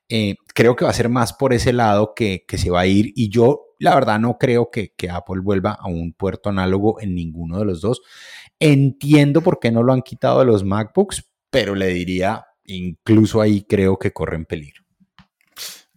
eh, 0.09 0.35
creo 0.53 0.75
que 0.75 0.83
va 0.83 0.91
a 0.91 0.93
ser 0.93 1.07
más 1.07 1.31
por 1.31 1.53
ese 1.53 1.71
lado 1.71 2.13
que, 2.13 2.45
se 2.47 2.69
va 2.69 2.81
a 2.81 2.85
ir 2.85 3.13
y 3.15 3.29
yo 3.29 3.67
la 3.79 3.95
verdad 3.95 4.19
no 4.19 4.37
creo 4.37 4.69
que, 4.69 4.93
que, 4.95 5.09
Apple 5.09 5.39
vuelva 5.41 5.71
a 5.71 5.87
un 5.87 6.13
puerto 6.13 6.49
análogo 6.49 6.99
en 6.99 7.15
ninguno 7.15 7.57
de 7.57 7.65
los 7.65 7.81
dos. 7.81 8.01
Entiendo 8.59 9.41
por 9.41 9.59
qué 9.59 9.71
no 9.71 9.81
lo 9.81 9.93
han 9.93 10.01
quitado 10.01 10.39
de 10.39 10.45
los 10.45 10.65
MacBooks, 10.65 11.31
pero 11.49 11.73
le 11.73 11.87
diría, 11.87 12.45
incluso 12.65 13.41
ahí 13.41 13.63
creo 13.63 13.97
que 13.97 14.11
corren 14.11 14.45
peligro. 14.45 14.83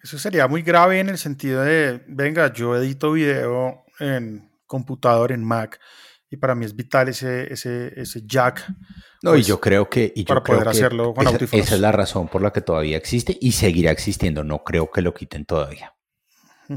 Eso 0.00 0.18
sería 0.18 0.46
muy 0.46 0.62
grave 0.62 1.00
en 1.00 1.08
el 1.08 1.18
sentido 1.18 1.62
de, 1.62 2.00
venga, 2.06 2.52
yo 2.52 2.76
edito 2.76 3.12
video 3.12 3.84
en 3.98 4.50
computador, 4.66 5.32
en 5.32 5.42
Mac, 5.42 5.80
y 6.34 6.36
para 6.36 6.54
mí 6.54 6.64
es 6.64 6.74
vital 6.74 7.08
ese, 7.08 7.52
ese, 7.52 7.92
ese 7.96 8.22
jack. 8.26 8.66
No, 9.22 9.30
y 9.30 9.38
pues, 9.38 9.46
yo 9.46 9.60
creo 9.60 9.88
que... 9.88 10.12
Y 10.14 10.24
para 10.24 10.42
poder 10.42 10.68
hacerlo 10.68 11.14
con 11.14 11.26
esa, 11.26 11.36
esa 11.36 11.74
es 11.76 11.80
la 11.80 11.92
razón 11.92 12.28
por 12.28 12.42
la 12.42 12.52
que 12.52 12.60
todavía 12.60 12.96
existe 12.96 13.38
y 13.40 13.52
seguirá 13.52 13.92
existiendo. 13.92 14.42
No 14.42 14.64
creo 14.64 14.90
que 14.90 15.00
lo 15.00 15.14
quiten 15.14 15.44
todavía. 15.44 15.94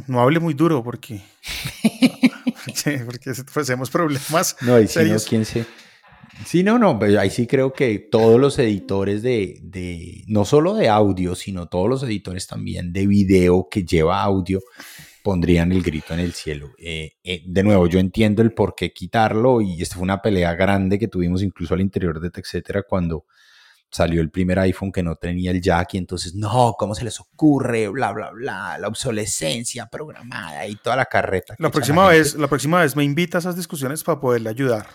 No 0.08 0.22
hable 0.22 0.40
muy 0.40 0.54
duro 0.54 0.84
porque... 0.84 1.22
sí, 2.74 2.92
porque 3.06 3.32
pues, 3.34 3.58
hacemos 3.58 3.90
problemas. 3.90 4.56
No, 4.62 4.80
y 4.80 4.88
si 4.88 5.04
no, 5.06 5.18
¿quién 5.28 5.44
se...? 5.44 5.66
Sí, 6.46 6.62
no, 6.62 6.78
no, 6.78 7.00
ahí 7.20 7.32
sí 7.32 7.48
creo 7.48 7.74
que 7.74 7.98
todos 7.98 8.40
los 8.40 8.60
editores 8.60 9.24
de, 9.24 9.58
de, 9.64 10.24
no 10.28 10.46
solo 10.46 10.76
de 10.76 10.88
audio, 10.88 11.34
sino 11.34 11.68
todos 11.68 11.90
los 11.90 12.04
editores 12.04 12.46
también 12.46 12.94
de 12.94 13.08
video 13.08 13.68
que 13.72 13.84
lleva 13.84 14.22
audio, 14.22 14.60
pondrían 15.28 15.74
el 15.74 15.84
grito 15.84 16.14
en 16.14 16.22
el 16.22 16.32
cielo. 16.32 16.72
Eh, 16.78 17.18
eh, 17.22 17.44
de 17.46 17.62
nuevo, 17.62 17.86
yo 17.88 18.00
entiendo 18.00 18.42
el 18.42 18.54
por 18.54 18.76
qué 18.76 18.94
quitarlo 18.94 19.60
y 19.60 19.82
esta 19.82 19.96
fue 19.96 20.04
una 20.04 20.22
pelea 20.22 20.56
grande 20.56 20.98
que 20.98 21.10
tuvimos 21.10 21.44
incluso 21.44 21.74
al 21.74 21.82
interior 21.82 22.22
de 22.22 22.32
etcétera 22.34 22.84
cuando 22.84 23.26
salió 23.92 24.22
el 24.22 24.32
primer 24.32 24.58
iPhone 24.60 24.90
que 24.90 25.04
no 25.04 25.18
tenía 25.18 25.52
el 25.52 25.62
jack 25.62 25.96
y 25.96 25.98
entonces, 25.98 26.34
no, 26.34 26.76
¿cómo 26.80 26.96
se 26.96 27.04
les 27.04 27.20
ocurre? 27.20 27.90
Bla, 27.90 28.14
bla, 28.14 28.32
bla, 28.32 28.78
la 28.78 28.88
obsolescencia 28.88 29.88
programada 29.88 30.66
y 30.66 30.78
toda 30.78 30.96
la 30.96 31.04
carreta. 31.04 31.56
La 31.60 31.72
próxima, 31.72 32.08
vez, 32.08 32.36
la 32.36 32.48
próxima 32.48 32.80
vez 32.80 32.96
me 32.96 33.04
invita 33.04 33.38
a 33.38 33.40
esas 33.40 33.58
discusiones 33.58 34.06
para 34.06 34.22
poderle 34.22 34.50
ayudar. 34.50 34.88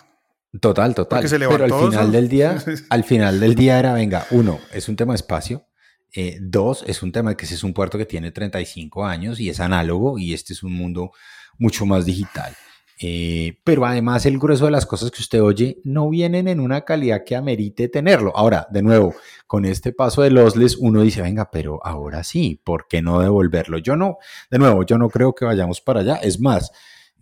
Total, 0.59 0.95
total. 0.95 1.23
Pero 1.29 1.63
al 1.63 1.91
final 1.91 2.11
del 2.11 2.27
día, 2.27 2.57
al 2.89 3.03
final 3.03 3.39
del 3.39 3.53
día 3.53 3.77
era, 3.77 3.93
venga, 3.93 4.25
uno, 4.31 4.59
es 4.71 4.89
un 4.89 4.95
tema 4.95 5.13
de 5.13 5.17
espacio. 5.17 5.67
Eh, 6.13 6.37
dos, 6.39 6.83
es 6.87 7.01
un 7.01 7.11
tema 7.11 7.35
que 7.35 7.45
ese 7.45 7.55
es 7.55 7.63
un 7.63 7.73
puerto 7.73 7.97
que 7.97 8.05
tiene 8.05 8.31
35 8.31 9.05
años 9.05 9.39
y 9.39 9.49
es 9.49 9.59
análogo 9.59 10.19
y 10.19 10.33
este 10.33 10.53
es 10.53 10.63
un 10.63 10.73
mundo 10.73 11.11
mucho 11.57 11.85
más 11.85 12.05
digital. 12.05 12.55
Eh, 13.01 13.59
pero 13.63 13.85
además 13.85 14.25
el 14.25 14.37
grueso 14.37 14.65
de 14.65 14.71
las 14.71 14.85
cosas 14.85 15.09
que 15.11 15.21
usted 15.21 15.41
oye 15.41 15.81
no 15.83 16.09
vienen 16.09 16.47
en 16.47 16.59
una 16.59 16.81
calidad 16.81 17.23
que 17.25 17.35
amerite 17.35 17.89
tenerlo. 17.89 18.31
Ahora, 18.35 18.67
de 18.71 18.83
nuevo, 18.83 19.15
con 19.47 19.65
este 19.65 19.91
paso 19.91 20.21
de 20.21 20.29
lossless 20.29 20.77
uno 20.77 21.01
dice, 21.01 21.21
venga, 21.21 21.49
pero 21.51 21.83
ahora 21.83 22.23
sí, 22.23 22.61
¿por 22.63 22.87
qué 22.87 23.01
no 23.01 23.19
devolverlo? 23.19 23.79
Yo 23.79 23.95
no, 23.95 24.19
de 24.51 24.59
nuevo, 24.59 24.85
yo 24.85 24.97
no 24.97 25.09
creo 25.09 25.33
que 25.33 25.45
vayamos 25.45 25.81
para 25.81 26.01
allá. 26.01 26.15
Es 26.17 26.39
más, 26.39 26.71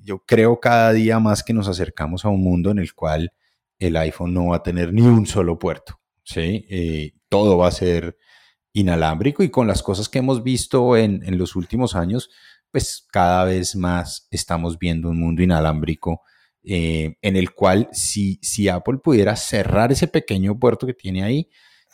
yo 0.03 0.19
creo 0.19 0.59
cada 0.59 0.91
día 0.91 1.19
más 1.19 1.43
que 1.43 1.53
nos 1.53 1.67
acercamos 1.67 2.25
a 2.25 2.29
un 2.29 2.43
mundo 2.43 2.71
en 2.71 2.79
el 2.79 2.93
cual 2.93 3.33
el 3.79 3.95
iPhone 3.97 4.33
no 4.33 4.47
va 4.47 4.57
a 4.57 4.63
tener 4.63 4.93
ni 4.93 5.01
un 5.01 5.25
solo 5.25 5.57
puerto, 5.57 5.99
¿sí? 6.23 6.65
Eh, 6.69 7.13
todo 7.29 7.57
va 7.57 7.67
a 7.67 7.71
ser 7.71 8.17
inalámbrico 8.73 9.43
y 9.43 9.49
con 9.49 9.67
las 9.67 9.83
cosas 9.83 10.09
que 10.09 10.19
hemos 10.19 10.43
visto 10.43 10.95
en, 10.97 11.23
en, 11.25 11.37
los 11.37 11.55
últimos 11.55 11.95
años, 11.95 12.29
pues 12.71 13.05
cada 13.11 13.43
vez 13.43 13.75
más 13.75 14.27
estamos 14.31 14.79
viendo 14.79 15.09
un 15.09 15.19
mundo 15.19 15.43
inalámbrico 15.43 16.21
eh, 16.63 17.15
en 17.23 17.35
el 17.35 17.53
cual 17.53 17.89
si, 17.91 18.37
si 18.41 18.69
Apple 18.69 18.99
pudiera 18.99 19.35
cerrar 19.35 19.91
ese 19.91 20.07
pequeño 20.07 20.59
puerto 20.59 20.85
que 20.85 20.93
tiene 20.93 21.23
ahí, 21.23 21.49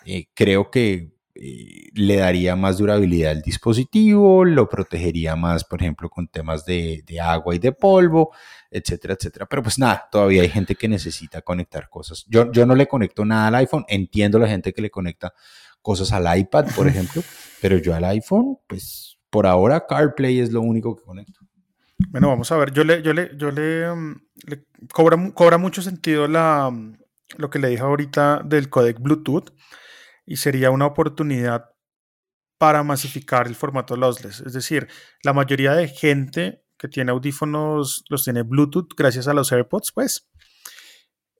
eh, 0.05 0.27
creo 0.33 0.69
que 0.69 1.13
eh, 1.35 1.89
le 1.93 2.17
daría 2.17 2.55
más 2.57 2.77
durabilidad 2.77 3.31
al 3.31 3.41
dispositivo, 3.41 4.43
lo 4.43 4.67
protegería 4.67 5.37
más, 5.37 5.63
por 5.63 5.81
ejemplo, 5.81 6.09
con 6.09 6.27
temas 6.27 6.65
de, 6.65 7.03
agua 7.21 7.55
y 7.55 7.59
de 7.59 7.71
polvo, 7.71 8.31
etcétera, 8.69 9.13
etcétera. 9.13 9.45
Pero 9.45 9.63
pues 9.63 9.79
nada, 9.79 10.07
todavía 10.11 10.41
hay 10.41 10.49
gente 10.49 10.75
que 10.75 10.89
necesita 10.89 11.41
conectar 11.41 11.87
cosas. 11.89 12.25
Yo, 12.27 12.51
yo 12.51 12.65
no 12.65 12.75
le 12.75 12.87
conecto 12.87 13.23
nada 13.23 13.47
al 13.47 13.55
iPhone, 13.55 13.85
entiendo 13.87 14.37
la 14.37 14.49
gente 14.49 14.73
que 14.73 14.81
le 14.81 14.89
conecta 14.89 15.33
cosas 15.87 16.11
al 16.11 16.37
iPad, 16.37 16.65
por 16.75 16.85
ejemplo, 16.85 17.23
pero 17.61 17.77
yo 17.77 17.95
al 17.95 18.03
iPhone, 18.03 18.57
pues 18.67 19.17
por 19.29 19.47
ahora 19.47 19.85
CarPlay 19.87 20.41
es 20.41 20.51
lo 20.51 20.59
único 20.59 20.97
que 20.97 21.03
conecto. 21.03 21.39
Bueno, 22.09 22.27
vamos 22.27 22.51
a 22.51 22.57
ver, 22.57 22.73
yo 22.73 22.83
le, 22.83 23.01
yo 23.01 23.13
le, 23.13 23.31
yo 23.37 23.51
le, 23.51 23.89
mm, 23.95 24.15
cobra, 24.91 25.31
cobra 25.33 25.57
mucho 25.57 25.81
sentido 25.81 26.27
la, 26.27 26.69
mm, 26.69 26.97
lo 27.37 27.49
que 27.49 27.59
le 27.59 27.69
dije 27.69 27.83
ahorita 27.83 28.41
del 28.43 28.69
codec 28.69 28.99
Bluetooth 28.99 29.53
y 30.25 30.35
sería 30.35 30.71
una 30.71 30.87
oportunidad 30.87 31.69
para 32.57 32.83
masificar 32.83 33.47
el 33.47 33.55
formato 33.55 33.95
lossless. 33.95 34.41
Es 34.41 34.51
decir, 34.51 34.89
la 35.23 35.31
mayoría 35.31 35.71
de 35.73 35.87
gente 35.87 36.65
que 36.77 36.89
tiene 36.89 37.11
audífonos 37.11 38.03
los 38.09 38.25
tiene 38.25 38.41
Bluetooth 38.41 38.89
gracias 38.97 39.29
a 39.29 39.33
los 39.33 39.53
AirPods, 39.53 39.93
pues. 39.93 40.29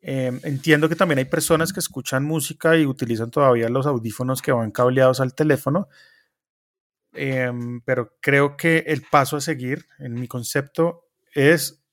Em, 0.10 0.39
entiendo 0.43 0.88
que 0.88 0.95
también 0.95 1.18
hay 1.20 1.26
personas 1.26 1.74
que 1.74 1.82
escuchan 1.82 2.24
música 2.24 2.78
y 2.78 2.86
utilizan 2.86 3.30
todavía 3.30 3.68
los 3.68 3.86
audífonos 3.86 4.41
que 4.41 4.53
van 4.53 4.72
cableados 4.72 5.20
al 5.20 5.36
teléfono, 5.36 5.89
em, 7.12 7.82
pero 7.82 8.16
creo 8.22 8.55
que 8.55 8.86
el 8.88 9.01
paso 9.01 9.36
a 9.36 9.41
seguir, 9.41 9.86
en 9.99 10.14
mi 10.14 10.30
concepto, 10.30 11.10
es 11.34 11.84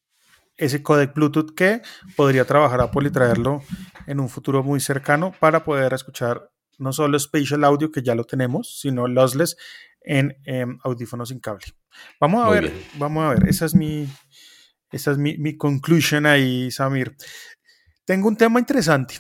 ese 0.57 0.81
codec 0.81 1.13
Bluetooth 1.13 1.57
que 1.57 1.83
podría 2.15 2.45
trabajar 2.45 2.81
Apple 2.83 3.09
y 3.09 3.11
traerlo 3.11 3.65
en 4.07 4.21
un 4.21 4.29
futuro 4.29 4.63
muy 4.63 4.79
cercano 4.79 5.35
para 5.41 5.65
poder 5.65 5.93
escuchar 5.93 6.53
no 6.79 6.93
solo 6.93 7.19
Spatial 7.19 7.65
Audio, 7.65 7.91
que 7.91 8.03
ya 8.03 8.15
lo 8.15 8.23
tenemos, 8.23 8.79
sino 8.81 9.09
lossless 9.09 9.57
en 10.03 10.37
em, 10.45 10.79
audífonos 10.85 11.31
sin 11.31 11.41
cable. 11.41 11.65
Vamos 12.21 12.47
a 12.47 12.51
ver, 12.51 12.73
vamos 12.97 13.25
a 13.25 13.31
ver, 13.31 13.49
esa 13.49 13.65
es 13.65 13.75
mi, 13.75 14.07
esa 14.93 15.11
es 15.11 15.19
mi, 15.19 15.37
mi 15.37 15.57
conclusion 15.57 16.27
ahí, 16.27 16.71
Samir. 16.71 17.17
Tengo 18.05 18.29
un 18.29 18.37
tema 18.37 18.61
interesante. 18.61 19.15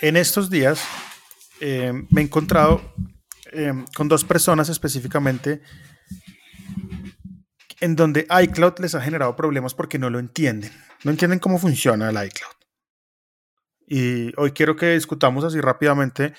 En 0.00 0.16
estos 0.16 0.50
días 0.50 0.80
em, 1.60 2.06
me 2.10 2.20
he 2.20 2.24
encontrado 2.24 2.94
em, 3.52 3.84
con 3.96 4.08
dos 4.08 4.24
personas 4.24 4.68
específicamente 4.68 5.62
en 7.80 7.96
donde 7.96 8.26
iCloud 8.42 8.78
les 8.80 8.94
ha 8.94 9.00
generado 9.00 9.34
problemas 9.34 9.74
porque 9.74 9.98
no 9.98 10.10
lo 10.10 10.18
entienden. 10.18 10.70
No 11.04 11.10
entienden 11.10 11.38
cómo 11.38 11.58
funciona 11.58 12.10
el 12.10 12.26
iCloud. 12.26 12.54
Y 13.86 14.32
hoy 14.38 14.52
quiero 14.52 14.76
que 14.76 14.94
discutamos 14.94 15.44
así 15.44 15.60
rápidamente 15.60 16.34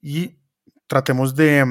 y 0.00 0.38
tratemos 0.86 1.34
de, 1.34 1.64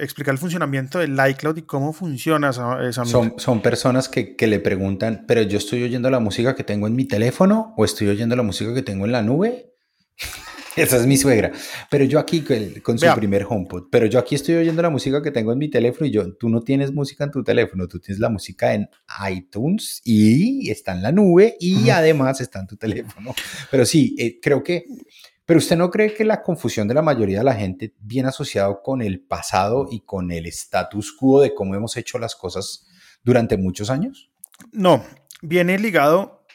explicar 0.00 0.32
el 0.32 0.38
funcionamiento 0.38 0.98
del 0.98 1.18
iCloud 1.30 1.56
y 1.56 1.62
cómo 1.62 1.92
funciona 1.92 2.50
esa, 2.50 2.86
esa 2.86 3.04
son, 3.04 3.34
son, 3.38 3.62
personas 3.62 4.08
que, 4.08 4.36
que, 4.36 4.46
le 4.46 4.60
preguntan, 4.60 5.24
pero 5.26 5.42
yo 5.42 5.58
estoy 5.58 5.82
oyendo 5.82 6.10
la 6.10 6.20
música 6.20 6.54
que 6.54 6.64
tengo 6.64 6.86
en 6.86 6.94
mi 6.94 7.04
teléfono 7.04 7.74
o 7.76 7.84
estoy 7.84 8.08
oyendo 8.08 8.36
la 8.36 8.42
música 8.42 8.74
que 8.74 8.82
tengo 8.82 9.06
en 9.06 9.12
la 9.12 9.22
nube. 9.22 9.72
Esa 10.76 10.96
es 10.96 11.06
mi 11.06 11.16
suegra. 11.16 11.52
Pero 11.90 12.04
yo 12.04 12.18
aquí 12.18 12.44
con 12.82 12.98
su 12.98 13.06
primer 13.14 13.44
HomePod, 13.48 13.88
pero 13.90 14.06
yo 14.06 14.18
aquí 14.18 14.34
estoy 14.34 14.56
oyendo 14.56 14.82
la 14.82 14.90
música 14.90 15.22
que 15.22 15.30
tengo 15.30 15.52
en 15.52 15.58
mi 15.58 15.68
teléfono 15.68 16.06
y 16.06 16.10
yo, 16.10 16.34
tú 16.34 16.48
no 16.48 16.60
tienes 16.60 16.92
música 16.92 17.24
en 17.24 17.30
tu 17.30 17.42
teléfono, 17.42 17.88
tú 17.88 17.98
tienes 17.98 18.20
la 18.20 18.28
música 18.28 18.74
en 18.74 18.88
iTunes 19.30 20.00
y 20.04 20.70
está 20.70 20.92
en 20.92 21.02
la 21.02 21.12
nube 21.12 21.56
y 21.58 21.90
además 21.90 22.40
está 22.40 22.60
en 22.60 22.66
tu 22.66 22.76
teléfono. 22.76 23.34
Pero 23.70 23.84
sí, 23.84 24.14
eh, 24.18 24.38
creo 24.40 24.62
que, 24.62 24.84
pero 25.50 25.58
usted 25.58 25.76
no 25.76 25.90
cree 25.90 26.14
que 26.14 26.24
la 26.24 26.42
confusión 26.42 26.86
de 26.86 26.94
la 26.94 27.02
mayoría 27.02 27.38
de 27.38 27.44
la 27.44 27.56
gente 27.56 27.92
viene 27.98 28.28
asociado 28.28 28.82
con 28.84 29.02
el 29.02 29.18
pasado 29.18 29.88
y 29.90 30.02
con 30.02 30.30
el 30.30 30.46
status 30.46 31.10
quo 31.10 31.40
de 31.40 31.56
cómo 31.56 31.74
hemos 31.74 31.96
hecho 31.96 32.20
las 32.20 32.36
cosas 32.36 32.86
durante 33.24 33.56
muchos 33.56 33.90
años? 33.90 34.30
No, 34.70 35.04
viene 35.42 35.76
ligado, 35.76 36.46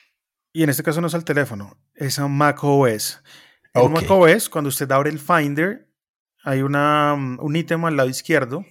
y 0.53 0.63
en 0.63 0.69
este 0.69 0.81
caso 0.81 1.01
no 1.01 1.07
es 1.07 1.13
al 1.13 1.25
teléfono, 1.25 1.77
es 1.93 2.19
a 2.19 2.29
macOS. 2.29 3.21
En 3.73 3.91
macOS, 3.91 4.47
cuando 4.47 4.69
usted 4.69 4.89
abre 4.89 5.09
el 5.09 5.19
Finder, 5.19 5.91
hay 6.45 6.61
una, 6.61 7.15
un 7.15 7.53
ítem 7.53 7.83
al 7.83 7.97
lado 7.97 8.07
izquierdo 8.07 8.63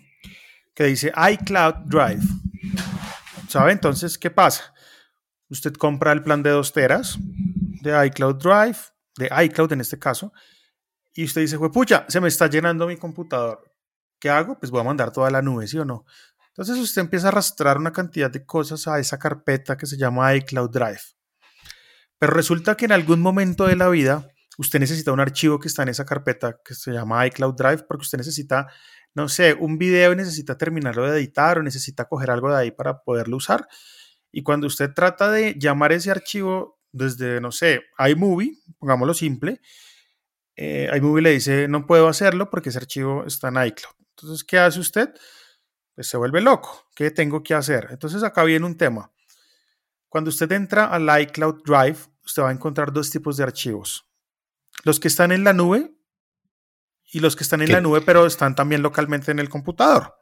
que 0.72 0.84
dice 0.84 1.12
iCloud 1.32 1.74
Drive. 1.84 2.24
¿Sabe? 3.48 3.72
Entonces, 3.72 4.16
¿qué 4.16 4.30
pasa? 4.30 4.72
Usted 5.50 5.74
compra 5.74 6.12
el 6.12 6.22
plan 6.22 6.42
de 6.42 6.48
dos 6.48 6.72
teras 6.72 7.18
de 7.82 8.06
iCloud 8.06 8.36
Drive, 8.36 8.93
de 9.16 9.30
iCloud 9.44 9.72
en 9.72 9.80
este 9.80 9.98
caso, 9.98 10.32
y 11.14 11.24
usted 11.24 11.42
dice, 11.42 11.58
pucha, 11.58 12.04
se 12.08 12.20
me 12.20 12.28
está 12.28 12.48
llenando 12.48 12.86
mi 12.86 12.96
computador. 12.96 13.72
¿Qué 14.18 14.30
hago? 14.30 14.58
Pues 14.58 14.70
voy 14.70 14.80
a 14.80 14.84
mandar 14.84 15.12
toda 15.12 15.30
la 15.30 15.42
nube, 15.42 15.66
¿sí 15.66 15.78
o 15.78 15.84
no? 15.84 16.04
Entonces 16.48 16.76
usted 16.78 17.02
empieza 17.02 17.26
a 17.26 17.30
arrastrar 17.30 17.78
una 17.78 17.92
cantidad 17.92 18.30
de 18.30 18.44
cosas 18.44 18.86
a 18.88 18.98
esa 18.98 19.18
carpeta 19.18 19.76
que 19.76 19.86
se 19.86 19.96
llama 19.96 20.34
iCloud 20.34 20.70
Drive. 20.70 21.00
Pero 22.18 22.32
resulta 22.32 22.76
que 22.76 22.84
en 22.84 22.92
algún 22.92 23.20
momento 23.20 23.66
de 23.66 23.76
la 23.76 23.88
vida 23.88 24.28
usted 24.56 24.78
necesita 24.78 25.12
un 25.12 25.20
archivo 25.20 25.58
que 25.58 25.68
está 25.68 25.82
en 25.82 25.88
esa 25.88 26.04
carpeta 26.04 26.60
que 26.64 26.74
se 26.74 26.92
llama 26.92 27.26
iCloud 27.26 27.54
Drive 27.54 27.84
porque 27.88 28.02
usted 28.02 28.18
necesita, 28.18 28.68
no 29.14 29.28
sé, 29.28 29.54
un 29.54 29.78
video 29.78 30.12
y 30.12 30.16
necesita 30.16 30.56
terminarlo 30.56 31.10
de 31.10 31.18
editar 31.18 31.58
o 31.58 31.62
necesita 31.62 32.04
coger 32.06 32.30
algo 32.30 32.50
de 32.50 32.56
ahí 32.56 32.70
para 32.70 33.02
poderlo 33.02 33.36
usar. 33.36 33.68
Y 34.30 34.42
cuando 34.42 34.66
usted 34.68 34.92
trata 34.94 35.30
de 35.30 35.54
llamar 35.58 35.92
ese 35.92 36.10
archivo 36.10 36.80
desde, 36.94 37.40
no 37.40 37.52
sé, 37.52 37.82
iMovie, 37.98 38.58
pongámoslo 38.78 39.14
simple, 39.14 39.60
eh, 40.56 40.90
iMovie 40.96 41.22
le 41.22 41.30
dice, 41.30 41.68
no 41.68 41.86
puedo 41.86 42.08
hacerlo 42.08 42.48
porque 42.50 42.70
ese 42.70 42.78
archivo 42.78 43.24
está 43.26 43.48
en 43.48 43.66
iCloud. 43.66 43.94
Entonces, 44.10 44.44
¿qué 44.44 44.58
hace 44.58 44.80
usted? 44.80 45.10
Pues 45.94 46.06
se 46.06 46.16
vuelve 46.16 46.40
loco. 46.40 46.88
¿Qué 46.94 47.10
tengo 47.10 47.42
que 47.42 47.54
hacer? 47.54 47.88
Entonces, 47.90 48.22
acá 48.22 48.44
viene 48.44 48.64
un 48.64 48.76
tema. 48.76 49.12
Cuando 50.08 50.30
usted 50.30 50.50
entra 50.52 50.86
al 50.86 51.08
iCloud 51.22 51.62
Drive, 51.64 51.98
usted 52.24 52.42
va 52.42 52.50
a 52.50 52.52
encontrar 52.52 52.92
dos 52.92 53.10
tipos 53.10 53.36
de 53.36 53.42
archivos 53.42 54.06
los 54.82 54.98
que 54.98 55.08
están 55.08 55.32
en 55.32 55.44
la 55.44 55.52
nube 55.52 55.92
y 57.12 57.20
los 57.20 57.36
que 57.36 57.44
están 57.44 57.62
en 57.62 57.70
la 57.70 57.80
nube, 57.80 58.00
pero 58.00 58.26
están 58.26 58.54
también 58.54 58.82
localmente 58.82 59.30
en 59.30 59.38
el 59.38 59.48
computador. 59.48 60.14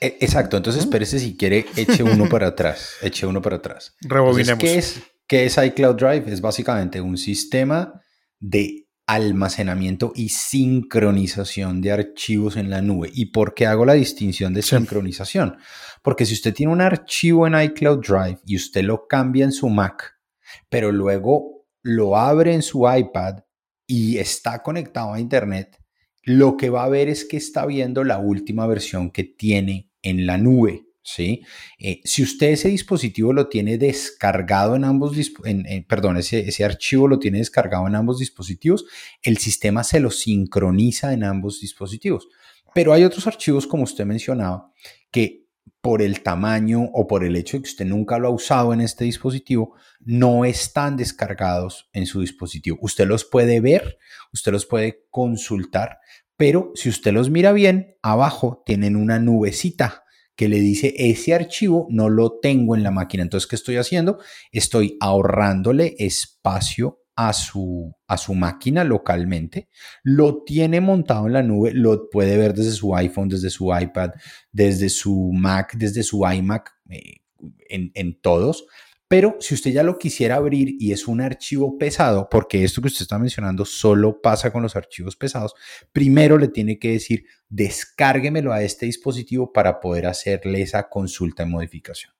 E, 0.00 0.18
exacto, 0.20 0.56
entonces 0.56 0.82
espérese 0.82 1.18
si 1.18 1.36
quiere, 1.36 1.66
eche 1.76 2.02
uno 2.02 2.28
para 2.28 2.48
atrás, 2.48 2.96
eche 3.00 3.26
uno 3.26 3.40
para 3.40 3.56
atrás. 3.56 3.94
Rebobinemos. 4.02 4.62
¿qué, 4.62 4.78
es, 4.78 5.00
¿Qué 5.26 5.46
es 5.46 5.56
iCloud 5.56 5.96
Drive? 5.96 6.32
Es 6.32 6.40
básicamente 6.40 7.00
un 7.00 7.16
sistema 7.16 8.02
de 8.40 8.84
almacenamiento 9.06 10.12
y 10.14 10.30
sincronización 10.30 11.80
de 11.80 11.92
archivos 11.92 12.56
en 12.56 12.70
la 12.70 12.82
nube. 12.82 13.10
¿Y 13.12 13.26
por 13.26 13.54
qué 13.54 13.66
hago 13.66 13.84
la 13.84 13.94
distinción 13.94 14.52
de 14.52 14.62
sincronización? 14.62 15.56
Porque 16.02 16.26
si 16.26 16.34
usted 16.34 16.54
tiene 16.54 16.72
un 16.72 16.80
archivo 16.80 17.46
en 17.46 17.60
iCloud 17.60 18.00
Drive 18.06 18.38
y 18.46 18.56
usted 18.56 18.82
lo 18.82 19.06
cambia 19.06 19.44
en 19.44 19.52
su 19.52 19.68
Mac, 19.68 20.14
pero 20.68 20.92
luego 20.92 21.66
lo 21.82 22.16
abre 22.16 22.54
en 22.54 22.62
su 22.62 22.86
iPad 22.90 23.40
y 23.86 24.18
está 24.18 24.62
conectado 24.62 25.14
a 25.14 25.20
Internet, 25.20 25.78
lo 26.22 26.56
que 26.56 26.70
va 26.70 26.84
a 26.84 26.88
ver 26.88 27.08
es 27.08 27.24
que 27.24 27.36
está 27.36 27.66
viendo 27.66 28.04
la 28.04 28.18
última 28.18 28.66
versión 28.66 29.10
que 29.10 29.24
tiene 29.24 29.90
en 30.02 30.26
la 30.26 30.38
nube. 30.38 30.83
¿Sí? 31.04 31.42
Eh, 31.78 32.00
si 32.04 32.22
usted 32.22 32.48
ese 32.48 32.68
dispositivo 32.68 33.32
lo 33.32 33.48
tiene 33.48 33.78
descargado 33.78 34.74
en 34.74 34.84
ambos, 34.84 35.16
en, 35.44 35.84
perdón, 35.84 36.16
ese, 36.16 36.48
ese 36.48 36.64
archivo 36.64 37.06
lo 37.06 37.18
tiene 37.18 37.38
descargado 37.38 37.86
en 37.86 37.94
ambos 37.94 38.18
dispositivos, 38.18 38.86
el 39.22 39.38
sistema 39.38 39.84
se 39.84 40.00
lo 40.00 40.10
sincroniza 40.10 41.12
en 41.12 41.22
ambos 41.22 41.60
dispositivos. 41.60 42.26
Pero 42.74 42.92
hay 42.92 43.04
otros 43.04 43.26
archivos, 43.26 43.66
como 43.66 43.84
usted 43.84 44.04
mencionaba, 44.04 44.72
que 45.12 45.44
por 45.80 46.00
el 46.00 46.22
tamaño 46.22 46.88
o 46.94 47.06
por 47.06 47.24
el 47.24 47.36
hecho 47.36 47.58
de 47.58 47.62
que 47.62 47.68
usted 47.68 47.84
nunca 47.84 48.18
lo 48.18 48.28
ha 48.28 48.30
usado 48.30 48.72
en 48.72 48.80
este 48.80 49.04
dispositivo, 49.04 49.76
no 50.00 50.46
están 50.46 50.96
descargados 50.96 51.90
en 51.92 52.06
su 52.06 52.22
dispositivo. 52.22 52.78
Usted 52.80 53.06
los 53.06 53.24
puede 53.24 53.60
ver, 53.60 53.98
usted 54.32 54.50
los 54.50 54.64
puede 54.64 55.04
consultar, 55.10 55.98
pero 56.36 56.72
si 56.74 56.88
usted 56.88 57.12
los 57.12 57.28
mira 57.28 57.52
bien, 57.52 57.96
abajo 58.02 58.62
tienen 58.64 58.96
una 58.96 59.18
nubecita 59.18 60.03
que 60.36 60.48
le 60.48 60.60
dice 60.60 60.94
ese 60.96 61.34
archivo 61.34 61.86
no 61.90 62.08
lo 62.08 62.38
tengo 62.40 62.74
en 62.74 62.82
la 62.82 62.90
máquina. 62.90 63.22
Entonces, 63.22 63.48
¿qué 63.48 63.56
estoy 63.56 63.76
haciendo? 63.76 64.18
Estoy 64.52 64.96
ahorrándole 65.00 65.94
espacio 65.98 67.00
a 67.16 67.32
su, 67.32 67.94
a 68.08 68.16
su 68.16 68.34
máquina 68.34 68.82
localmente, 68.82 69.68
lo 70.02 70.42
tiene 70.42 70.80
montado 70.80 71.26
en 71.26 71.32
la 71.34 71.42
nube, 71.42 71.72
lo 71.72 72.10
puede 72.10 72.36
ver 72.36 72.54
desde 72.54 72.72
su 72.72 72.94
iPhone, 72.96 73.28
desde 73.28 73.50
su 73.50 73.72
iPad, 73.72 74.10
desde 74.50 74.88
su 74.88 75.30
Mac, 75.32 75.74
desde 75.76 76.02
su 76.02 76.24
iMac, 76.26 76.72
eh, 76.90 77.18
en, 77.68 77.92
en 77.94 78.20
todos. 78.20 78.66
Pero 79.06 79.36
si 79.38 79.54
usted 79.54 79.70
ya 79.70 79.82
lo 79.82 79.98
quisiera 79.98 80.36
abrir 80.36 80.76
y 80.80 80.92
es 80.92 81.06
un 81.06 81.20
archivo 81.20 81.76
pesado, 81.76 82.28
porque 82.30 82.64
esto 82.64 82.80
que 82.80 82.88
usted 82.88 83.02
está 83.02 83.18
mencionando 83.18 83.64
solo 83.64 84.20
pasa 84.20 84.50
con 84.50 84.62
los 84.62 84.76
archivos 84.76 85.14
pesados, 85.14 85.54
primero 85.92 86.38
le 86.38 86.48
tiene 86.48 86.78
que 86.78 86.92
decir, 86.92 87.26
descárguemelo 87.48 88.52
a 88.52 88.62
este 88.62 88.86
dispositivo 88.86 89.52
para 89.52 89.80
poder 89.80 90.06
hacerle 90.06 90.62
esa 90.62 90.88
consulta 90.88 91.42
y 91.42 91.46
modificación. 91.46 92.12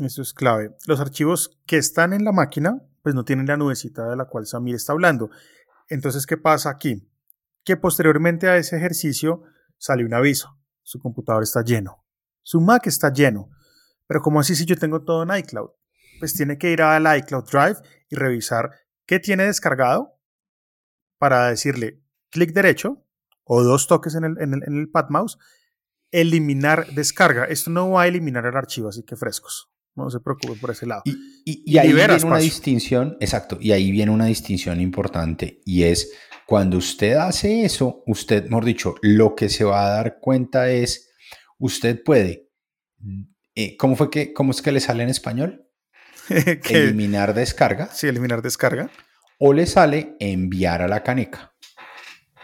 Eso 0.00 0.22
es 0.22 0.32
clave. 0.32 0.74
Los 0.86 1.00
archivos 1.00 1.60
que 1.66 1.76
están 1.76 2.12
en 2.12 2.24
la 2.24 2.32
máquina, 2.32 2.82
pues 3.02 3.14
no 3.14 3.24
tienen 3.24 3.46
la 3.46 3.56
nubecita 3.56 4.08
de 4.08 4.16
la 4.16 4.24
cual 4.24 4.46
Samir 4.46 4.74
está 4.74 4.92
hablando. 4.92 5.30
Entonces, 5.88 6.26
¿qué 6.26 6.36
pasa 6.36 6.70
aquí? 6.70 7.08
Que 7.64 7.76
posteriormente 7.76 8.48
a 8.48 8.56
ese 8.56 8.76
ejercicio 8.76 9.42
sale 9.78 10.04
un 10.04 10.14
aviso. 10.14 10.58
Su 10.82 10.98
computador 10.98 11.42
está 11.42 11.62
lleno. 11.62 12.04
Su 12.42 12.60
Mac 12.60 12.86
está 12.86 13.12
lleno. 13.12 13.50
Pero 14.06 14.20
¿cómo 14.20 14.40
así 14.40 14.56
si 14.56 14.64
yo 14.64 14.76
tengo 14.76 15.02
todo 15.04 15.22
en 15.22 15.36
iCloud? 15.38 15.70
Pues 16.22 16.34
tiene 16.34 16.56
que 16.56 16.70
ir 16.70 16.82
al 16.82 17.18
iCloud 17.18 17.50
Drive 17.50 17.78
y 18.08 18.14
revisar 18.14 18.70
qué 19.06 19.18
tiene 19.18 19.42
descargado 19.42 20.20
para 21.18 21.48
decirle 21.48 22.00
clic 22.30 22.52
derecho 22.52 23.04
o 23.42 23.64
dos 23.64 23.88
toques 23.88 24.14
en 24.14 24.22
el, 24.22 24.40
en 24.40 24.54
el, 24.54 24.62
en 24.64 24.78
el 24.78 24.88
pad 24.88 25.06
mouse, 25.08 25.36
eliminar 26.12 26.86
descarga. 26.94 27.46
Esto 27.46 27.70
no 27.70 27.90
va 27.90 28.02
a 28.02 28.06
eliminar 28.06 28.46
el 28.46 28.56
archivo, 28.56 28.90
así 28.90 29.02
que 29.02 29.16
frescos. 29.16 29.72
No 29.96 30.08
se 30.10 30.20
preocupe 30.20 30.54
por 30.60 30.70
ese 30.70 30.86
lado. 30.86 31.02
Y, 31.04 31.76
ahí 31.76 31.92
viene 31.92 32.16
una 32.22 32.38
distinción, 32.38 33.16
exacto, 33.18 33.58
y 33.60 33.72
ahí 33.72 33.90
viene 33.90 34.12
una 34.12 34.26
distinción 34.26 34.80
importante 34.80 35.60
y 35.64 35.82
es 35.82 36.12
cuando 36.46 36.76
usted 36.76 37.14
hace 37.14 37.64
eso, 37.64 38.04
usted, 38.06 38.44
mejor 38.44 38.64
dicho, 38.64 38.94
lo 39.02 39.34
que 39.34 39.48
se 39.48 39.64
va 39.64 39.86
a 39.86 39.94
dar 39.94 40.20
cuenta 40.20 40.70
es, 40.70 41.10
usted 41.58 42.00
puede, 42.00 42.48
eh, 43.56 43.76
¿cómo 43.76 43.96
fue 43.96 44.08
que, 44.08 44.32
cómo 44.32 44.52
es 44.52 44.62
que 44.62 44.70
le 44.70 44.78
sale 44.78 45.02
en 45.02 45.08
español? 45.08 45.61
eliminar 46.68 47.34
descarga. 47.34 47.88
Sí, 47.92 48.06
eliminar 48.06 48.42
descarga. 48.42 48.90
O 49.38 49.52
le 49.52 49.66
sale 49.66 50.16
enviar 50.20 50.82
a 50.82 50.88
la 50.88 51.02
caneca, 51.02 51.52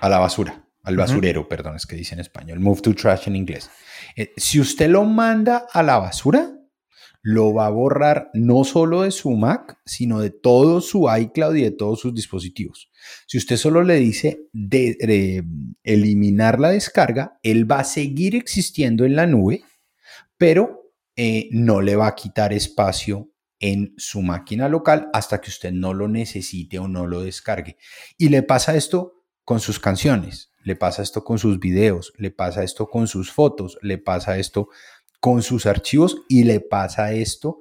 a 0.00 0.08
la 0.08 0.18
basura, 0.18 0.66
al 0.82 0.96
basurero, 0.96 1.48
perdón, 1.48 1.76
es 1.76 1.86
que 1.86 1.96
dice 1.96 2.14
en 2.14 2.20
español, 2.20 2.60
move 2.60 2.80
to 2.80 2.94
trash 2.94 3.28
en 3.28 3.36
inglés. 3.36 3.70
Eh, 4.16 4.32
si 4.36 4.58
usted 4.58 4.88
lo 4.88 5.04
manda 5.04 5.66
a 5.72 5.82
la 5.82 5.98
basura, 5.98 6.58
lo 7.22 7.52
va 7.52 7.66
a 7.66 7.70
borrar 7.70 8.30
no 8.32 8.64
solo 8.64 9.02
de 9.02 9.10
su 9.10 9.30
Mac, 9.32 9.78
sino 9.84 10.20
de 10.20 10.30
todo 10.30 10.80
su 10.80 11.08
iCloud 11.14 11.56
y 11.56 11.62
de 11.62 11.72
todos 11.72 12.00
sus 12.00 12.14
dispositivos. 12.14 12.90
Si 13.26 13.38
usted 13.38 13.56
solo 13.56 13.82
le 13.82 13.96
dice 13.96 14.46
de, 14.52 15.44
eliminar 15.82 16.58
la 16.58 16.70
descarga, 16.70 17.38
él 17.42 17.70
va 17.70 17.80
a 17.80 17.84
seguir 17.84 18.34
existiendo 18.34 19.04
en 19.04 19.16
la 19.16 19.26
nube, 19.26 19.62
pero 20.36 20.92
eh, 21.16 21.48
no 21.50 21.80
le 21.80 21.96
va 21.96 22.06
a 22.06 22.14
quitar 22.14 22.52
espacio 22.52 23.30
en 23.60 23.94
su 23.96 24.22
máquina 24.22 24.68
local 24.68 25.08
hasta 25.12 25.40
que 25.40 25.50
usted 25.50 25.72
no 25.72 25.94
lo 25.94 26.08
necesite 26.08 26.78
o 26.78 26.88
no 26.88 27.06
lo 27.06 27.22
descargue. 27.22 27.76
Y 28.16 28.28
le 28.28 28.42
pasa 28.42 28.76
esto 28.76 29.24
con 29.44 29.60
sus 29.60 29.80
canciones, 29.80 30.52
le 30.62 30.76
pasa 30.76 31.02
esto 31.02 31.24
con 31.24 31.38
sus 31.38 31.58
videos, 31.58 32.12
le 32.18 32.30
pasa 32.30 32.62
esto 32.62 32.86
con 32.86 33.06
sus 33.06 33.32
fotos, 33.32 33.78
le 33.82 33.98
pasa 33.98 34.38
esto 34.38 34.68
con 35.20 35.42
sus 35.42 35.66
archivos 35.66 36.22
y 36.28 36.44
le 36.44 36.60
pasa 36.60 37.12
esto 37.12 37.58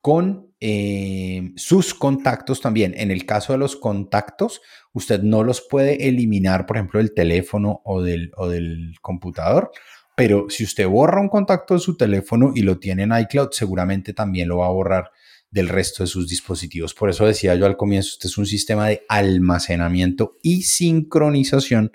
con 0.00 0.54
eh, 0.60 1.52
sus 1.56 1.94
contactos 1.94 2.60
también. 2.60 2.94
En 2.96 3.10
el 3.10 3.26
caso 3.26 3.52
de 3.52 3.58
los 3.58 3.76
contactos, 3.76 4.60
usted 4.92 5.22
no 5.22 5.42
los 5.42 5.60
puede 5.60 6.08
eliminar, 6.08 6.66
por 6.66 6.76
ejemplo, 6.76 6.98
del 6.98 7.12
teléfono 7.12 7.82
o 7.84 8.02
del, 8.02 8.30
o 8.36 8.48
del 8.48 8.94
computador, 9.00 9.70
pero 10.16 10.50
si 10.50 10.64
usted 10.64 10.86
borra 10.86 11.20
un 11.20 11.28
contacto 11.28 11.74
de 11.74 11.80
su 11.80 11.96
teléfono 11.96 12.52
y 12.54 12.60
lo 12.60 12.78
tiene 12.78 13.04
en 13.04 13.18
iCloud, 13.18 13.50
seguramente 13.52 14.12
también 14.12 14.48
lo 14.48 14.58
va 14.58 14.66
a 14.66 14.70
borrar 14.70 15.10
del 15.50 15.68
resto 15.68 16.02
de 16.02 16.06
sus 16.06 16.28
dispositivos. 16.28 16.94
Por 16.94 17.10
eso 17.10 17.26
decía 17.26 17.54
yo 17.54 17.66
al 17.66 17.76
comienzo, 17.76 18.10
este 18.12 18.28
es 18.28 18.38
un 18.38 18.46
sistema 18.46 18.88
de 18.88 19.04
almacenamiento 19.08 20.36
y 20.42 20.62
sincronización 20.62 21.92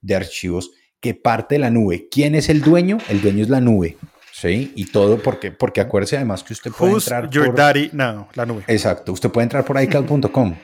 de 0.00 0.16
archivos 0.16 0.70
que 1.00 1.14
parte 1.14 1.56
de 1.56 1.58
la 1.60 1.70
nube. 1.70 2.08
¿Quién 2.10 2.34
es 2.34 2.48
el 2.48 2.62
dueño? 2.62 2.98
El 3.08 3.22
dueño 3.22 3.42
es 3.42 3.48
la 3.48 3.60
nube. 3.60 3.96
Sí, 4.32 4.72
y 4.74 4.86
todo 4.86 5.22
porque, 5.22 5.50
porque 5.50 5.80
acuérdese 5.80 6.16
además 6.16 6.42
que 6.42 6.52
usted 6.52 6.70
puede 6.70 6.94
entrar 6.94 7.30
your 7.30 7.54
daddy? 7.54 7.90
No, 7.92 8.28
la 8.34 8.44
nube. 8.44 8.64
Exacto, 8.66 9.12
usted 9.12 9.30
puede 9.30 9.44
entrar 9.44 9.64
por 9.64 9.80
iCloud.com. 9.80 10.56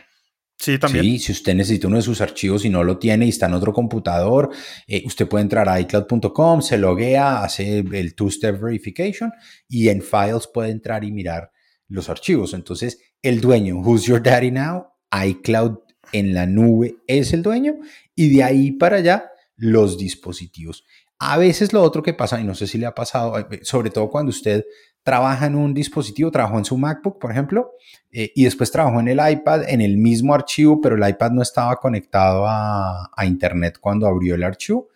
Sí, 0.59 0.78
también. 0.78 1.05
Sí, 1.05 1.18
si 1.18 1.32
usted 1.32 1.55
necesita 1.55 1.88
uno 1.88 1.97
de 1.97 2.03
sus 2.03 2.20
archivos 2.20 2.64
y 2.64 2.68
no 2.68 2.84
lo 2.84 2.99
tiene 2.99 3.26
y 3.26 3.30
está 3.30 3.47
en 3.47 3.55
otro 3.55 3.72
computador, 3.72 4.51
eh, 4.86 5.03
usted 5.07 5.26
puede 5.26 5.43
entrar 5.43 5.68
a 5.68 5.80
iCloud.com, 5.80 6.61
se 6.61 6.76
loguea, 6.76 7.43
hace 7.43 7.78
el 7.78 8.14
two-step 8.14 8.61
verification 8.61 9.32
y 9.68 9.88
en 9.88 10.03
Files 10.03 10.49
puede 10.53 10.70
entrar 10.70 11.03
y 11.05 11.11
mirar 11.11 11.51
los 11.93 12.09
archivos. 12.09 12.55
Entonces, 12.55 12.99
el 13.22 13.40
dueño, 13.40 13.76
who's 13.76 14.05
your 14.05 14.22
daddy 14.22 14.51
now? 14.51 14.86
iCloud 15.12 15.78
en 16.12 16.34
la 16.34 16.47
nube 16.47 16.97
es 17.07 17.32
el 17.32 17.43
dueño 17.43 17.76
y 18.14 18.34
de 18.34 18.43
ahí 18.43 18.72
para 18.72 18.97
allá 18.97 19.30
los 19.57 19.99
dispositivos. 19.99 20.84
A 21.18 21.38
veces 21.38 21.72
lo 21.72 21.82
otro 21.82 22.03
que 22.03 22.14
pasa, 22.14 22.40
y 22.40 22.45
no 22.45 22.55
sé 22.55 22.66
si 22.66 22.78
le 22.78 22.86
ha 22.86 22.95
pasado, 22.95 23.38
eh, 23.38 23.61
sobre 23.62 23.90
todo 23.90 24.09
cuando 24.11 24.30
usted 24.30 24.64
trabaja 25.05 25.47
en 25.47 25.55
un 25.55 25.74
dispositivo, 25.74 26.30
trabajó 26.30 26.59
en 26.59 26.64
su 26.64 26.76
MacBook, 26.76 27.20
por 27.20 27.30
ejemplo, 27.30 27.72
eh, 28.11 28.32
y 28.34 28.45
después 28.45 28.70
trabajó 28.70 29.01
en 29.01 29.09
el 29.09 29.20
iPad, 29.30 29.68
en 29.68 29.80
el 29.80 29.99
mismo 29.99 30.34
archivo, 30.34 30.80
pero 30.80 30.97
el 30.97 31.09
iPad 31.09 31.30
no 31.32 31.43
estaba 31.43 31.76
conectado 31.76 32.45
a, 32.47 33.11
Internet 33.24 33.78
cuando 33.80 34.07
abrió 34.07 34.34
el 34.34 34.43
archivo. 34.43 34.88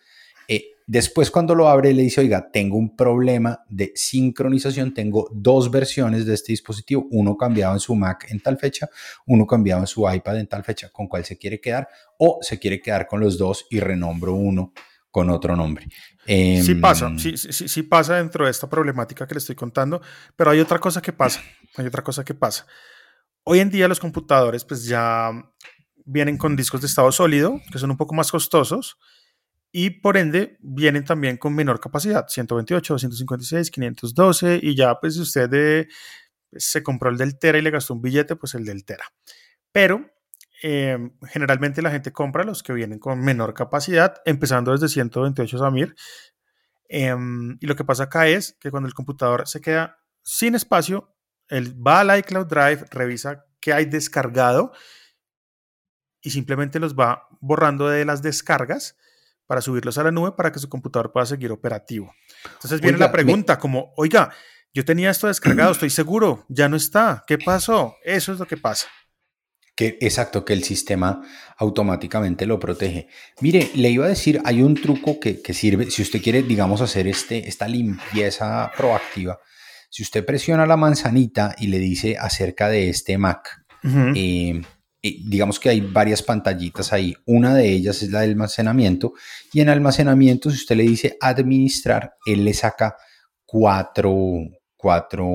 Después 0.89 1.29
cuando 1.29 1.53
lo 1.53 1.67
abre 1.67 1.93
le 1.93 2.03
dice, 2.03 2.21
oiga, 2.21 2.49
tengo 2.49 2.77
un 2.77 2.95
problema 2.95 3.59
de 3.67 3.91
sincronización, 3.93 4.93
tengo 4.93 5.29
dos 5.33 5.69
versiones 5.69 6.25
de 6.25 6.33
este 6.33 6.53
dispositivo, 6.53 7.05
uno 7.11 7.35
cambiado 7.35 7.73
en 7.73 7.81
su 7.81 7.93
Mac 7.93 8.25
en 8.29 8.39
tal 8.39 8.57
fecha, 8.57 8.89
uno 9.25 9.45
cambiado 9.45 9.81
en 9.81 9.87
su 9.87 10.09
iPad 10.09 10.39
en 10.39 10.47
tal 10.47 10.63
fecha, 10.63 10.89
¿con 10.89 11.09
cuál 11.09 11.25
se 11.25 11.37
quiere 11.37 11.59
quedar? 11.59 11.89
O 12.17 12.39
se 12.41 12.57
quiere 12.57 12.81
quedar 12.81 13.05
con 13.05 13.19
los 13.19 13.37
dos 13.37 13.65
y 13.69 13.81
renombro 13.81 14.33
uno 14.33 14.71
con 15.11 15.29
otro 15.29 15.57
nombre. 15.57 15.89
sí 16.25 16.75
pasa, 16.75 17.07
em, 17.07 17.19
sí, 17.19 17.37
sí, 17.37 17.67
sí 17.67 17.83
pasa 17.83 18.15
dentro 18.15 18.45
de 18.45 18.51
esta 18.51 18.69
problemática 18.69 19.27
que 19.27 19.33
le 19.33 19.39
estoy 19.39 19.55
contando, 19.55 20.01
pero 20.37 20.51
hay 20.51 20.61
otra 20.61 20.79
cosa 20.79 21.01
que 21.01 21.11
pasa, 21.11 21.41
hay 21.75 21.85
otra 21.85 22.01
cosa 22.01 22.23
que 22.23 22.33
pasa. 22.33 22.65
Hoy 23.43 23.59
en 23.59 23.69
día 23.69 23.89
los 23.89 23.99
computadores 23.99 24.63
pues 24.63 24.85
ya 24.85 25.31
vienen 26.05 26.37
con 26.37 26.55
discos 26.55 26.79
de 26.79 26.87
estado 26.87 27.11
sólido, 27.11 27.59
que 27.73 27.77
son 27.77 27.91
un 27.91 27.97
poco 27.97 28.15
más 28.15 28.31
costosos, 28.31 28.97
y 29.71 29.89
por 29.89 30.17
ende 30.17 30.57
vienen 30.61 31.05
también 31.05 31.37
con 31.37 31.53
menor 31.53 31.79
capacidad, 31.79 32.27
128, 32.27 32.93
256, 32.93 33.71
512, 33.71 34.59
y 34.61 34.75
ya 34.75 34.99
pues 34.99 35.15
si 35.15 35.21
usted 35.21 35.53
eh, 35.53 35.87
se 36.53 36.83
compró 36.83 37.09
el 37.09 37.17
del 37.17 37.37
Tera 37.37 37.57
y 37.57 37.61
le 37.61 37.71
gastó 37.71 37.93
un 37.93 38.01
billete, 38.01 38.35
pues 38.35 38.55
el 38.55 38.65
del 38.65 38.85
Tera. 38.85 39.05
Pero 39.71 40.05
Em, 40.61 41.11
generalmente 41.27 41.83
la 41.83 41.91
gente 41.91 42.11
compra 42.11 42.43
los 42.43 42.63
que 42.63 42.73
vienen 42.73 42.97
con 42.99 43.19
menor 43.19 43.53
capacidad, 43.53 44.15
empezando 44.25 44.71
desde 44.71 44.87
128 44.89 45.57
Samir. 45.57 45.95
Em, 46.89 47.57
y 47.61 47.67
lo 47.67 47.75
que 47.75 47.83
pasa 47.83 48.03
acá 48.03 48.27
es 48.27 48.57
que 48.59 48.71
cuando 48.71 48.87
el 48.87 48.93
computador 48.93 49.47
se 49.47 49.61
queda 49.61 49.99
sin 50.23 50.55
espacio, 50.55 51.15
él 51.49 51.75
va 51.85 52.01
al 52.01 52.17
iCloud 52.19 52.47
Drive, 52.47 52.85
revisa 52.91 53.45
qué 53.59 53.73
hay 53.73 53.85
descargado 53.85 54.71
y 56.21 56.31
simplemente 56.31 56.79
los 56.79 56.95
va 56.95 57.27
borrando 57.39 57.87
de 57.87 58.05
las 58.05 58.21
descargas 58.21 58.97
para 59.47 59.61
subirlos 59.61 59.97
a 59.97 60.03
la 60.03 60.11
nube 60.11 60.33
para 60.33 60.51
que 60.51 60.59
su 60.59 60.69
computador 60.69 61.11
pueda 61.11 61.25
seguir 61.25 61.51
operativo. 61.51 62.13
Entonces 62.53 62.81
viene 62.81 62.97
la 62.97 63.11
pregunta 63.11 63.57
como, 63.57 63.93
oiga, 63.95 64.31
yo 64.73 64.85
tenía 64.85 65.09
esto 65.09 65.27
descargado, 65.27 65.71
estoy 65.71 65.89
seguro, 65.89 66.45
ya 66.49 66.69
no 66.69 66.75
está, 66.75 67.23
¿qué 67.25 67.37
pasó? 67.37 67.95
Eso 68.03 68.33
es 68.33 68.39
lo 68.39 68.45
que 68.45 68.57
pasa. 68.57 68.87
Que, 69.75 69.97
exacto, 70.01 70.43
que 70.43 70.53
el 70.53 70.63
sistema 70.63 71.21
automáticamente 71.57 72.45
lo 72.45 72.59
protege. 72.59 73.07
Mire, 73.41 73.71
le 73.75 73.89
iba 73.89 74.05
a 74.05 74.09
decir, 74.09 74.41
hay 74.43 74.61
un 74.61 74.75
truco 74.75 75.19
que, 75.19 75.41
sirve, 75.53 75.89
si 75.91 76.01
usted 76.01 76.21
quiere, 76.21 76.43
digamos, 76.43 76.81
hacer 76.81 77.07
este, 77.07 77.47
esta 77.47 77.67
limpieza 77.67 78.71
proactiva, 78.75 79.39
si 79.89 80.03
usted 80.03 80.25
presiona 80.25 80.65
la 80.65 80.77
manzanita 80.77 81.55
y 81.57 81.67
le 81.67 81.79
dice 81.79 82.17
acerca 82.19 82.69
de 82.69 82.89
este 82.89 83.17
Mac, 83.17 83.65
eh, 83.83 84.11
eh, 84.15 84.61
digamos 85.25 85.59
que 85.59 85.69
hay 85.69 85.81
varias 85.81 86.23
pantallitas 86.23 86.93
ahí, 86.93 87.15
una 87.25 87.53
de 87.55 87.69
ellas 87.69 88.01
es 88.03 88.11
la 88.11 88.21
de 88.21 88.27
almacenamiento, 88.27 89.13
y 89.53 89.61
en 89.61 89.69
almacenamiento, 89.69 90.49
si 90.49 90.57
usted 90.57 90.75
le 90.75 90.83
dice 90.83 91.17
administrar, 91.21 92.13
él 92.25 92.45
le 92.45 92.53
saca 92.53 92.95
cuatro, 93.45 94.15
cuatro 94.75 95.25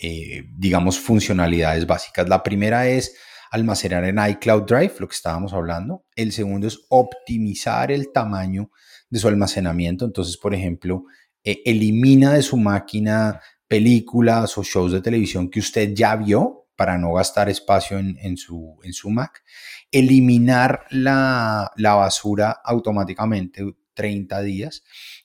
eh, 0.00 0.44
digamos, 0.56 0.96
funcionalidades 1.00 1.84
básicas. 1.84 2.28
La 2.28 2.44
primera 2.44 2.86
es 2.86 3.16
almacenar 3.50 4.04
en 4.04 4.18
iCloud 4.30 4.62
Drive, 4.62 4.94
lo 5.00 5.08
que 5.08 5.16
estábamos 5.16 5.52
hablando. 5.52 6.04
El 6.14 6.30
segundo 6.30 6.68
es 6.68 6.78
optimizar 6.88 7.90
el 7.90 8.12
tamaño 8.12 8.70
de 9.10 9.18
su 9.18 9.26
almacenamiento. 9.26 10.04
Entonces, 10.04 10.36
por 10.36 10.54
ejemplo, 10.54 11.04
eh, 11.42 11.62
elimina 11.64 12.32
de 12.32 12.42
su 12.42 12.56
máquina 12.56 13.40
películas 13.66 14.56
o 14.56 14.62
shows 14.62 14.92
de 14.92 15.00
televisión 15.00 15.50
que 15.50 15.58
usted 15.58 15.92
ya 15.94 16.14
vio 16.14 16.57
para 16.78 16.96
no 16.96 17.12
gastar 17.12 17.48
espacio 17.48 17.98
en, 17.98 18.36
su, 18.36 18.78
en 18.84 18.92
su 18.92 19.10
Mac. 19.10 19.42
Eliminar 19.90 20.84
la, 20.90 21.72
la 21.74 21.94
basura 21.94 22.60
automáticamente 22.64 23.64
30 23.94 24.42
días 24.42 24.84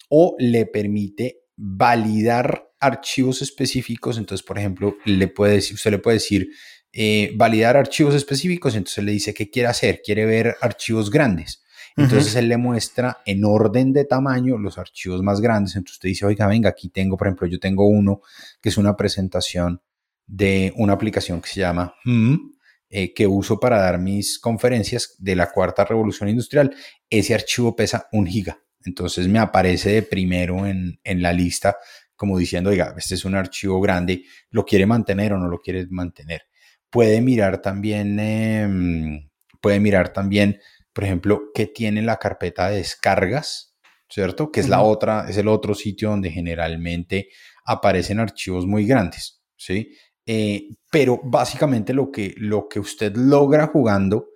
o 0.10 0.36
le 0.40 0.66
permite 0.66 1.44
validar 1.56 2.72
archivos 2.80 3.44
específicos. 3.44 4.18
Entonces, 4.18 4.44
por 4.44 4.58
ejemplo, 4.58 4.96
le 5.06 5.28
puede 5.28 5.54
decir, 5.54 5.76
usted 5.76 5.92
le 5.92 6.00
puede 6.00 6.16
decir 6.16 6.50
eh, 6.92 7.32
validar 7.36 7.78
archivos 7.78 8.16
específicos. 8.16 8.76
Entonces 8.76 9.04
le 9.04 9.12
dice 9.12 9.36
qué 9.36 9.52
quiere 9.52 9.70
hacer. 9.70 10.02
Quiere 10.04 10.26
ver 10.26 10.56
archivos 10.60 11.12
grandes. 11.12 11.64
Entonces 11.96 12.36
él 12.36 12.50
le 12.50 12.58
muestra 12.58 13.20
en 13.28 13.46
orden 13.46 13.94
de 13.94 14.06
tamaño 14.06 14.58
los 14.58 14.80
archivos 14.80 15.22
más 15.22 15.40
grandes. 15.40 15.76
Entonces 15.76 15.98
usted 15.98 16.10
dice, 16.10 16.26
oiga, 16.26 16.48
venga, 16.48 16.70
aquí 16.70 16.90
tengo, 16.90 17.16
por 17.16 17.28
ejemplo, 17.28 17.46
yo 17.46 17.60
tengo 17.60 17.88
uno 17.88 18.22
que 18.60 18.70
es 18.70 18.78
una 18.80 18.98
presentación 18.98 19.84
de 20.26 20.74
una 20.78 20.94
aplicación 20.94 21.42
que 21.42 21.50
se 21.50 21.60
llama 21.60 21.94
hmm, 22.06 22.36
eh, 22.90 23.14
que 23.14 23.28
uso 23.28 23.60
para 23.60 23.80
dar 23.80 24.00
mis 24.00 24.40
conferencias 24.40 25.16
de 25.18 25.36
la 25.36 25.52
cuarta 25.52 25.86
revolución 25.86 26.30
industrial. 26.30 26.76
Ese 27.10 27.34
archivo 27.34 27.76
pesa 27.76 28.08
un 28.12 28.28
giga. 28.28 28.60
Entonces 28.86 29.28
me 29.28 29.40
aparece 29.40 29.92
de 29.92 30.04
primero 30.04 30.66
en, 30.66 31.00
en 31.04 31.22
la 31.22 31.32
lista 31.32 31.78
como 32.24 32.38
diciendo, 32.38 32.70
oiga, 32.70 32.94
este 32.98 33.16
es 33.16 33.26
un 33.26 33.36
archivo 33.36 33.82
grande, 33.82 34.24
¿lo 34.50 34.64
quiere 34.66 34.86
mantener 34.86 35.34
o 35.34 35.38
no 35.38 35.50
lo 35.50 35.60
quiere 35.60 35.86
mantener? 35.90 36.44
Puede 36.90 37.20
mirar 37.20 37.62
también, 37.62 38.18
em, 38.18 39.30
puede 39.60 39.82
mirar 39.82 40.14
también, 40.14 40.60
por 40.94 41.04
ejemplo, 41.04 41.52
qué 41.54 41.66
tiene 41.68 42.02
la 42.02 42.20
carpeta 42.20 42.70
de 42.70 42.78
descargas, 42.78 43.76
¿cierto? 44.10 44.52
Que 44.52 44.60
es 44.60 44.70
la 44.70 44.82
otra, 44.82 45.26
es 45.28 45.38
el 45.38 45.48
otro 45.50 45.74
sitio 45.74 46.12
donde 46.12 46.32
generalmente 46.32 47.30
aparecen 47.66 48.20
archivos 48.20 48.66
muy 48.66 48.86
grandes, 48.86 49.44
¿sí? 49.58 49.98
Eh, 50.26 50.70
pero 50.90 51.20
básicamente 51.24 51.94
lo 51.94 52.12
que, 52.12 52.34
lo 52.38 52.68
que 52.70 52.80
usted 52.80 53.16
logra 53.16 53.68
jugando 53.68 54.30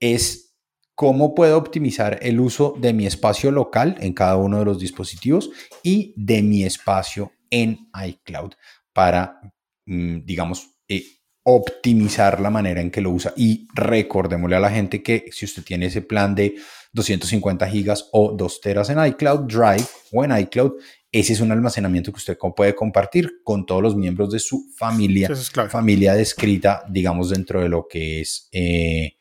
es 0.00 0.56
cómo 0.94 1.34
puedo 1.34 1.56
optimizar 1.56 2.18
el 2.22 2.40
uso 2.40 2.74
de 2.78 2.92
mi 2.92 3.06
espacio 3.06 3.50
local 3.50 3.96
en 4.00 4.12
cada 4.12 4.36
uno 4.36 4.58
de 4.58 4.64
los 4.64 4.78
dispositivos 4.78 5.50
y 5.82 6.14
de 6.16 6.42
mi 6.42 6.64
espacio 6.64 7.32
en 7.50 7.90
iCloud 8.06 8.52
para, 8.92 9.40
mm, 9.86 10.24
digamos, 10.24 10.68
eh, 10.88 11.04
optimizar 11.42 12.40
la 12.40 12.50
manera 12.50 12.80
en 12.80 12.90
que 12.90 13.00
lo 13.00 13.10
usa. 13.10 13.32
Y 13.36 13.66
recordémosle 13.74 14.56
a 14.56 14.60
la 14.60 14.70
gente 14.70 15.02
que 15.02 15.26
si 15.32 15.44
usted 15.44 15.62
tiene 15.62 15.86
ese 15.86 16.02
plan 16.02 16.34
de 16.34 16.56
250 16.92 17.66
gigas 17.68 18.08
o 18.12 18.32
2 18.32 18.60
teras 18.60 18.90
en 18.90 19.04
iCloud 19.04 19.46
Drive 19.46 19.86
o 20.12 20.24
en 20.24 20.36
iCloud, 20.36 20.72
ese 21.12 21.32
es 21.32 21.40
un 21.40 21.50
almacenamiento 21.50 22.12
que 22.12 22.18
usted 22.18 22.38
puede 22.56 22.74
compartir 22.74 23.42
con 23.42 23.66
todos 23.66 23.82
los 23.82 23.96
miembros 23.96 24.30
de 24.30 24.38
su 24.38 24.72
familia, 24.76 25.28
familia 25.68 26.14
descrita, 26.14 26.84
digamos, 26.88 27.30
dentro 27.30 27.60
de 27.60 27.68
lo 27.68 27.88
que 27.88 28.20
es 28.20 28.48
eh, 28.52 29.16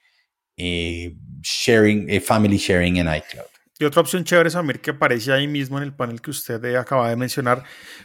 eh, 0.56 1.16
sharing, 1.42 2.10
eh, 2.10 2.22
family 2.22 2.58
sharing 2.58 2.98
en 2.98 3.08
iCloud. 3.08 3.48
Y 3.80 3.86
otra 3.86 4.02
opción 4.02 4.24
chévere, 4.24 4.50
Samir, 4.50 4.82
que 4.82 4.92
aparece 4.92 5.32
ahí 5.32 5.48
mismo 5.48 5.78
en 5.78 5.86
el 5.86 5.94
panel 5.94 6.22
que 6.22 6.32
usted 6.32 6.76
acaba 6.76 7.10
de 7.10 7.16
mencionar. 7.16 7.64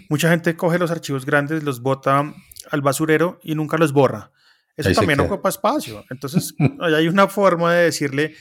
Mucha 0.08 0.30
gente 0.30 0.56
coge 0.56 0.78
los 0.78 0.90
archivos 0.90 1.26
grandes, 1.26 1.64
los 1.64 1.82
bota 1.82 2.32
al 2.70 2.80
basurero 2.80 3.40
y 3.42 3.54
nunca 3.54 3.76
los 3.76 3.92
borra. 3.92 4.30
Eso 4.76 4.92
también 4.92 5.20
ocupa 5.20 5.48
espacio. 5.48 6.04
Entonces, 6.10 6.54
hay 6.80 7.08
una 7.08 7.28
forma 7.28 7.74
de 7.74 7.84
decirle 7.84 8.34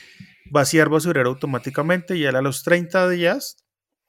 vaciar 0.50 0.88
basurero 0.88 1.28
automáticamente 1.28 2.16
y 2.16 2.24
él 2.24 2.36
a 2.36 2.40
los 2.40 2.62
30 2.62 3.08
días 3.08 3.63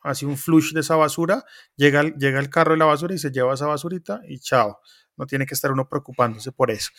hace 0.05 0.25
un 0.25 0.37
flush 0.37 0.73
de 0.73 0.81
esa 0.81 0.95
basura, 0.95 1.43
llega, 1.75 2.03
llega 2.03 2.39
el 2.39 2.49
carro 2.49 2.71
de 2.71 2.77
la 2.77 2.85
basura 2.85 3.15
y 3.15 3.17
se 3.17 3.31
lleva 3.31 3.53
esa 3.53 3.67
basurita 3.67 4.21
y 4.27 4.39
chao. 4.39 4.79
No 5.17 5.25
tiene 5.25 5.45
que 5.45 5.53
estar 5.53 5.71
uno 5.71 5.87
preocupándose 5.87 6.51
por 6.51 6.71
eso. 6.71 6.89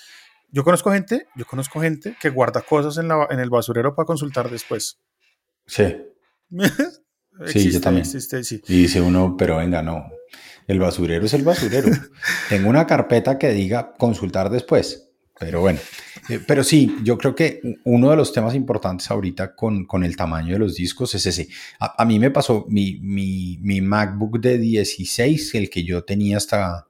Yo 0.51 0.65
conozco 0.65 0.93
gente, 0.93 1.27
yo 1.37 1.45
conozco 1.45 1.81
gente 1.81 2.17
que 2.21 2.31
guarda 2.31 2.63
cosas 2.63 2.99
en, 2.99 3.09
la, 3.09 3.27
en 3.31 3.41
el 3.41 3.51
basurero 3.51 3.95
para 3.95 4.07
consultar 4.07 4.51
después. 4.51 5.01
Sí. 5.67 5.97
sí, 7.47 7.71
yo 7.71 7.81
también. 7.81 8.07
Y 8.69 8.83
dice 8.83 9.01
uno, 9.01 9.37
pero 9.37 9.57
venga, 9.59 9.83
no. 9.83 10.09
El 10.67 10.79
basurero 10.79 11.27
es 11.27 11.35
el 11.35 11.43
basurero. 11.43 11.89
Tengo 12.49 12.69
una 12.69 12.87
carpeta 12.87 13.39
que 13.39 13.51
diga 13.51 13.93
consultar 13.95 14.51
después. 14.51 15.11
Pero 15.39 15.61
bueno, 15.61 15.79
pero 16.47 16.65
sí, 16.65 16.97
yo 17.03 17.17
creo 17.19 17.35
que 17.35 17.61
uno 17.85 18.11
de 18.11 18.17
los 18.17 18.33
temas 18.33 18.55
importantes 18.55 19.11
ahorita 19.11 19.55
con, 19.55 19.85
con 19.85 20.05
el 20.05 20.17
tamaño 20.17 20.55
de 20.55 20.59
los 20.59 20.75
discos 20.75 21.15
es 21.15 21.27
ese. 21.27 21.49
A, 21.79 22.05
mí 22.05 22.19
me 22.19 22.31
pasó 22.31 22.67
mi, 22.69 22.99
mi, 23.01 23.59
mi, 23.61 23.81
MacBook 23.81 24.41
de 24.41 24.59
16, 24.59 25.55
el 25.55 25.71
que 25.71 25.85
yo 25.85 26.05
tenía 26.05 26.37
hasta, 26.37 26.87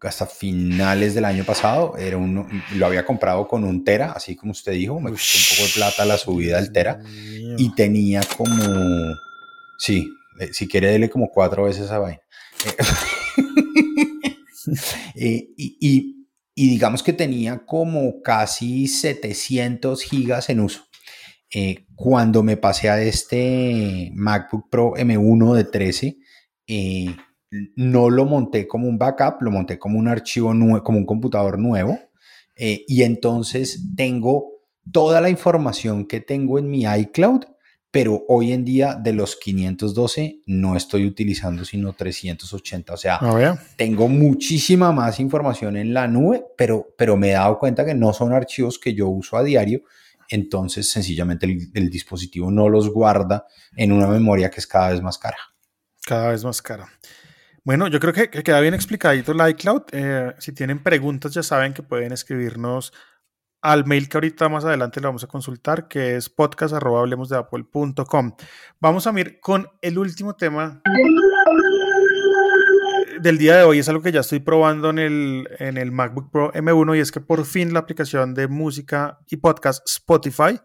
hasta 0.00 0.26
finales 0.26 1.14
del 1.14 1.24
año 1.24 1.44
pasado. 1.44 1.96
Era 1.96 2.16
un, 2.16 2.62
lo 2.74 2.86
había 2.86 3.04
comprado 3.04 3.48
con 3.48 3.64
un 3.64 3.84
Tera, 3.84 4.12
así 4.12 4.36
como 4.36 4.52
usted 4.52 4.72
dijo. 4.72 5.00
Me 5.00 5.10
costó 5.10 5.38
un 5.38 5.56
poco 5.56 5.66
de 5.66 5.74
plata 5.74 6.04
la 6.04 6.18
subida 6.18 6.60
del 6.60 6.72
Tera. 6.72 7.00
Y 7.56 7.74
tenía 7.74 8.20
como. 8.36 8.54
Sí, 9.78 10.10
eh, 10.40 10.50
si 10.52 10.68
quiere, 10.68 10.90
dele 10.90 11.08
como 11.08 11.30
cuatro 11.30 11.64
veces 11.64 11.84
esa 11.84 11.98
vaina. 11.98 12.20
Eh, 15.14 15.48
y, 15.56 16.17
digamos 16.66 17.02
que 17.02 17.12
tenía 17.12 17.64
como 17.66 18.22
casi 18.22 18.88
700 18.88 20.02
gigas 20.02 20.48
en 20.50 20.60
uso. 20.60 20.86
Eh, 21.54 21.86
cuando 21.94 22.42
me 22.42 22.56
pasé 22.56 22.90
a 22.90 23.00
este 23.00 24.10
MacBook 24.14 24.68
Pro 24.70 24.94
M1 24.94 25.54
de 25.54 25.64
13, 25.64 26.18
no 27.76 28.10
lo 28.10 28.24
monté 28.24 28.66
como 28.66 28.88
un 28.88 28.98
backup, 28.98 29.42
lo 29.42 29.50
monté 29.50 29.78
como 29.78 29.98
un 29.98 30.08
archivo 30.08 30.52
nuevo, 30.54 30.82
como 30.82 30.98
un 30.98 31.06
computador 31.06 31.58
nuevo. 31.58 31.98
Eh, 32.56 32.84
y 32.88 33.02
entonces 33.02 33.94
tengo 33.96 34.50
toda 34.92 35.20
la 35.20 35.30
información 35.30 36.06
que 36.06 36.20
tengo 36.20 36.58
en 36.58 36.68
mi 36.68 36.82
iCloud, 36.84 37.44
pero 37.90 38.24
hoy 38.28 38.52
en 38.52 38.64
día 38.64 38.94
de 38.94 39.12
los 39.12 39.36
512 39.36 40.42
no 40.46 40.76
estoy 40.76 41.06
utilizando 41.06 41.64
sino 41.64 41.94
380. 41.94 42.92
O 42.92 42.96
sea, 42.96 43.18
ah, 43.20 43.58
tengo 43.76 44.08
muchísima 44.08 44.92
más 44.92 45.20
información 45.20 45.76
en 45.76 45.94
la 45.94 46.06
nube, 46.06 46.44
pero, 46.56 46.94
pero 46.96 47.16
me 47.16 47.30
he 47.30 47.32
dado 47.32 47.58
cuenta 47.58 47.84
que 47.84 47.94
no 47.94 48.12
son 48.12 48.32
archivos 48.32 48.78
que 48.78 48.94
yo 48.94 49.08
uso 49.08 49.36
a 49.36 49.42
diario. 49.42 49.82
Entonces, 50.30 50.90
sencillamente 50.90 51.46
el 51.72 51.88
dispositivo 51.88 52.50
no 52.50 52.68
los 52.68 52.90
guarda 52.90 53.46
en 53.74 53.92
una 53.92 54.06
memoria 54.06 54.50
que 54.50 54.60
es 54.60 54.66
cada 54.66 54.90
vez 54.90 55.00
más 55.00 55.16
cara. 55.16 55.38
Cada 56.04 56.30
vez 56.32 56.44
más 56.44 56.60
cara. 56.60 56.88
Bueno, 57.68 57.86
yo 57.88 58.00
creo 58.00 58.14
que, 58.14 58.30
queda 58.30 58.60
bien 58.60 58.72
explicadito 58.72 59.32
el 59.32 59.50
iCloud. 59.50 59.82
Eh, 59.92 60.34
si 60.38 60.52
tienen 60.52 60.82
preguntas, 60.82 61.34
ya 61.34 61.42
saben 61.42 61.74
que 61.74 61.82
pueden 61.82 62.12
escribirnos 62.12 62.94
al 63.60 63.86
mail 63.86 64.08
que 64.08 64.16
ahorita 64.16 64.48
más 64.48 64.64
adelante 64.64 65.00
le 65.00 65.06
vamos 65.06 65.24
a 65.24 65.26
consultar, 65.26 65.88
que 65.88 66.14
es 66.16 66.28
podcast.hablemosdeapple.com. 66.28 68.36
Vamos 68.80 69.06
a 69.06 69.20
ir 69.20 69.40
con 69.40 69.66
el 69.82 69.98
último 69.98 70.36
tema 70.36 70.80
del 73.20 73.38
día 73.38 73.56
de 73.56 73.64
hoy. 73.64 73.80
Es 73.80 73.88
algo 73.88 74.02
que 74.02 74.12
ya 74.12 74.20
estoy 74.20 74.38
probando 74.40 74.90
en 74.90 74.98
el, 74.98 75.48
en 75.58 75.76
el 75.76 75.92
MacBook 75.92 76.30
Pro 76.30 76.52
M1 76.52 76.96
y 76.96 77.00
es 77.00 77.10
que 77.10 77.20
por 77.20 77.44
fin 77.44 77.72
la 77.72 77.80
aplicación 77.80 78.34
de 78.34 78.48
música 78.48 79.18
y 79.28 79.38
podcast 79.38 79.86
Spotify 79.88 80.60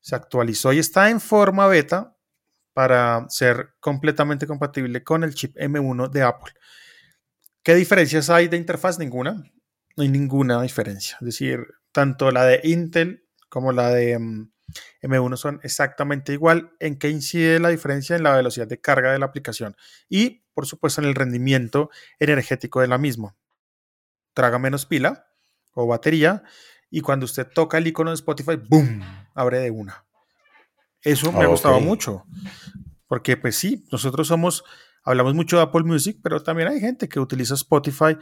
se 0.00 0.16
actualizó 0.16 0.72
y 0.72 0.78
está 0.78 1.10
en 1.10 1.20
forma 1.20 1.66
beta 1.66 2.16
para 2.72 3.26
ser 3.28 3.74
completamente 3.80 4.46
compatible 4.46 5.02
con 5.02 5.24
el 5.24 5.34
chip 5.34 5.56
M1 5.56 6.10
de 6.10 6.22
Apple. 6.22 6.52
¿Qué 7.62 7.74
diferencias 7.74 8.30
hay 8.30 8.48
de 8.48 8.56
interfaz? 8.56 8.98
Ninguna. 8.98 9.42
No 9.96 10.02
hay 10.02 10.08
ninguna 10.08 10.62
diferencia. 10.62 11.18
Es 11.20 11.26
decir, 11.26 11.66
tanto 11.98 12.30
la 12.30 12.44
de 12.44 12.60
Intel 12.62 13.26
como 13.48 13.72
la 13.72 13.90
de 13.90 14.16
M1 14.16 14.50
mm, 15.02 15.36
son 15.36 15.58
exactamente 15.64 16.32
igual. 16.32 16.70
¿En 16.78 16.96
qué 16.96 17.08
incide 17.08 17.58
la 17.58 17.70
diferencia? 17.70 18.14
En 18.14 18.22
la 18.22 18.36
velocidad 18.36 18.68
de 18.68 18.80
carga 18.80 19.10
de 19.10 19.18
la 19.18 19.26
aplicación 19.26 19.74
y, 20.08 20.44
por 20.54 20.64
supuesto, 20.66 21.00
en 21.00 21.08
el 21.08 21.16
rendimiento 21.16 21.90
energético 22.20 22.82
de 22.82 22.86
la 22.86 22.98
misma. 22.98 23.34
Traga 24.32 24.60
menos 24.60 24.86
pila 24.86 25.26
o 25.72 25.88
batería 25.88 26.44
y 26.88 27.00
cuando 27.00 27.24
usted 27.24 27.48
toca 27.52 27.78
el 27.78 27.88
icono 27.88 28.10
de 28.10 28.14
Spotify, 28.14 28.54
¡boom! 28.54 29.02
abre 29.34 29.58
de 29.58 29.72
una. 29.72 30.06
Eso 31.02 31.32
me 31.32 31.42
ha 31.42 31.48
gustado 31.48 31.80
mucho, 31.80 32.26
porque 33.08 33.36
pues 33.36 33.56
sí, 33.56 33.88
nosotros 33.90 34.28
somos, 34.28 34.62
hablamos 35.08 35.34
mucho 35.34 35.56
de 35.56 35.62
Apple 35.62 35.84
Music, 35.84 36.18
pero 36.22 36.42
también 36.42 36.68
hay 36.68 36.80
gente 36.80 37.08
que 37.08 37.18
utiliza 37.18 37.54
Spotify 37.54 38.16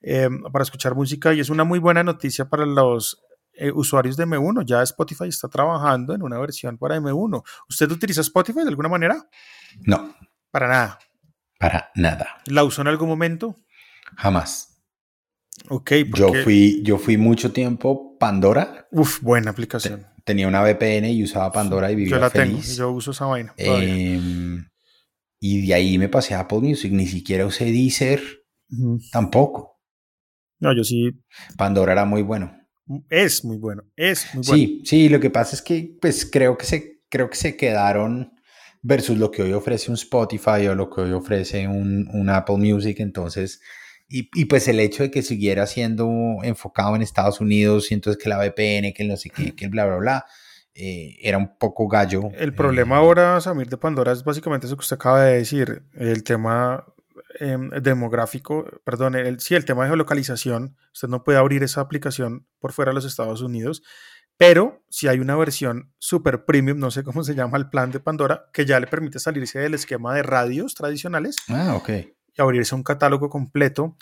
em, 0.00 0.42
para 0.42 0.64
escuchar 0.64 0.94
música 0.94 1.32
y 1.32 1.40
es 1.40 1.50
una 1.50 1.64
muy 1.64 1.78
buena 1.78 2.02
noticia 2.02 2.48
para 2.48 2.66
los 2.66 3.22
eh, 3.54 3.70
usuarios 3.72 4.16
de 4.16 4.26
M1. 4.26 4.64
Ya 4.64 4.82
Spotify 4.82 5.28
está 5.28 5.48
trabajando 5.48 6.14
en 6.14 6.22
una 6.22 6.38
versión 6.38 6.78
para 6.78 6.96
M1. 6.98 7.42
¿Usted 7.68 7.90
utiliza 7.90 8.20
Spotify 8.22 8.62
de 8.62 8.68
alguna 8.68 8.88
manera? 8.88 9.28
No. 9.82 10.16
Para 10.50 10.68
nada. 10.68 10.98
Para 11.58 11.90
nada. 11.94 12.42
¿La 12.46 12.64
usó 12.64 12.82
en 12.82 12.88
algún 12.88 13.08
momento? 13.08 13.54
Jamás. 14.16 14.82
Ok. 15.68 15.92
Yo, 16.14 16.32
fui, 16.42 16.82
yo 16.82 16.98
fui 16.98 17.16
mucho 17.16 17.52
tiempo 17.52 18.18
Pandora. 18.18 18.88
Uf, 18.90 19.22
buena 19.22 19.52
aplicación 19.52 20.12
tenía 20.24 20.48
una 20.48 20.62
VPN 20.62 21.06
y 21.06 21.24
usaba 21.24 21.50
Pandora 21.52 21.90
y 21.90 21.96
vivía 21.96 22.12
yo 22.12 22.20
la 22.20 22.30
feliz. 22.30 22.62
Tengo, 22.62 22.78
yo 22.78 22.90
uso 22.90 23.10
esa 23.10 23.26
vaina. 23.26 23.52
Em, 23.56 24.64
y 25.44 25.66
de 25.66 25.74
ahí 25.74 25.98
me 25.98 26.08
pasé 26.08 26.34
a 26.34 26.40
Apple 26.40 26.60
Music, 26.60 26.92
ni 26.92 27.04
siquiera 27.04 27.44
usé 27.44 27.64
Deezer, 27.64 28.22
tampoco. 29.10 29.80
No, 30.60 30.72
yo 30.72 30.84
sí. 30.84 31.10
Pandora 31.58 31.90
era 31.90 32.04
muy 32.04 32.22
bueno. 32.22 32.56
Es 33.10 33.44
muy 33.44 33.56
bueno, 33.56 33.82
es 33.96 34.32
muy 34.34 34.44
bueno. 34.46 34.56
Sí, 34.56 34.82
sí, 34.84 35.08
lo 35.08 35.18
que 35.18 35.30
pasa 35.30 35.56
es 35.56 35.62
que 35.62 35.96
pues 36.00 36.24
creo 36.30 36.56
que 36.56 36.64
se, 36.64 37.00
creo 37.08 37.28
que 37.28 37.36
se 37.36 37.56
quedaron 37.56 38.34
versus 38.82 39.18
lo 39.18 39.32
que 39.32 39.42
hoy 39.42 39.52
ofrece 39.52 39.90
un 39.90 39.96
Spotify 39.96 40.68
o 40.68 40.76
lo 40.76 40.88
que 40.88 41.00
hoy 41.00 41.10
ofrece 41.10 41.66
un, 41.66 42.08
un 42.12 42.30
Apple 42.30 42.58
Music, 42.58 43.00
entonces, 43.00 43.60
y, 44.08 44.30
y, 44.34 44.44
pues 44.44 44.68
el 44.68 44.78
hecho 44.78 45.02
de 45.02 45.10
que 45.10 45.22
siguiera 45.22 45.66
siendo 45.66 46.08
enfocado 46.44 46.94
en 46.94 47.02
Estados 47.02 47.40
Unidos, 47.40 47.90
y 47.90 47.94
entonces 47.94 48.22
que 48.22 48.28
la 48.28 48.38
VPN, 48.38 48.92
que 48.94 49.04
no 49.04 49.16
sé 49.16 49.30
qué, 49.30 49.56
que 49.56 49.64
el 49.64 49.72
bla, 49.72 49.86
bla, 49.86 49.96
bla, 49.96 50.26
eh, 50.74 51.16
era 51.20 51.38
un 51.38 51.56
poco 51.58 51.88
gallo. 51.88 52.30
El 52.34 52.54
problema 52.54 52.96
eh, 52.96 52.98
ahora, 52.98 53.40
Samir, 53.40 53.68
de 53.68 53.76
Pandora 53.76 54.12
es 54.12 54.24
básicamente 54.24 54.66
eso 54.66 54.76
que 54.76 54.80
usted 54.80 54.96
acaba 54.96 55.22
de 55.22 55.38
decir, 55.38 55.84
el 55.94 56.24
tema 56.24 56.84
em, 57.40 57.70
demográfico, 57.70 58.64
perdón, 58.84 59.14
el, 59.14 59.40
sí, 59.40 59.54
el 59.54 59.64
tema 59.64 59.82
de 59.82 59.90
geolocalización, 59.90 60.76
usted 60.92 61.08
no 61.08 61.24
puede 61.24 61.38
abrir 61.38 61.62
esa 61.62 61.80
aplicación 61.80 62.46
por 62.58 62.72
fuera 62.72 62.90
de 62.90 62.94
los 62.94 63.04
Estados 63.04 63.42
Unidos, 63.42 63.82
pero 64.38 64.82
si 64.88 65.08
hay 65.08 65.20
una 65.20 65.36
versión 65.36 65.92
super 65.98 66.44
premium, 66.44 66.78
no 66.78 66.90
sé 66.90 67.04
cómo 67.04 67.22
se 67.22 67.34
llama 67.34 67.58
el 67.58 67.68
plan 67.68 67.90
de 67.90 68.00
Pandora, 68.00 68.46
que 68.52 68.64
ya 68.64 68.80
le 68.80 68.86
permite 68.86 69.18
salirse 69.18 69.58
del 69.58 69.74
esquema 69.74 70.14
de 70.14 70.22
radios 70.22 70.74
tradicionales. 70.74 71.36
Ah, 71.48 71.74
ok. 71.76 71.90
Y 72.34 72.42
abrirse 72.42 72.74
un 72.74 72.82
catálogo 72.82 73.28
completo 73.28 73.96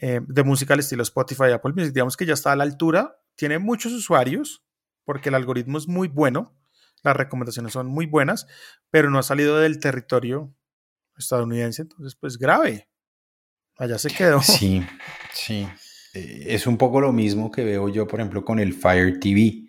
eh, 0.00 0.20
de 0.26 0.42
música 0.42 0.74
al 0.74 0.80
estilo 0.80 1.02
Spotify 1.02 1.44
y 1.50 1.52
Apple 1.52 1.74
Music. 1.76 1.92
Digamos 1.92 2.16
que 2.16 2.26
ya 2.26 2.34
está 2.34 2.52
a 2.52 2.56
la 2.56 2.64
altura, 2.64 3.20
tiene 3.36 3.58
muchos 3.58 3.92
usuarios, 3.92 4.63
porque 5.04 5.28
el 5.28 5.34
algoritmo 5.34 5.78
es 5.78 5.88
muy 5.88 6.08
bueno, 6.08 6.56
las 7.02 7.16
recomendaciones 7.16 7.72
son 7.72 7.86
muy 7.86 8.06
buenas, 8.06 8.46
pero 8.90 9.10
no 9.10 9.18
ha 9.18 9.22
salido 9.22 9.58
del 9.58 9.78
territorio 9.78 10.54
estadounidense, 11.16 11.82
entonces 11.82 12.16
pues 12.16 12.38
grave. 12.38 12.88
Allá 13.76 13.98
se 13.98 14.10
quedó. 14.10 14.40
Sí, 14.40 14.84
sí. 15.32 15.68
Eh, 16.14 16.44
es 16.48 16.66
un 16.66 16.78
poco 16.78 17.00
lo 17.00 17.12
mismo 17.12 17.50
que 17.50 17.64
veo 17.64 17.88
yo, 17.88 18.06
por 18.06 18.20
ejemplo, 18.20 18.44
con 18.44 18.58
el 18.58 18.72
Fire 18.72 19.18
TV, 19.18 19.68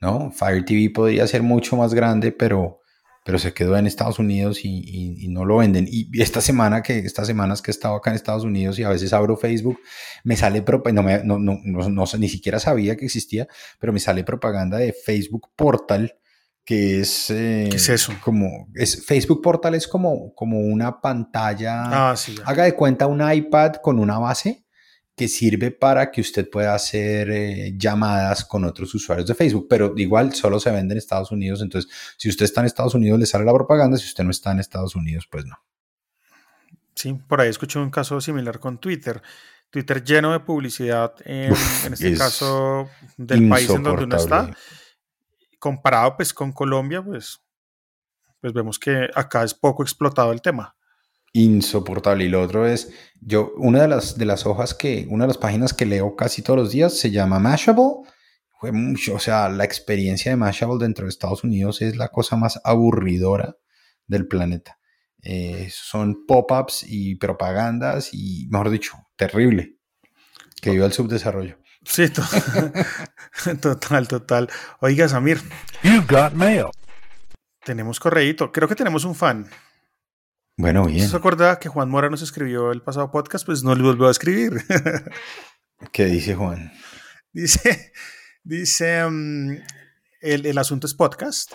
¿no? 0.00 0.30
Fire 0.30 0.64
TV 0.64 0.90
podría 0.90 1.26
ser 1.26 1.42
mucho 1.42 1.76
más 1.76 1.94
grande, 1.94 2.32
pero, 2.32 2.80
pero 3.24 3.38
se 3.38 3.52
quedó 3.52 3.76
en 3.76 3.86
Estados 3.86 4.18
Unidos 4.18 4.60
y, 4.64 5.28
no 5.28 5.44
lo 5.44 5.58
venden. 5.58 5.86
Y 5.88 6.20
esta 6.20 6.40
semana, 6.40 6.82
que 6.82 6.98
estas 6.98 7.26
semanas 7.26 7.62
que 7.62 7.70
he 7.70 7.74
estado 7.74 7.94
acá 7.94 8.10
en 8.10 8.16
Estados 8.16 8.44
Unidos 8.44 8.78
y 8.78 8.82
a 8.82 8.88
veces 8.88 9.12
abro 9.12 9.36
Facebook, 9.36 9.78
me 10.24 10.36
sale, 10.36 10.64
no, 10.92 11.02
me, 11.02 11.22
no, 11.24 11.38
no, 11.38 11.60
no, 11.64 12.04
ni 12.18 12.28
siquiera 12.28 12.58
sabía 12.58 12.96
que 12.96 13.06
existía, 13.06 13.46
pero 13.78 13.92
me 13.92 14.00
sale 14.00 14.24
propaganda 14.24 14.78
de 14.78 14.92
Facebook 14.92 15.50
Portal, 15.54 16.16
que 16.64 17.00
es, 17.00 17.30
eh, 17.30 17.68
¿Qué 17.70 17.76
es 17.76 17.88
eso? 17.88 18.12
Como, 18.22 18.68
es, 18.74 19.04
Facebook 19.04 19.42
Portal 19.42 19.74
es 19.74 19.88
como, 19.88 20.34
como 20.34 20.58
una 20.60 21.00
pantalla, 21.00 22.10
ah, 22.10 22.16
sí, 22.16 22.36
haga 22.44 22.64
de 22.64 22.74
cuenta 22.74 23.06
un 23.06 23.22
iPad 23.32 23.74
con 23.76 23.98
una 23.98 24.18
base 24.18 24.61
que 25.22 25.28
sirve 25.28 25.70
para 25.70 26.10
que 26.10 26.20
usted 26.20 26.50
pueda 26.50 26.74
hacer 26.74 27.30
eh, 27.30 27.74
llamadas 27.76 28.44
con 28.44 28.64
otros 28.64 28.92
usuarios 28.92 29.28
de 29.28 29.36
Facebook, 29.36 29.68
pero 29.70 29.94
igual 29.96 30.34
solo 30.34 30.58
se 30.58 30.72
vende 30.72 30.94
en 30.94 30.98
Estados 30.98 31.30
Unidos, 31.30 31.62
entonces 31.62 31.88
si 32.16 32.28
usted 32.28 32.44
está 32.44 32.60
en 32.60 32.66
Estados 32.66 32.96
Unidos 32.96 33.20
le 33.20 33.26
sale 33.26 33.44
la 33.44 33.54
propaganda, 33.54 33.96
si 33.98 34.06
usted 34.06 34.24
no 34.24 34.32
está 34.32 34.50
en 34.50 34.58
Estados 34.58 34.96
Unidos, 34.96 35.28
pues 35.30 35.44
no. 35.46 35.56
Sí, 36.96 37.12
por 37.28 37.40
ahí 37.40 37.50
escuché 37.50 37.78
un 37.78 37.90
caso 37.90 38.20
similar 38.20 38.58
con 38.58 38.78
Twitter. 38.78 39.22
Twitter 39.70 40.02
lleno 40.02 40.32
de 40.32 40.40
publicidad, 40.40 41.14
en, 41.24 41.52
este 41.92 42.16
caso 42.16 42.90
del 43.16 43.48
país 43.48 43.70
en 43.70 43.82
donde 43.84 44.02
uno 44.02 44.16
está. 44.16 44.50
Comparado 45.60 46.16
pues 46.16 46.34
con 46.34 46.50
Colombia, 46.50 47.00
pues, 47.00 47.40
pues 48.40 48.52
vemos 48.52 48.76
que 48.76 49.08
acá 49.14 49.44
es 49.44 49.54
poco 49.54 49.84
explotado 49.84 50.32
el 50.32 50.42
tema 50.42 50.74
insoportable. 51.32 52.24
Y 52.24 52.28
lo 52.28 52.42
otro 52.42 52.66
es, 52.66 52.90
yo, 53.20 53.52
una 53.56 53.82
de 53.82 53.88
las, 53.88 54.18
de 54.18 54.24
las 54.24 54.46
hojas 54.46 54.74
que, 54.74 55.06
una 55.08 55.24
de 55.24 55.28
las 55.28 55.38
páginas 55.38 55.72
que 55.72 55.86
leo 55.86 56.16
casi 56.16 56.42
todos 56.42 56.58
los 56.58 56.72
días 56.72 56.98
se 56.98 57.10
llama 57.10 57.38
Mashable. 57.38 58.08
Fue 58.58 58.72
mucho, 58.72 59.14
o 59.14 59.18
sea, 59.18 59.48
la 59.48 59.64
experiencia 59.64 60.30
de 60.30 60.36
Mashable 60.36 60.78
dentro 60.78 61.04
de 61.04 61.10
Estados 61.10 61.42
Unidos 61.42 61.82
es 61.82 61.96
la 61.96 62.08
cosa 62.08 62.36
más 62.36 62.60
aburridora 62.64 63.56
del 64.06 64.28
planeta. 64.28 64.78
Eh, 65.22 65.68
son 65.70 66.26
pop-ups 66.26 66.84
y 66.86 67.16
propagandas 67.16 68.10
y, 68.12 68.48
mejor 68.50 68.70
dicho, 68.70 68.94
terrible. 69.16 69.76
Que 70.60 70.70
viva 70.70 70.86
el 70.86 70.92
subdesarrollo. 70.92 71.58
Sí, 71.84 72.08
total, 73.60 74.06
total. 74.06 74.50
Oiga, 74.80 75.08
Samir. 75.08 75.40
You 75.82 76.02
got 76.08 76.32
mail. 76.34 76.66
Tenemos 77.64 77.98
correíto. 77.98 78.52
Creo 78.52 78.68
que 78.68 78.76
tenemos 78.76 79.04
un 79.04 79.14
fan. 79.14 79.48
Bueno, 80.56 80.86
bien. 80.86 81.08
¿Se 81.08 81.16
acuerda 81.16 81.58
que 81.58 81.68
Juan 81.68 81.88
Mora 81.88 82.10
nos 82.10 82.22
escribió 82.22 82.72
el 82.72 82.82
pasado 82.82 83.10
podcast? 83.10 83.46
Pues 83.46 83.64
no 83.64 83.74
le 83.74 83.82
volvió 83.82 84.08
a 84.08 84.10
escribir. 84.10 84.52
¿Qué 85.92 86.04
dice 86.06 86.34
Juan? 86.34 86.72
Dice, 87.32 87.92
dice, 88.44 89.08
mm, 89.08 89.50
el, 90.20 90.46
el, 90.46 90.58
asunto 90.58 90.86
es 90.86 90.94
podcast. 90.94 91.52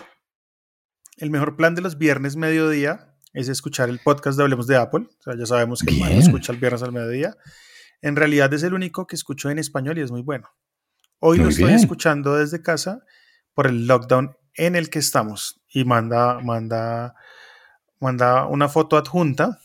El 1.16 1.30
mejor 1.30 1.56
plan 1.56 1.74
de 1.74 1.82
los 1.82 1.96
viernes 1.96 2.36
mediodía 2.36 3.14
es 3.32 3.48
escuchar 3.48 3.88
el 3.88 4.00
podcast 4.00 4.36
de 4.36 4.42
Hablemos 4.42 4.66
de 4.66 4.76
Apple. 4.76 5.06
O 5.08 5.22
sea, 5.22 5.34
ya 5.38 5.46
sabemos 5.46 5.82
que 5.82 5.96
Juan 5.96 6.12
escucha 6.12 6.52
el 6.52 6.58
viernes 6.58 6.82
al 6.82 6.92
mediodía. 6.92 7.36
En 8.02 8.16
realidad 8.16 8.52
es 8.52 8.62
el 8.64 8.74
único 8.74 9.06
que 9.06 9.16
escucho 9.16 9.50
en 9.50 9.58
español 9.58 9.98
y 9.98 10.02
es 10.02 10.10
muy 10.10 10.22
bueno. 10.22 10.48
Hoy 11.20 11.38
lo 11.38 11.48
estoy 11.48 11.72
escuchando 11.72 12.36
desde 12.36 12.62
casa 12.62 13.04
por 13.54 13.66
el 13.66 13.86
lockdown 13.86 14.36
en 14.54 14.76
el 14.76 14.90
que 14.90 14.98
estamos. 14.98 15.60
Y 15.68 15.84
manda, 15.84 16.40
manda 16.40 17.14
manda 18.00 18.46
una 18.46 18.68
foto 18.68 18.96
adjunta 18.96 19.60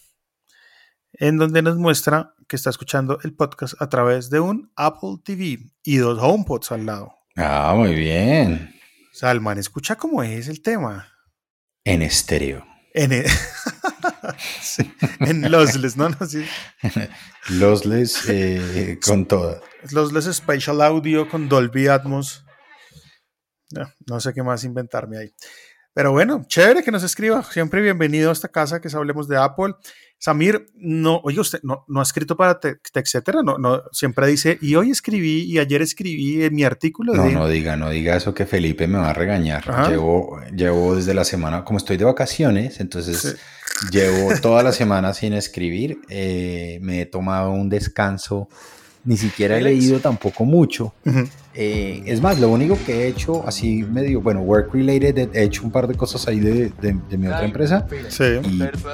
en 1.14 1.38
donde 1.38 1.62
nos 1.62 1.78
muestra 1.78 2.34
que 2.48 2.56
está 2.56 2.70
escuchando 2.70 3.20
el 3.24 3.36
podcast 3.36 3.80
a 3.82 3.90
través 3.90 4.30
de 4.30 4.40
un 4.40 4.72
Apple 4.76 5.18
TV 5.24 5.60
y 5.84 5.98
dos 5.98 6.20
HomePods 6.22 6.72
al 6.72 6.86
lado. 6.86 7.14
Ah, 7.36 7.74
muy 7.76 7.94
bien. 7.96 8.74
Salman, 9.12 9.58
escucha 9.60 9.96
cómo 9.96 10.24
es 10.24 10.48
el 10.48 10.62
tema. 10.62 11.08
En 11.84 12.02
estéreo. 12.02 12.66
En, 12.94 13.12
e- 13.12 13.26
en 15.20 15.52
lossless, 15.52 15.98
¿no? 15.98 16.10
no 16.10 16.26
sí. 16.26 16.46
lossless 17.50 18.30
eh, 18.30 19.00
con 19.04 19.28
todo. 19.28 19.62
Lossless 19.92 20.36
Spatial 20.36 20.82
Audio 20.82 21.30
con 21.30 21.50
Dolby 21.50 21.88
Atmos. 21.88 22.46
No, 23.72 23.92
no 24.08 24.20
sé 24.20 24.34
qué 24.34 24.44
más 24.44 24.64
inventarme 24.64 25.18
ahí. 25.18 25.34
Pero 25.94 26.12
bueno, 26.12 26.44
chévere 26.48 26.84
que 26.84 26.92
nos 26.92 27.04
escriba. 27.04 27.44
Siempre 27.44 27.82
bienvenido 27.82 28.32
a 28.32 28.34
esta 28.34 28.48
casa 28.48 28.82
que 28.82 28.90
Hablemos 28.94 29.28
de 29.28 29.38
Apple. 29.38 29.76
Samir, 30.18 30.72
no, 30.76 31.20
oye, 31.24 31.40
usted 31.40 31.60
no, 31.64 31.84
no 31.88 32.00
ha 32.00 32.04
escrito 32.04 32.38
para 32.38 32.60
TechCetera, 32.60 33.44
no, 33.44 33.58
no, 33.58 33.84
siempre 33.92 34.26
dice, 34.26 34.58
y 34.62 34.76
hoy 34.76 34.90
escribí, 34.90 35.42
y 35.42 35.60
ayer 35.60 35.82
escribí 35.82 36.44
en 36.44 36.56
mi 36.56 36.64
artículo. 36.64 37.14
No, 37.14 37.30
no 37.30 37.48
diga, 37.50 37.76
no 37.76 37.90
diga 37.90 38.16
eso 38.16 38.34
que 38.34 38.46
Felipe 38.46 38.88
me 38.88 39.00
va 39.00 39.10
a 39.10 39.14
regañar. 39.14 39.90
Llevo, 39.90 40.40
llevo 40.56 40.96
desde 40.96 41.14
la 41.14 41.26
semana, 41.26 41.66
como 41.66 41.78
estoy 41.78 41.98
de 41.98 42.06
vacaciones, 42.06 42.80
entonces 42.80 43.38
llevo 43.92 44.30
toda 44.42 44.64
la 44.64 44.72
semana 44.72 45.14
sin 45.14 45.34
escribir. 45.34 46.00
Eh, 46.08 46.80
me 46.82 47.02
he 47.02 47.06
tomado 47.06 47.52
un 47.52 47.68
descanso 47.68 48.48
ni 49.06 49.18
siquiera 49.18 49.58
he 49.58 49.62
leído 49.62 50.00
tampoco 50.00 50.46
mucho. 50.46 50.94
Eh, 51.56 52.02
es 52.08 52.20
más, 52.20 52.40
lo 52.40 52.50
único 52.50 52.80
que 52.84 53.04
he 53.04 53.08
hecho, 53.08 53.48
así 53.48 53.84
medio, 53.84 54.22
bueno, 54.22 54.42
work 54.42 54.74
related, 54.74 55.30
he 55.36 55.44
hecho 55.44 55.64
un 55.64 55.72
par 55.72 55.88
de 55.88 55.94
cosas 55.94 56.28
ahí 56.28 56.40
de, 56.40 56.72
de, 56.82 57.18
mi 57.18 57.28
otra 57.28 57.46
empresa 57.46 57.86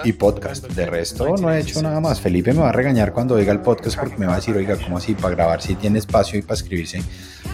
y, 0.04 0.12
podcast. 0.14 0.68
De 0.68 0.86
resto, 0.86 1.38
no 1.38 1.54
he 1.54 1.60
hecho 1.60 1.82
nada 1.82 2.02
más. 2.02 2.20
Felipe 2.20 2.52
me 2.52 2.60
va 2.60 2.70
a 2.70 2.74
regañar 2.74 3.14
cuando 3.14 3.36
oiga 3.36 3.54
el 3.54 3.62
podcast 3.62 3.98
porque 3.98 4.18
me 4.18 4.26
va 4.26 4.34
a 4.34 4.36
decir, 4.38 4.56
oiga, 4.58 4.76
¿cómo 4.76 4.98
así? 4.98 5.14
Para 5.14 5.36
grabar 5.36 5.62
si 5.62 5.76
tiene 5.76 6.00
espacio 6.00 6.38
y 6.38 6.42
para 6.42 6.56
escribirse 6.56 7.02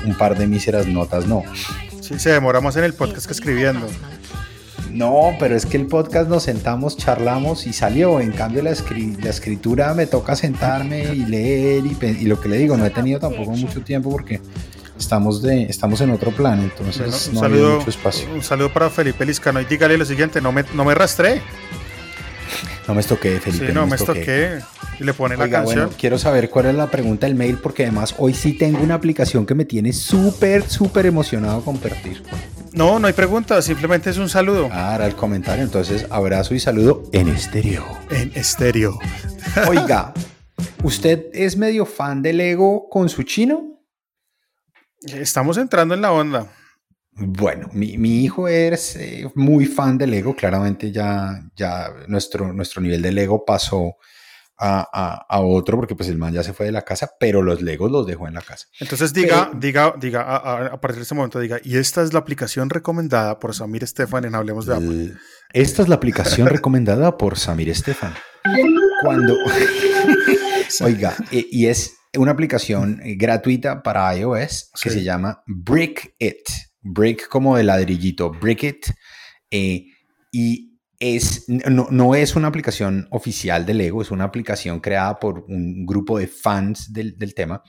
un 0.06 0.18
par 0.18 0.36
de 0.38 0.48
míseras 0.48 0.88
notas, 0.88 1.28
no. 1.28 1.44
Sí, 2.02 2.18
se 2.18 2.32
demora 2.32 2.60
más 2.60 2.76
en 2.78 2.84
el 2.84 2.94
podcast 2.94 3.28
que 3.28 3.34
escribiendo. 3.34 3.88
No, 4.92 5.36
pero 5.40 5.56
es 5.56 5.66
que 5.66 5.78
el 5.78 5.88
podcast 5.88 6.30
nos 6.30 6.44
sentamos, 6.44 6.98
charlamos 6.98 7.68
y 7.68 7.74
salió. 7.74 8.22
En 8.22 8.32
cambio, 8.32 8.64
la, 8.64 8.72
escritura 8.72 9.94
me 9.94 10.08
toca 10.08 10.36
sentarme 10.36 11.14
y 11.14 11.26
leer 11.26 11.84
y, 11.86 12.26
lo 12.26 12.40
que 12.40 12.48
le 12.50 12.58
digo, 12.58 12.78
no 12.78 12.86
he 12.86 12.90
tenido 12.92 13.20
tampoco 13.20 13.52
mucho 13.52 13.82
tiempo 13.82 14.10
porque 14.10 14.40
estamos, 14.98 15.42
de, 15.42 15.64
estamos 15.64 16.02
en 16.02 16.12
otro 16.12 16.32
plan, 16.32 16.62
entonces 16.62 17.32
no 17.34 17.44
hay 17.44 17.52
mucho 17.52 17.90
espacio. 17.90 18.28
Un 18.34 18.44
saludo 18.44 18.72
para 18.72 18.90
Felipe 18.90 19.26
Liscano 19.26 19.62
y 19.62 19.66
dígale 19.66 19.98
lo 19.98 20.06
siguiente, 20.06 20.42
no 20.42 20.52
me, 20.52 20.64
no 20.74 20.86
me 20.86 20.96
rastré. 20.96 21.42
No 22.88 22.94
me 22.94 23.02
estoqué, 23.02 23.40
Felipe. 23.40 23.68
Sí, 23.68 23.74
no, 23.74 23.88
me 23.88 23.96
estoqué. 23.96 24.60
Y 25.00 25.04
le 25.04 25.14
pone 25.14 25.36
la 25.36 25.50
canción. 25.50 25.90
quiero 25.98 26.18
saber 26.18 26.50
cuál 26.50 26.68
es 26.68 26.76
la 26.76 26.90
pregunta 26.90 27.26
del 27.26 27.36
mail 27.36 27.58
porque 27.58 27.84
además 27.84 28.16
hoy 28.18 28.34
sí 28.34 28.54
tengo 28.54 28.82
una 28.82 28.94
aplicación 28.94 29.46
que 29.46 29.56
me 29.56 29.66
tiene 29.66 29.92
súper, 29.92 30.70
súper 30.70 31.06
emocionado 31.06 31.60
a 31.60 31.64
compartir. 31.64 32.22
No, 32.72 33.00
no 33.00 33.08
hay 33.08 33.14
pregunta, 33.14 33.62
simplemente 33.62 34.10
es 34.10 34.18
un 34.18 34.30
saludo. 34.30 34.70
Ah, 34.72 34.94
era 34.96 35.08
el 35.08 35.16
comentario, 35.16 35.64
entonces 35.64 36.06
abrazo 36.10 36.54
y 36.54 36.60
saludo 36.60 37.04
en 37.12 37.30
estéreo. 37.30 37.86
En 38.10 38.32
estéreo. 38.36 39.00
Oiga, 39.68 40.14
¿usted 40.84 41.26
es 41.34 41.58
medio 41.58 41.86
fan 41.86 42.22
del 42.22 42.38
Lego 42.38 42.90
con 42.90 43.10
su 43.10 43.24
chino? 43.24 43.75
Estamos 45.14 45.58
entrando 45.58 45.94
en 45.94 46.02
la 46.02 46.12
onda. 46.12 46.48
Bueno, 47.18 47.70
mi, 47.72 48.24
hijo 48.24 48.48
es 48.48 48.98
eh, 48.98 49.32
muy 49.36 49.66
fan 49.66 49.98
del 49.98 50.12
Lego, 50.12 50.36
claramente 50.36 50.92
ya, 50.92 51.42
ya 51.56 51.90
nuestro, 52.08 52.52
nuestro 52.52 52.82
nivel 52.82 53.02
de 53.02 53.14
Lego 53.14 53.46
pasó, 53.46 53.96
a, 54.58 55.26
a, 55.28 55.40
otro 55.42 55.78
porque 55.78 55.96
pues 55.96 56.10
el 56.10 56.18
man 56.18 56.34
ya 56.34 56.44
se 56.44 56.54
fue 56.54 56.68
de 56.68 56.72
la 56.72 56.84
casa, 56.84 57.12
pero 57.20 57.42
los 57.42 57.62
Legos 57.62 57.92
los 57.92 58.08
dejó 58.08 58.28
en 58.28 58.36
la 58.36 58.42
casa. 58.42 58.68
Entonces 58.80 59.14
diga, 59.14 59.52
diga, 59.54 59.94
diga, 60.00 60.22
a, 60.22 60.80
partir 60.80 60.98
de 60.98 61.04
ese 61.04 61.16
momento 61.16 61.40
diga, 61.40 61.60
y 61.64 61.78
esta 61.78 62.02
es 62.02 62.14
la 62.14 62.20
aplicación 62.20 62.70
recomendada 62.70 63.40
por 63.40 63.54
Samir 63.54 63.84
Estefan 63.84 64.26
en 64.26 64.36
Hablemos 64.36 64.66
de 64.66 64.76
Apple. 64.76 65.14
Esta 65.54 65.82
es 65.82 65.90
la 65.90 65.96
aplicación 65.96 66.48
recomendada 66.50 67.18
por 67.18 67.38
Samir 67.38 67.70
Estefan. 67.70 68.14
Cuando, 69.04 69.36
oiga, 70.82 71.16
y 71.32 71.68
es 71.68 71.96
una 72.18 72.32
aplicación 72.32 73.02
gratuita 73.18 73.84
para 73.84 74.16
iOS 74.16 74.72
que 74.82 74.90
se 74.90 75.04
llama 75.04 75.44
Brick 75.48 76.16
It. 76.20 76.48
Brick 76.82 77.28
como 77.28 77.58
de 77.58 77.64
ladrillito, 77.64 78.30
Brick 78.32 78.64
It. 78.64 78.86
Eh, 79.50 79.86
y 80.32 80.76
es, 81.00 81.46
no, 81.48 82.16
es 82.16 82.36
una 82.36 82.48
aplicación 82.48 83.08
oficial 83.12 83.66
de 83.66 83.74
Lego, 83.74 84.02
es 84.02 84.12
una 84.12 84.24
aplicación 84.24 84.80
creada 84.80 85.20
por 85.20 85.46
un 85.48 85.86
grupo 85.86 86.18
de 86.18 86.28
fans 86.28 86.94
del, 86.94 87.16
tema, 87.36 87.62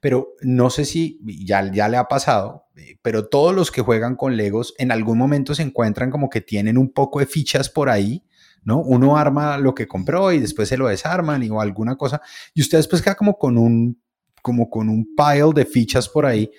pero 0.00 0.28
no 0.42 0.68
sé 0.70 0.84
si 0.84 1.18
ya, 1.44 1.70
ya 1.72 1.88
le 1.88 1.96
ha 1.96 2.04
pasado, 2.04 2.66
eh, 2.76 2.98
pero 3.02 3.26
todos 3.26 3.54
los 3.54 3.70
que 3.70 3.80
juegan 3.80 4.16
con 4.16 4.36
Legos 4.36 4.74
en 4.78 4.92
algún 4.92 5.18
momento 5.18 5.54
se 5.54 5.62
encuentran 5.62 6.10
como 6.10 6.28
que 6.28 6.40
tienen 6.40 6.76
un 6.76 6.92
poco 6.92 7.20
de 7.20 7.26
fichas 7.26 7.70
por 7.70 7.88
ahí, 7.88 8.22
¿no? 8.64 8.80
Uno 8.80 9.16
arma 9.16 9.58
lo 9.58 9.74
que 9.74 9.86
compró 9.86 10.32
y 10.32 10.40
después 10.40 10.68
se 10.68 10.76
lo 10.76 10.88
desarman 10.88 11.42
y, 11.42 11.50
o 11.50 11.60
alguna 11.60 11.96
cosa, 11.96 12.20
y 12.54 12.60
usted 12.60 12.78
después 12.78 13.02
queda 13.02 13.14
como 13.14 13.38
con 13.38 13.58
un, 13.58 14.02
como 14.42 14.68
con 14.68 14.88
un 14.88 15.14
pile 15.16 15.52
de 15.54 15.64
fichas 15.64 16.08
por 16.08 16.26
ahí 16.26 16.50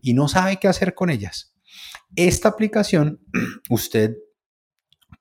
y 0.00 0.14
no 0.14 0.28
sabe 0.28 0.58
qué 0.58 0.68
hacer 0.68 0.94
con 0.94 1.10
ellas. 1.10 1.54
Esta 2.16 2.48
aplicación, 2.48 3.20
usted 3.70 4.16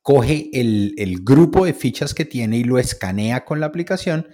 coge 0.01 0.49
el, 0.53 1.19
grupo 1.23 1.65
de 1.65 1.73
fichas 1.73 2.13
que 2.13 2.25
tiene 2.25 2.57
y 2.57 2.63
lo 2.63 2.77
escanea 2.77 3.45
con 3.45 3.59
la 3.59 3.67
aplicación 3.67 4.27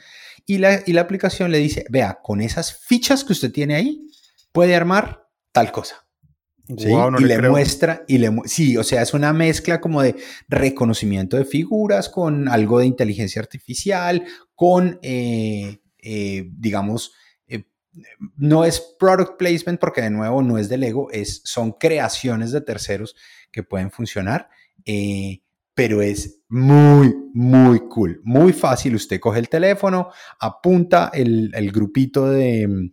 y 0.45 0.57
la, 0.57 0.81
y 0.85 0.93
la 0.93 1.01
aplicación 1.01 1.51
le 1.51 1.59
dice, 1.59 1.85
vea, 1.89 2.19
con 2.23 2.41
esas 2.41 2.79
fichas 2.79 3.23
que 3.23 3.33
usted 3.33 3.51
tiene 3.51 3.75
ahí, 3.75 4.07
puede 4.51 4.75
armar 4.75 5.27
tal 5.51 5.71
cosa. 5.71 6.08
Y 6.77 7.23
le, 7.23 7.49
muestra, 7.49 8.03
y 8.07 8.19
le 8.19 8.31
sí, 8.45 8.77
o 8.77 8.83
sea, 8.83 9.01
es 9.01 9.13
una 9.13 9.33
mezcla 9.33 9.81
como 9.81 10.03
de 10.03 10.15
reconocimiento 10.47 11.35
de 11.35 11.45
figuras 11.45 12.09
con 12.09 12.47
algo 12.47 12.79
de 12.79 12.85
inteligencia 12.85 13.41
artificial, 13.41 14.23
con, 14.53 14.99
eh, 15.01 15.79
eh, 15.97 16.49
digamos, 16.51 17.13
eh, 17.47 17.65
no 18.37 18.65
es 18.65 18.79
product 18.99 19.37
placement 19.39 19.79
porque 19.79 20.01
de 20.01 20.11
nuevo 20.11 20.43
no 20.43 20.59
es 20.59 20.69
de 20.69 20.77
Lego, 20.77 21.09
es, 21.11 21.41
son 21.43 21.71
creaciones 21.71 22.51
de 22.51 22.61
terceros 22.61 23.15
que 23.51 23.63
pueden 23.63 23.89
funcionar 23.89 24.49
pero 25.79 26.01
es 26.01 26.41
muy, 26.49 27.15
muy 27.33 27.79
cool, 27.87 28.19
muy 28.25 28.51
fácil. 28.51 28.95
Usted 28.95 29.17
coge 29.17 29.39
el 29.39 29.47
teléfono, 29.47 30.09
apunta 30.37 31.09
el, 31.13 31.71
grupito 31.71 32.29
de, 32.29 32.91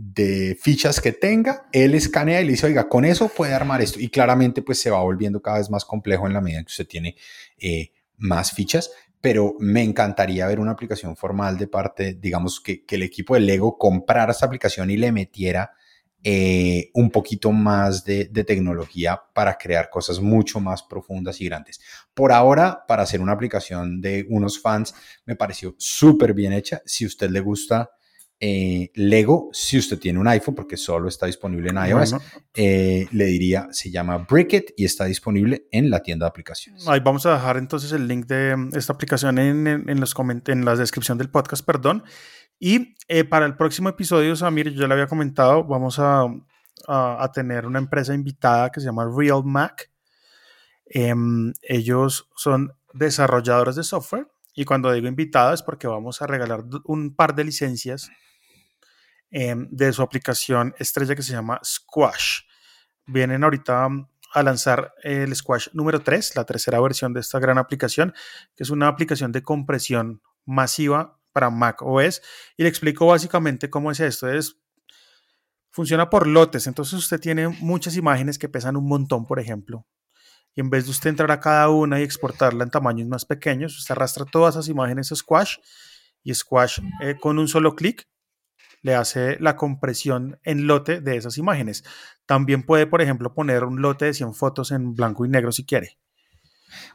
de, 0.00 0.56
fichas 0.60 1.00
que 1.00 1.12
tenga, 1.12 1.68
él 1.72 1.94
escanea 1.94 2.40
y 2.40 2.44
le 2.44 2.52
dice, 2.52 2.66
oiga, 2.66 2.88
con 2.88 3.04
eso 3.04 3.28
puede 3.28 3.54
armar 3.54 3.82
esto. 3.82 3.98
Y 4.00 4.08
claramente 4.08 4.62
pues 4.62 4.80
se 4.80 4.90
va 4.90 5.02
volviendo 5.02 5.42
cada 5.42 5.58
vez 5.58 5.70
más 5.70 5.84
complejo 5.84 6.26
en 6.26 6.34
la 6.34 6.40
medida 6.40 6.62
que 6.62 6.70
usted 6.70 6.86
tiene 6.86 7.16
eh, 7.58 7.92
más 8.16 8.52
fichas, 8.52 8.90
pero 9.20 9.54
me 9.58 9.82
encantaría 9.82 10.46
ver 10.46 10.60
una 10.60 10.72
aplicación 10.72 11.16
formal 11.16 11.58
de 11.58 11.66
parte, 11.66 12.14
digamos, 12.14 12.60
que, 12.60 12.84
que 12.84 12.94
el 12.94 13.02
equipo 13.02 13.34
de 13.34 13.40
Lego 13.40 13.76
comprara 13.76 14.32
esta 14.32 14.46
aplicación 14.46 14.90
y 14.90 14.96
le 14.96 15.10
metiera 15.10 15.72
eh, 16.24 16.90
un 16.94 17.10
poquito 17.10 17.52
más 17.52 18.04
de, 18.04 18.26
tecnología 18.26 19.22
para 19.32 19.56
crear 19.56 19.88
cosas 19.88 20.18
mucho 20.18 20.58
más 20.58 20.82
profundas 20.82 21.40
y 21.40 21.44
grandes. 21.44 21.80
Por 22.12 22.32
ahora, 22.32 22.84
para 22.88 23.04
hacer 23.04 23.20
una 23.20 23.32
aplicación 23.32 24.00
de 24.00 24.26
unos 24.28 24.60
fans, 24.60 24.94
me 25.26 25.36
pareció 25.36 25.76
súper 25.78 26.34
bien 26.34 26.52
hecha. 26.52 26.82
Si 26.84 27.04
a 27.04 27.06
usted 27.06 27.30
le 27.30 27.38
gusta 27.38 27.90
eh, 28.40 28.92
Lego, 28.94 29.50
si 29.52 29.78
usted 29.78 29.98
tiene 29.98 30.20
un 30.20 30.28
iPhone, 30.28 30.54
porque 30.54 30.76
solo 30.76 31.08
está 31.08 31.26
disponible 31.26 31.70
en 31.70 31.76
iOS, 31.76 32.14
eh, 32.54 33.08
le 33.10 33.24
diría, 33.26 33.68
se 33.72 33.90
llama 33.90 34.18
Brickit 34.18 34.70
y 34.76 34.84
está 34.84 35.06
disponible 35.06 35.66
en 35.72 35.90
la 35.90 36.02
tienda 36.02 36.26
de 36.26 36.28
aplicaciones. 36.28 36.86
Ahí 36.86 37.00
vamos 37.00 37.26
a 37.26 37.32
dejar 37.32 37.56
entonces 37.56 37.90
el 37.92 38.06
link 38.06 38.26
de 38.26 38.70
esta 38.74 38.92
aplicación 38.92 39.38
en, 39.38 39.66
en, 39.66 40.00
los 40.00 40.14
en 40.46 40.64
la 40.64 40.76
descripción 40.76 41.18
del 41.18 41.30
podcast, 41.30 41.64
perdón. 41.64 42.04
Y 42.60 42.94
eh, 43.08 43.24
para 43.24 43.44
el 43.46 43.56
próximo 43.56 43.88
episodio, 43.88 44.36
Samir, 44.36 44.70
yo 44.70 44.82
ya 44.82 44.86
le 44.86 44.94
había 44.94 45.06
comentado, 45.08 45.64
vamos 45.64 45.98
a, 45.98 46.26
a, 46.86 47.30
tener 47.34 47.66
una 47.66 47.80
empresa 47.80 48.14
invitada 48.14 48.70
que 48.70 48.80
se 48.80 48.86
llama 48.86 49.10
Real 49.12 49.42
Mac. 49.44 49.90
Em, 50.86 51.52
ellos 51.62 52.30
son 52.36 52.72
desarrolladores 52.92 53.74
de 53.74 53.82
software 53.82 54.28
y 54.54 54.64
cuando 54.64 54.92
digo 54.92 55.08
invitada 55.08 55.54
es 55.54 55.62
porque 55.62 55.86
vamos 55.86 56.22
a 56.22 56.26
regalar 56.26 56.64
un 56.84 57.14
par 57.14 57.34
de 57.34 57.44
licencias 57.44 58.10
em, 59.30 59.68
de 59.70 59.92
su 59.92 60.02
aplicación 60.02 60.74
estrella 60.78 61.14
que 61.14 61.22
se 61.22 61.32
llama 61.32 61.60
Squash. 61.64 62.40
Vienen 63.06 63.44
ahorita 63.44 63.88
a 64.34 64.42
lanzar 64.42 64.94
el 65.02 65.34
Squash 65.34 65.68
número 65.72 66.00
3, 66.00 66.36
la 66.36 66.44
tercera 66.44 66.80
versión 66.80 67.12
de 67.12 67.20
esta 67.20 67.38
gran 67.38 67.58
aplicación, 67.58 68.14
que 68.54 68.62
es 68.62 68.70
una 68.70 68.88
aplicación 68.88 69.32
de 69.32 69.42
compresión 69.42 70.22
masiva 70.44 71.18
para 71.32 71.50
Mac 71.50 71.82
OS 71.82 72.22
y 72.56 72.62
le 72.62 72.68
explico 72.68 73.06
básicamente 73.06 73.70
cómo 73.70 73.90
es 73.90 74.00
esto. 74.00 74.30
Es, 74.30 74.56
funciona 75.70 76.10
por 76.10 76.26
lotes, 76.26 76.66
entonces 76.66 76.94
usted 76.94 77.20
tiene 77.20 77.48
muchas 77.48 77.96
imágenes 77.96 78.38
que 78.38 78.48
pesan 78.48 78.76
un 78.76 78.86
montón, 78.86 79.26
por 79.26 79.38
ejemplo, 79.38 79.86
y 80.54 80.60
en 80.60 80.70
vez 80.70 80.86
de 80.86 80.90
usted 80.90 81.10
entrar 81.10 81.30
a 81.30 81.40
cada 81.40 81.68
una 81.68 82.00
y 82.00 82.02
exportarla 82.02 82.64
en 82.64 82.70
tamaños 82.70 83.06
más 83.08 83.24
pequeños, 83.24 83.78
usted 83.78 83.92
arrastra 83.92 84.24
todas 84.24 84.54
esas 84.56 84.68
imágenes 84.68 85.12
a 85.12 85.16
Squash 85.16 85.58
y 86.24 86.34
Squash 86.34 86.80
eh, 87.00 87.16
con 87.20 87.38
un 87.38 87.46
solo 87.46 87.76
clic 87.76 88.08
le 88.88 88.94
hace 88.94 89.36
la 89.38 89.54
compresión 89.54 90.40
en 90.44 90.66
lote 90.66 91.02
de 91.02 91.16
esas 91.16 91.36
imágenes. 91.36 91.84
También 92.24 92.62
puede, 92.62 92.86
por 92.86 93.02
ejemplo, 93.02 93.34
poner 93.34 93.64
un 93.64 93.82
lote 93.82 94.06
de 94.06 94.14
100 94.14 94.32
fotos 94.32 94.72
en 94.72 94.94
blanco 94.94 95.26
y 95.26 95.28
negro 95.28 95.52
si 95.52 95.66
quiere. 95.66 95.98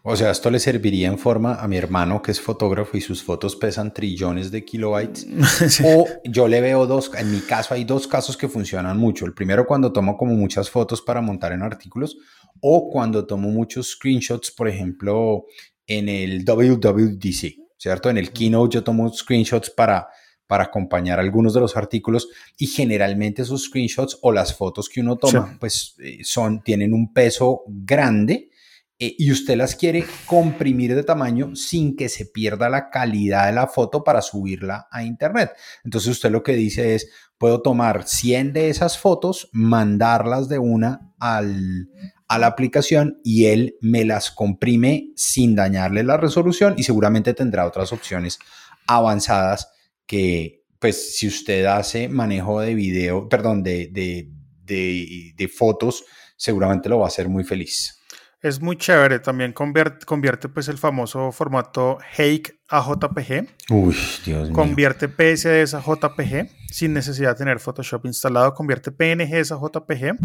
O 0.02 0.16
sea, 0.16 0.32
esto 0.32 0.50
le 0.50 0.60
serviría 0.60 1.08
en 1.08 1.20
forma 1.20 1.56
a 1.56 1.68
mi 1.68 1.78
hermano 1.78 2.22
que 2.22 2.32
es 2.32 2.42
fotógrafo 2.42 2.98
y 2.98 3.02
sus 3.02 3.24
fotos 3.24 3.56
pesan 3.56 3.94
trillones 3.94 4.50
de 4.50 4.66
kilobytes. 4.66 5.28
O 5.86 6.08
yo 6.24 6.48
le 6.48 6.62
veo 6.62 6.88
dos, 6.88 7.12
en 7.16 7.32
mi 7.32 7.42
caso 7.42 7.76
hay 7.76 7.84
dos 7.84 8.08
casos 8.08 8.38
que 8.38 8.48
funcionan 8.48 8.98
mucho. 8.98 9.26
El 9.28 9.36
primero 9.36 9.68
cuando 9.68 9.94
tomo 9.94 10.18
como 10.18 10.34
muchas 10.34 10.72
fotos 10.72 11.00
para 11.00 11.22
montar 11.22 11.52
en 11.52 11.62
artículos 11.62 12.18
o 12.60 12.90
cuando 12.90 13.28
tomo 13.28 13.50
muchos 13.50 13.92
screenshots, 13.92 14.50
por 14.52 14.68
ejemplo, 14.68 15.46
en 15.86 16.10
el 16.10 16.44
WWDC, 16.44 17.56
¿cierto? 17.78 18.10
En 18.10 18.18
el 18.18 18.32
keynote 18.32 18.76
yo 18.76 18.84
tomo 18.84 19.12
screenshots 19.14 19.70
para 19.70 20.08
para 20.54 20.66
acompañar 20.66 21.20
algunos 21.20 21.56
de 21.56 21.62
los 21.62 21.76
artículos 21.76 22.30
y 22.60 22.68
generalmente 22.68 23.42
esos 23.42 23.64
screenshots 23.64 24.20
o 24.22 24.32
las 24.32 24.56
fotos 24.56 24.88
que 24.88 25.02
uno 25.02 25.16
toma 25.16 25.58
pues 25.60 25.96
eh, 25.98 26.20
son 26.24 26.62
tienen 26.62 26.94
un 26.94 27.12
peso 27.12 27.64
grande 27.66 28.52
eh, 29.00 29.16
y 29.18 29.32
usted 29.32 29.58
las 29.58 29.76
quiere 29.76 30.06
comprimir 30.28 30.94
de 30.94 31.02
tamaño 31.02 31.56
sin 31.56 31.96
que 31.96 32.08
se 32.08 32.28
pierda 32.28 32.70
la 32.70 32.92
calidad 32.92 33.48
de 33.48 33.54
la 33.54 33.66
foto 33.66 34.04
para 34.04 34.22
subirla 34.22 34.88
a 34.92 35.04
internet. 35.04 35.54
Entonces 35.84 36.12
usted 36.12 36.30
lo 36.30 36.44
que 36.44 36.54
dice 36.54 36.94
es, 36.94 37.10
puedo 37.40 37.64
tomar 37.64 38.08
100 38.08 38.54
de 38.54 38.70
esas 38.70 39.00
fotos, 39.00 39.50
mandarlas 39.54 40.50
de 40.50 40.60
una 40.60 41.16
al, 41.18 41.90
a 42.28 42.38
la 42.38 42.46
aplicación 42.46 43.20
y 43.24 43.46
él 43.46 43.76
me 43.82 44.06
las 44.06 44.30
comprime 44.30 45.14
sin 45.16 45.56
dañarle 45.56 46.04
la 46.04 46.18
resolución 46.18 46.76
y 46.78 46.84
seguramente 46.84 47.34
tendrá 47.34 47.66
otras 47.66 47.92
opciones 47.92 48.38
avanzadas 48.86 49.73
que 50.06 50.64
pues 50.80 51.16
si 51.16 51.28
usted 51.28 51.66
hace 51.66 52.10
manejo 52.10 52.60
de 52.60 52.76
video, 52.76 53.30
perdón, 53.30 53.64
de, 53.64 53.90
de, 53.92 54.30
de, 54.66 55.34
de 55.36 55.48
fotos, 55.48 56.04
seguramente 56.36 56.90
lo 56.90 57.00
va 57.00 57.06
a 57.06 57.08
hacer 57.08 57.30
muy 57.30 57.44
feliz. 57.44 58.00
Es 58.42 58.60
muy 58.60 58.76
chévere, 58.76 59.20
también 59.20 59.54
convierte, 59.54 60.06
convierte 60.06 60.50
pues 60.50 60.68
el 60.68 60.78
famoso 60.78 61.32
formato 61.32 61.98
Hake 62.18 62.60
a 62.68 62.82
JPG. 62.82 63.48
Uy, 63.70 63.96
Dios 64.26 64.50
mío. 64.50 64.54
Convierte 64.54 65.08
PSDs 65.08 65.74
a 65.74 65.80
JPG 65.80 66.50
sin 66.68 66.92
necesidad 66.92 67.30
de 67.30 67.36
tener 67.36 67.62
Photoshop 67.62 68.06
instalado, 68.06 68.54
convierte 68.54 68.92
PNGs 68.92 69.54
a 69.54 69.60
JPG. 69.62 70.18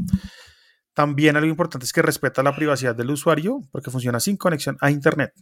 También 0.92 1.36
algo 1.36 1.48
importante 1.48 1.84
es 1.84 1.92
que 1.92 2.02
respeta 2.02 2.42
la 2.42 2.56
privacidad 2.56 2.96
del 2.96 3.10
usuario 3.10 3.60
porque 3.70 3.92
funciona 3.92 4.18
sin 4.18 4.36
conexión 4.36 4.76
a 4.80 4.90
internet. 4.90 5.32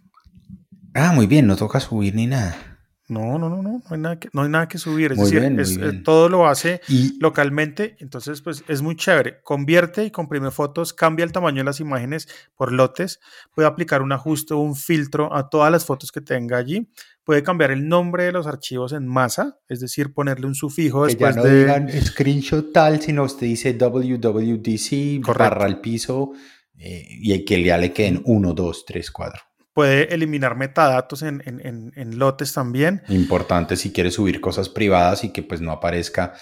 Ah, 0.93 1.13
muy 1.15 1.27
bien, 1.27 1.47
no 1.47 1.57
toca 1.57 1.81
subir 1.81 2.15
ni 2.15 2.27
nada. 2.27 2.76
No, 3.09 3.39
no, 3.39 3.49
no, 3.49 3.63
no, 3.63 3.71
no 3.71 3.83
hay 3.89 3.99
nada 3.99 4.19
que, 4.19 4.29
no 4.33 4.43
hay 4.43 4.49
nada 4.49 4.67
que 4.67 4.79
subir. 4.79 5.13
Es 5.13 5.19
decir, 5.19 5.43
eh, 5.45 6.01
todo 6.05 6.29
lo 6.29 6.49
hace 6.49 6.81
localmente, 7.21 7.97
entonces 8.01 8.43
pues 8.43 8.65
es 8.67 8.83
muy 8.83 8.97
chévere. 8.97 9.41
Convierte 9.43 10.05
y 10.05 10.11
comprime 10.11 10.51
fotos, 10.51 10.93
cambia 10.93 11.25
el 11.25 11.31
tamaño 11.31 11.59
de 11.59 11.65
las 11.65 11.79
imágenes 11.79 12.29
por 12.57 12.73
lotes, 12.73 13.21
puede 13.55 13.69
aplicar 13.69 14.03
un 14.03 14.11
ajuste 14.11 14.55
o 14.55 14.59
un 14.59 14.75
filtro 14.75 15.33
a 15.33 15.49
todas 15.49 15.71
las 15.71 15.85
fotos 15.85 16.11
que 16.11 16.21
tenga 16.21 16.59
allí, 16.59 16.89
puede 17.23 17.45
cambiar 17.45 17.71
el 17.71 17.89
nombre 17.89 18.25
de 18.25 18.33
los 18.33 18.49
archivos 18.49 18.93
en 18.93 19.07
masa, 19.07 19.59
es 19.69 19.79
decir, 19.79 20.13
ponerle 20.13 20.47
un 20.49 20.57
sufijo 20.57 21.03
que 21.03 21.15
después 21.15 21.37
ya 21.37 21.41
no 21.41 21.47
de... 21.47 21.59
digan 21.59 21.89
screenshot 22.03 22.73
tal, 22.73 23.01
sino 23.01 23.23
usted 23.23 23.47
dice 23.47 23.73
WWDC, 23.79 25.25
barra 25.25 25.65
al 25.65 25.81
piso 25.81 26.33
eh, 26.77 27.07
y 27.09 27.45
que 27.45 27.63
ya 27.63 27.79
le 27.79 27.93
queden 27.93 28.21
1, 28.25 28.53
2, 28.53 28.85
3, 28.85 29.11
4. 29.13 29.43
Puede 29.77 30.15
eliminar 30.15 30.57
metadatos 30.57 31.21
en, 31.21 31.43
en, 31.45 31.93
en, 31.95 32.19
lotes 32.19 32.55
también. 32.55 33.03
Importante 33.11 33.77
si 33.77 33.93
quiere 33.93 34.11
subir 34.11 34.41
cosas 34.41 34.71
privadas 34.71 35.23
y 35.23 35.35
que 35.35 35.43
pues 35.43 35.61
no 35.61 35.71
aparezca 35.71 36.33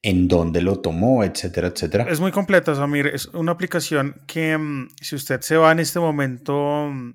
en 0.00 0.28
dónde 0.28 0.62
lo 0.62 0.78
tomó, 0.78 1.24
etcétera, 1.24 1.66
etcétera. 1.66 2.06
Es 2.08 2.20
muy 2.20 2.30
completa, 2.30 2.72
Samir. 2.72 3.08
Es 3.08 3.26
una 3.26 3.50
aplicación 3.50 4.22
que 4.28 4.56
mm, 4.56 4.90
si 5.02 5.16
usted 5.16 5.40
se 5.40 5.56
va 5.56 5.72
en 5.72 5.80
este 5.80 5.98
momento 5.98 6.88
mm, 6.88 7.14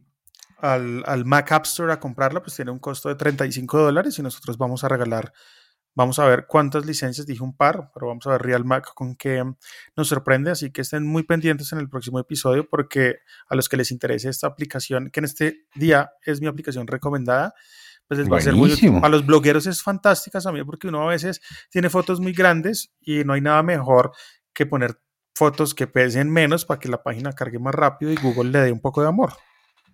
al, 0.57 1.03
al, 1.05 1.23
Mac 1.23 1.49
App 1.53 1.63
Store 1.63 1.93
a 1.93 1.99
comprarla, 2.01 2.41
pues 2.41 2.57
tiene 2.57 2.71
un 2.71 2.79
costo 2.79 3.07
de 3.07 3.15
35 3.15 3.77
dólares 3.77 4.19
y 4.19 4.21
nosotros 4.21 4.57
vamos 4.57 4.83
a 4.83 4.89
regalar, 4.89 5.31
vamos 5.95 6.19
a 6.19 6.25
ver 6.25 6.45
cuántas 6.47 6.85
licencias, 6.85 7.27
dije 7.27 7.43
un 7.43 7.55
par, 7.55 7.91
pero 7.93 8.07
vamos 8.07 8.25
a 8.27 8.31
ver 8.31 8.41
Real 8.41 8.65
Mac 8.65 8.93
con 8.93 9.15
qué 9.15 9.43
nos 9.95 10.07
sorprende, 10.07 10.51
así 10.51 10.71
que 10.71 10.81
estén 10.81 11.05
muy 11.05 11.23
pendientes 11.23 11.71
en 11.73 11.79
el 11.79 11.89
próximo 11.89 12.19
episodio 12.19 12.67
porque 12.69 13.17
a 13.47 13.55
los 13.55 13.69
que 13.69 13.77
les 13.77 13.91
interese 13.91 14.29
esta 14.29 14.47
aplicación, 14.47 15.09
que 15.09 15.19
en 15.19 15.25
este 15.25 15.65
día 15.75 16.11
es 16.23 16.41
mi 16.41 16.47
aplicación 16.47 16.87
recomendada, 16.87 17.53
pues 18.07 18.19
les 18.19 18.31
va 18.31 18.37
a 18.37 18.41
ser 18.41 18.55
muy 18.55 18.71
útil. 18.71 18.99
A 19.03 19.09
los 19.09 19.25
blogueros 19.25 19.67
es 19.67 19.83
fantástica 19.83 20.41
también 20.41 20.65
porque 20.65 20.87
uno 20.87 21.03
a 21.03 21.11
veces 21.11 21.41
tiene 21.69 21.89
fotos 21.89 22.19
muy 22.19 22.33
grandes 22.33 22.91
y 23.01 23.23
no 23.23 23.33
hay 23.33 23.41
nada 23.41 23.61
mejor 23.61 24.11
que 24.51 24.65
poner 24.65 24.99
fotos 25.35 25.75
que 25.75 25.87
pesen 25.87 26.29
menos 26.29 26.65
para 26.65 26.79
que 26.79 26.89
la 26.89 27.03
página 27.03 27.33
cargue 27.33 27.59
más 27.59 27.73
rápido 27.73 28.11
y 28.11 28.15
Google 28.15 28.51
le 28.51 28.59
dé 28.59 28.71
un 28.71 28.81
poco 28.81 29.01
de 29.01 29.07
amor. 29.07 29.33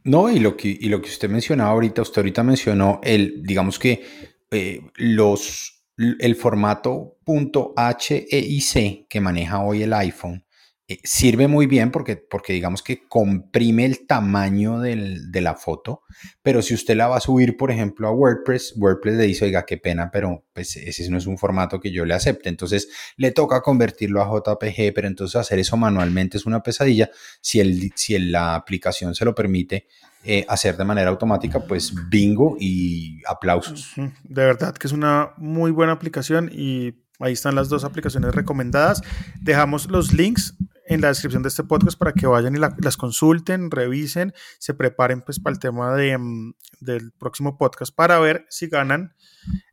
No, 0.05 0.29
y 0.29 0.39
lo 0.39 0.55
que, 0.55 0.67
y 0.69 0.87
lo 0.89 1.01
que 1.01 1.09
usted 1.09 1.29
mencionaba 1.29 1.71
ahorita, 1.71 2.03
usted 2.03 2.21
ahorita 2.21 2.43
mencionó 2.43 2.99
el, 3.03 3.41
digamos 3.43 3.79
que 3.79 4.05
eh, 4.51 4.81
los, 4.95 5.74
el 5.97 6.35
formato 6.35 7.17
.heic 7.25 9.07
que 9.07 9.21
maneja 9.21 9.61
hoy 9.61 9.83
el 9.83 9.93
iPhone 9.93 10.44
eh, 10.87 10.99
sirve 11.03 11.47
muy 11.47 11.65
bien 11.65 11.89
porque, 11.89 12.15
porque 12.15 12.53
digamos 12.53 12.83
que 12.83 13.07
comprime 13.07 13.85
el 13.85 14.05
tamaño 14.05 14.79
del, 14.79 15.31
de 15.31 15.41
la 15.41 15.55
foto, 15.55 16.03
pero 16.43 16.61
si 16.61 16.75
usted 16.75 16.95
la 16.95 17.07
va 17.07 17.17
a 17.17 17.21
subir, 17.21 17.57
por 17.57 17.71
ejemplo, 17.71 18.07
a 18.07 18.11
WordPress, 18.11 18.75
WordPress 18.77 19.15
le 19.15 19.23
dice, 19.23 19.45
oiga, 19.45 19.65
qué 19.65 19.77
pena, 19.77 20.11
pero 20.11 20.45
pues 20.53 20.75
ese 20.75 21.09
no 21.09 21.17
es 21.17 21.25
un 21.25 21.39
formato 21.39 21.79
que 21.79 21.91
yo 21.91 22.05
le 22.05 22.13
acepte. 22.13 22.49
Entonces 22.49 22.87
le 23.17 23.31
toca 23.31 23.61
convertirlo 23.61 24.21
a 24.21 24.27
JPG, 24.27 24.93
pero 24.93 25.07
entonces 25.07 25.35
hacer 25.37 25.57
eso 25.57 25.75
manualmente 25.75 26.37
es 26.37 26.45
una 26.45 26.61
pesadilla. 26.61 27.09
Si, 27.41 27.59
el, 27.59 27.91
si 27.95 28.19
la 28.19 28.53
aplicación 28.53 29.15
se 29.15 29.25
lo 29.25 29.33
permite 29.33 29.87
eh, 30.23 30.45
hacer 30.47 30.77
de 30.77 30.85
manera 30.85 31.09
automática, 31.09 31.61
pues 31.61 31.93
bingo 32.09 32.57
y 32.59 33.23
aplausos. 33.27 33.93
De 33.95 34.45
verdad 34.45 34.75
que 34.75 34.85
es 34.85 34.93
una 34.93 35.31
muy 35.37 35.71
buena 35.71 35.93
aplicación 35.93 36.51
y 36.53 36.93
ahí 37.19 37.33
están 37.33 37.55
las 37.55 37.69
dos 37.69 37.83
aplicaciones 37.83 38.35
recomendadas. 38.35 39.01
Dejamos 39.41 39.89
los 39.89 40.13
links 40.13 40.55
en 40.87 41.01
la 41.01 41.09
descripción 41.09 41.43
de 41.43 41.49
este 41.49 41.63
podcast 41.63 41.97
para 41.97 42.13
que 42.13 42.27
vayan 42.27 42.55
y 42.55 42.59
las 42.59 42.97
consulten, 42.97 43.71
revisen, 43.71 44.33
se 44.59 44.73
preparen 44.73 45.21
pues 45.21 45.39
para 45.39 45.53
el 45.53 45.59
tema 45.59 45.95
de, 45.95 46.17
mm, 46.17 46.53
del 46.79 47.11
próximo 47.11 47.57
podcast 47.57 47.93
para 47.93 48.19
ver 48.19 48.45
si 48.49 48.67
ganan 48.67 49.15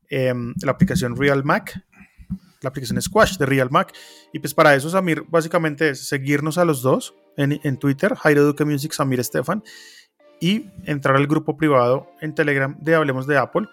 em, 0.08 0.54
la 0.62 0.72
aplicación 0.72 1.16
Real 1.16 1.42
Mac, 1.44 1.82
la 2.60 2.68
aplicación 2.68 3.00
Squash 3.00 3.38
de 3.38 3.46
Real 3.46 3.70
Mac. 3.70 3.92
Y 4.32 4.38
pues 4.38 4.52
para 4.54 4.74
eso, 4.74 4.90
Samir, 4.90 5.24
básicamente 5.28 5.90
es 5.90 6.06
seguirnos 6.06 6.58
a 6.58 6.64
los 6.64 6.82
dos 6.82 7.14
en, 7.36 7.60
en 7.64 7.78
Twitter, 7.78 8.14
Jairo 8.14 8.44
Duque 8.44 8.64
Music, 8.64 8.92
Samir 8.92 9.20
Estefan, 9.20 9.62
y 10.38 10.70
entrar 10.84 11.16
al 11.16 11.26
grupo 11.26 11.56
privado 11.56 12.10
en 12.20 12.34
Telegram 12.34 12.76
de 12.78 12.94
Hablemos 12.94 13.26
de 13.26 13.38
Apple. 13.38 13.68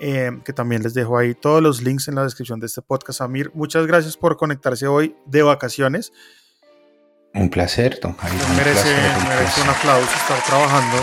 Em, 0.00 0.40
que 0.42 0.52
también 0.52 0.84
les 0.84 0.94
dejo 0.94 1.18
ahí 1.18 1.34
todos 1.34 1.60
los 1.60 1.82
links 1.82 2.06
en 2.06 2.14
la 2.14 2.22
descripción 2.22 2.60
de 2.60 2.66
este 2.66 2.82
podcast. 2.82 3.18
Samir, 3.18 3.50
muchas 3.52 3.84
gracias 3.86 4.16
por 4.16 4.36
conectarse 4.36 4.86
hoy 4.86 5.16
de 5.26 5.42
vacaciones. 5.42 6.12
Un 7.34 7.50
placer, 7.50 7.98
don 8.00 8.16
Jaime. 8.16 8.38
Merece, 8.56 8.94
un 9.62 9.68
aplauso 9.68 10.10
estar 10.14 10.42
trabajando. 10.46 10.96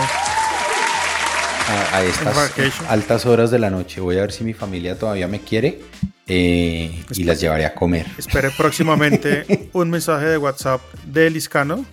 A, 1.92 2.02
estas 2.04 2.80
altas 2.88 3.26
horas 3.26 3.50
de 3.50 3.58
la 3.58 3.70
noche. 3.70 4.00
Voy 4.00 4.18
a 4.18 4.20
ver 4.20 4.32
si 4.32 4.44
mi 4.44 4.52
familia 4.52 4.96
todavía 4.96 5.26
me 5.26 5.40
quiere 5.40 5.80
eh, 6.28 7.04
y 7.10 7.24
las 7.24 7.40
llevaré 7.40 7.64
a 7.64 7.74
comer. 7.74 8.06
Espere 8.18 8.50
próximamente 8.50 9.68
un 9.72 9.90
mensaje 9.90 10.26
de 10.26 10.38
WhatsApp 10.38 10.80
de 11.04 11.28
Liscano 11.28 11.84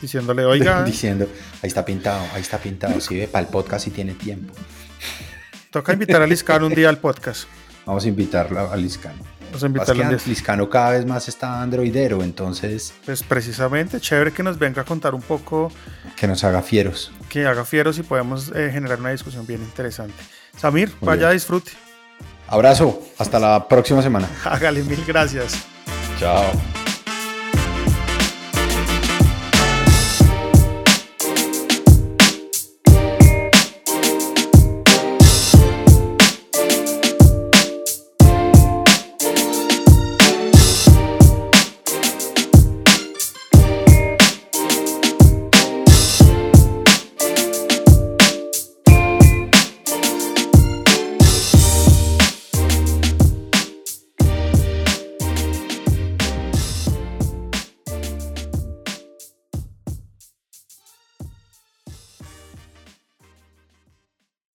diciéndole, 0.00 0.44
oiga. 0.44 0.84
Diciendo, 0.84 1.28
ahí 1.62 1.68
está 1.68 1.84
pintado, 1.84 2.24
ahí 2.34 2.42
está 2.42 2.58
pintado. 2.58 3.00
Si 3.00 3.16
ve 3.16 3.26
para 3.26 3.44
el 3.46 3.50
podcast 3.50 3.86
si 3.86 3.90
tiene 3.90 4.12
tiempo. 4.12 4.54
Toca 5.70 5.92
invitar 5.92 6.22
a 6.22 6.26
Liscano 6.26 6.66
un 6.66 6.74
día 6.74 6.88
al 6.88 6.98
podcast. 6.98 7.48
Vamos 7.84 8.04
a 8.04 8.08
invitarlo 8.08 8.70
a 8.70 8.76
Liscano. 8.76 9.35
Invitarlo 9.62 10.04
a 10.04 10.10
Liscano 10.26 10.68
cada 10.68 10.90
vez 10.90 11.06
más 11.06 11.28
está 11.28 11.62
androidero, 11.62 12.22
entonces. 12.22 12.92
Pues 13.04 13.22
precisamente, 13.22 14.00
chévere 14.00 14.32
que 14.32 14.42
nos 14.42 14.58
venga 14.58 14.82
a 14.82 14.84
contar 14.84 15.14
un 15.14 15.22
poco. 15.22 15.70
Que 16.16 16.26
nos 16.26 16.44
haga 16.44 16.62
fieros. 16.62 17.12
Que 17.28 17.46
haga 17.46 17.64
fieros 17.64 17.98
y 17.98 18.02
podemos 18.02 18.52
eh, 18.54 18.70
generar 18.72 19.00
una 19.00 19.10
discusión 19.10 19.46
bien 19.46 19.62
interesante. 19.62 20.14
Samir, 20.56 20.92
vaya 21.00 21.30
disfrute. 21.30 21.72
Abrazo, 22.48 23.02
hasta 23.18 23.38
la 23.38 23.66
próxima 23.68 24.02
semana. 24.02 24.28
Hágale 24.44 24.82
mil 24.82 25.04
gracias. 25.04 25.66
Chao. 26.18 26.44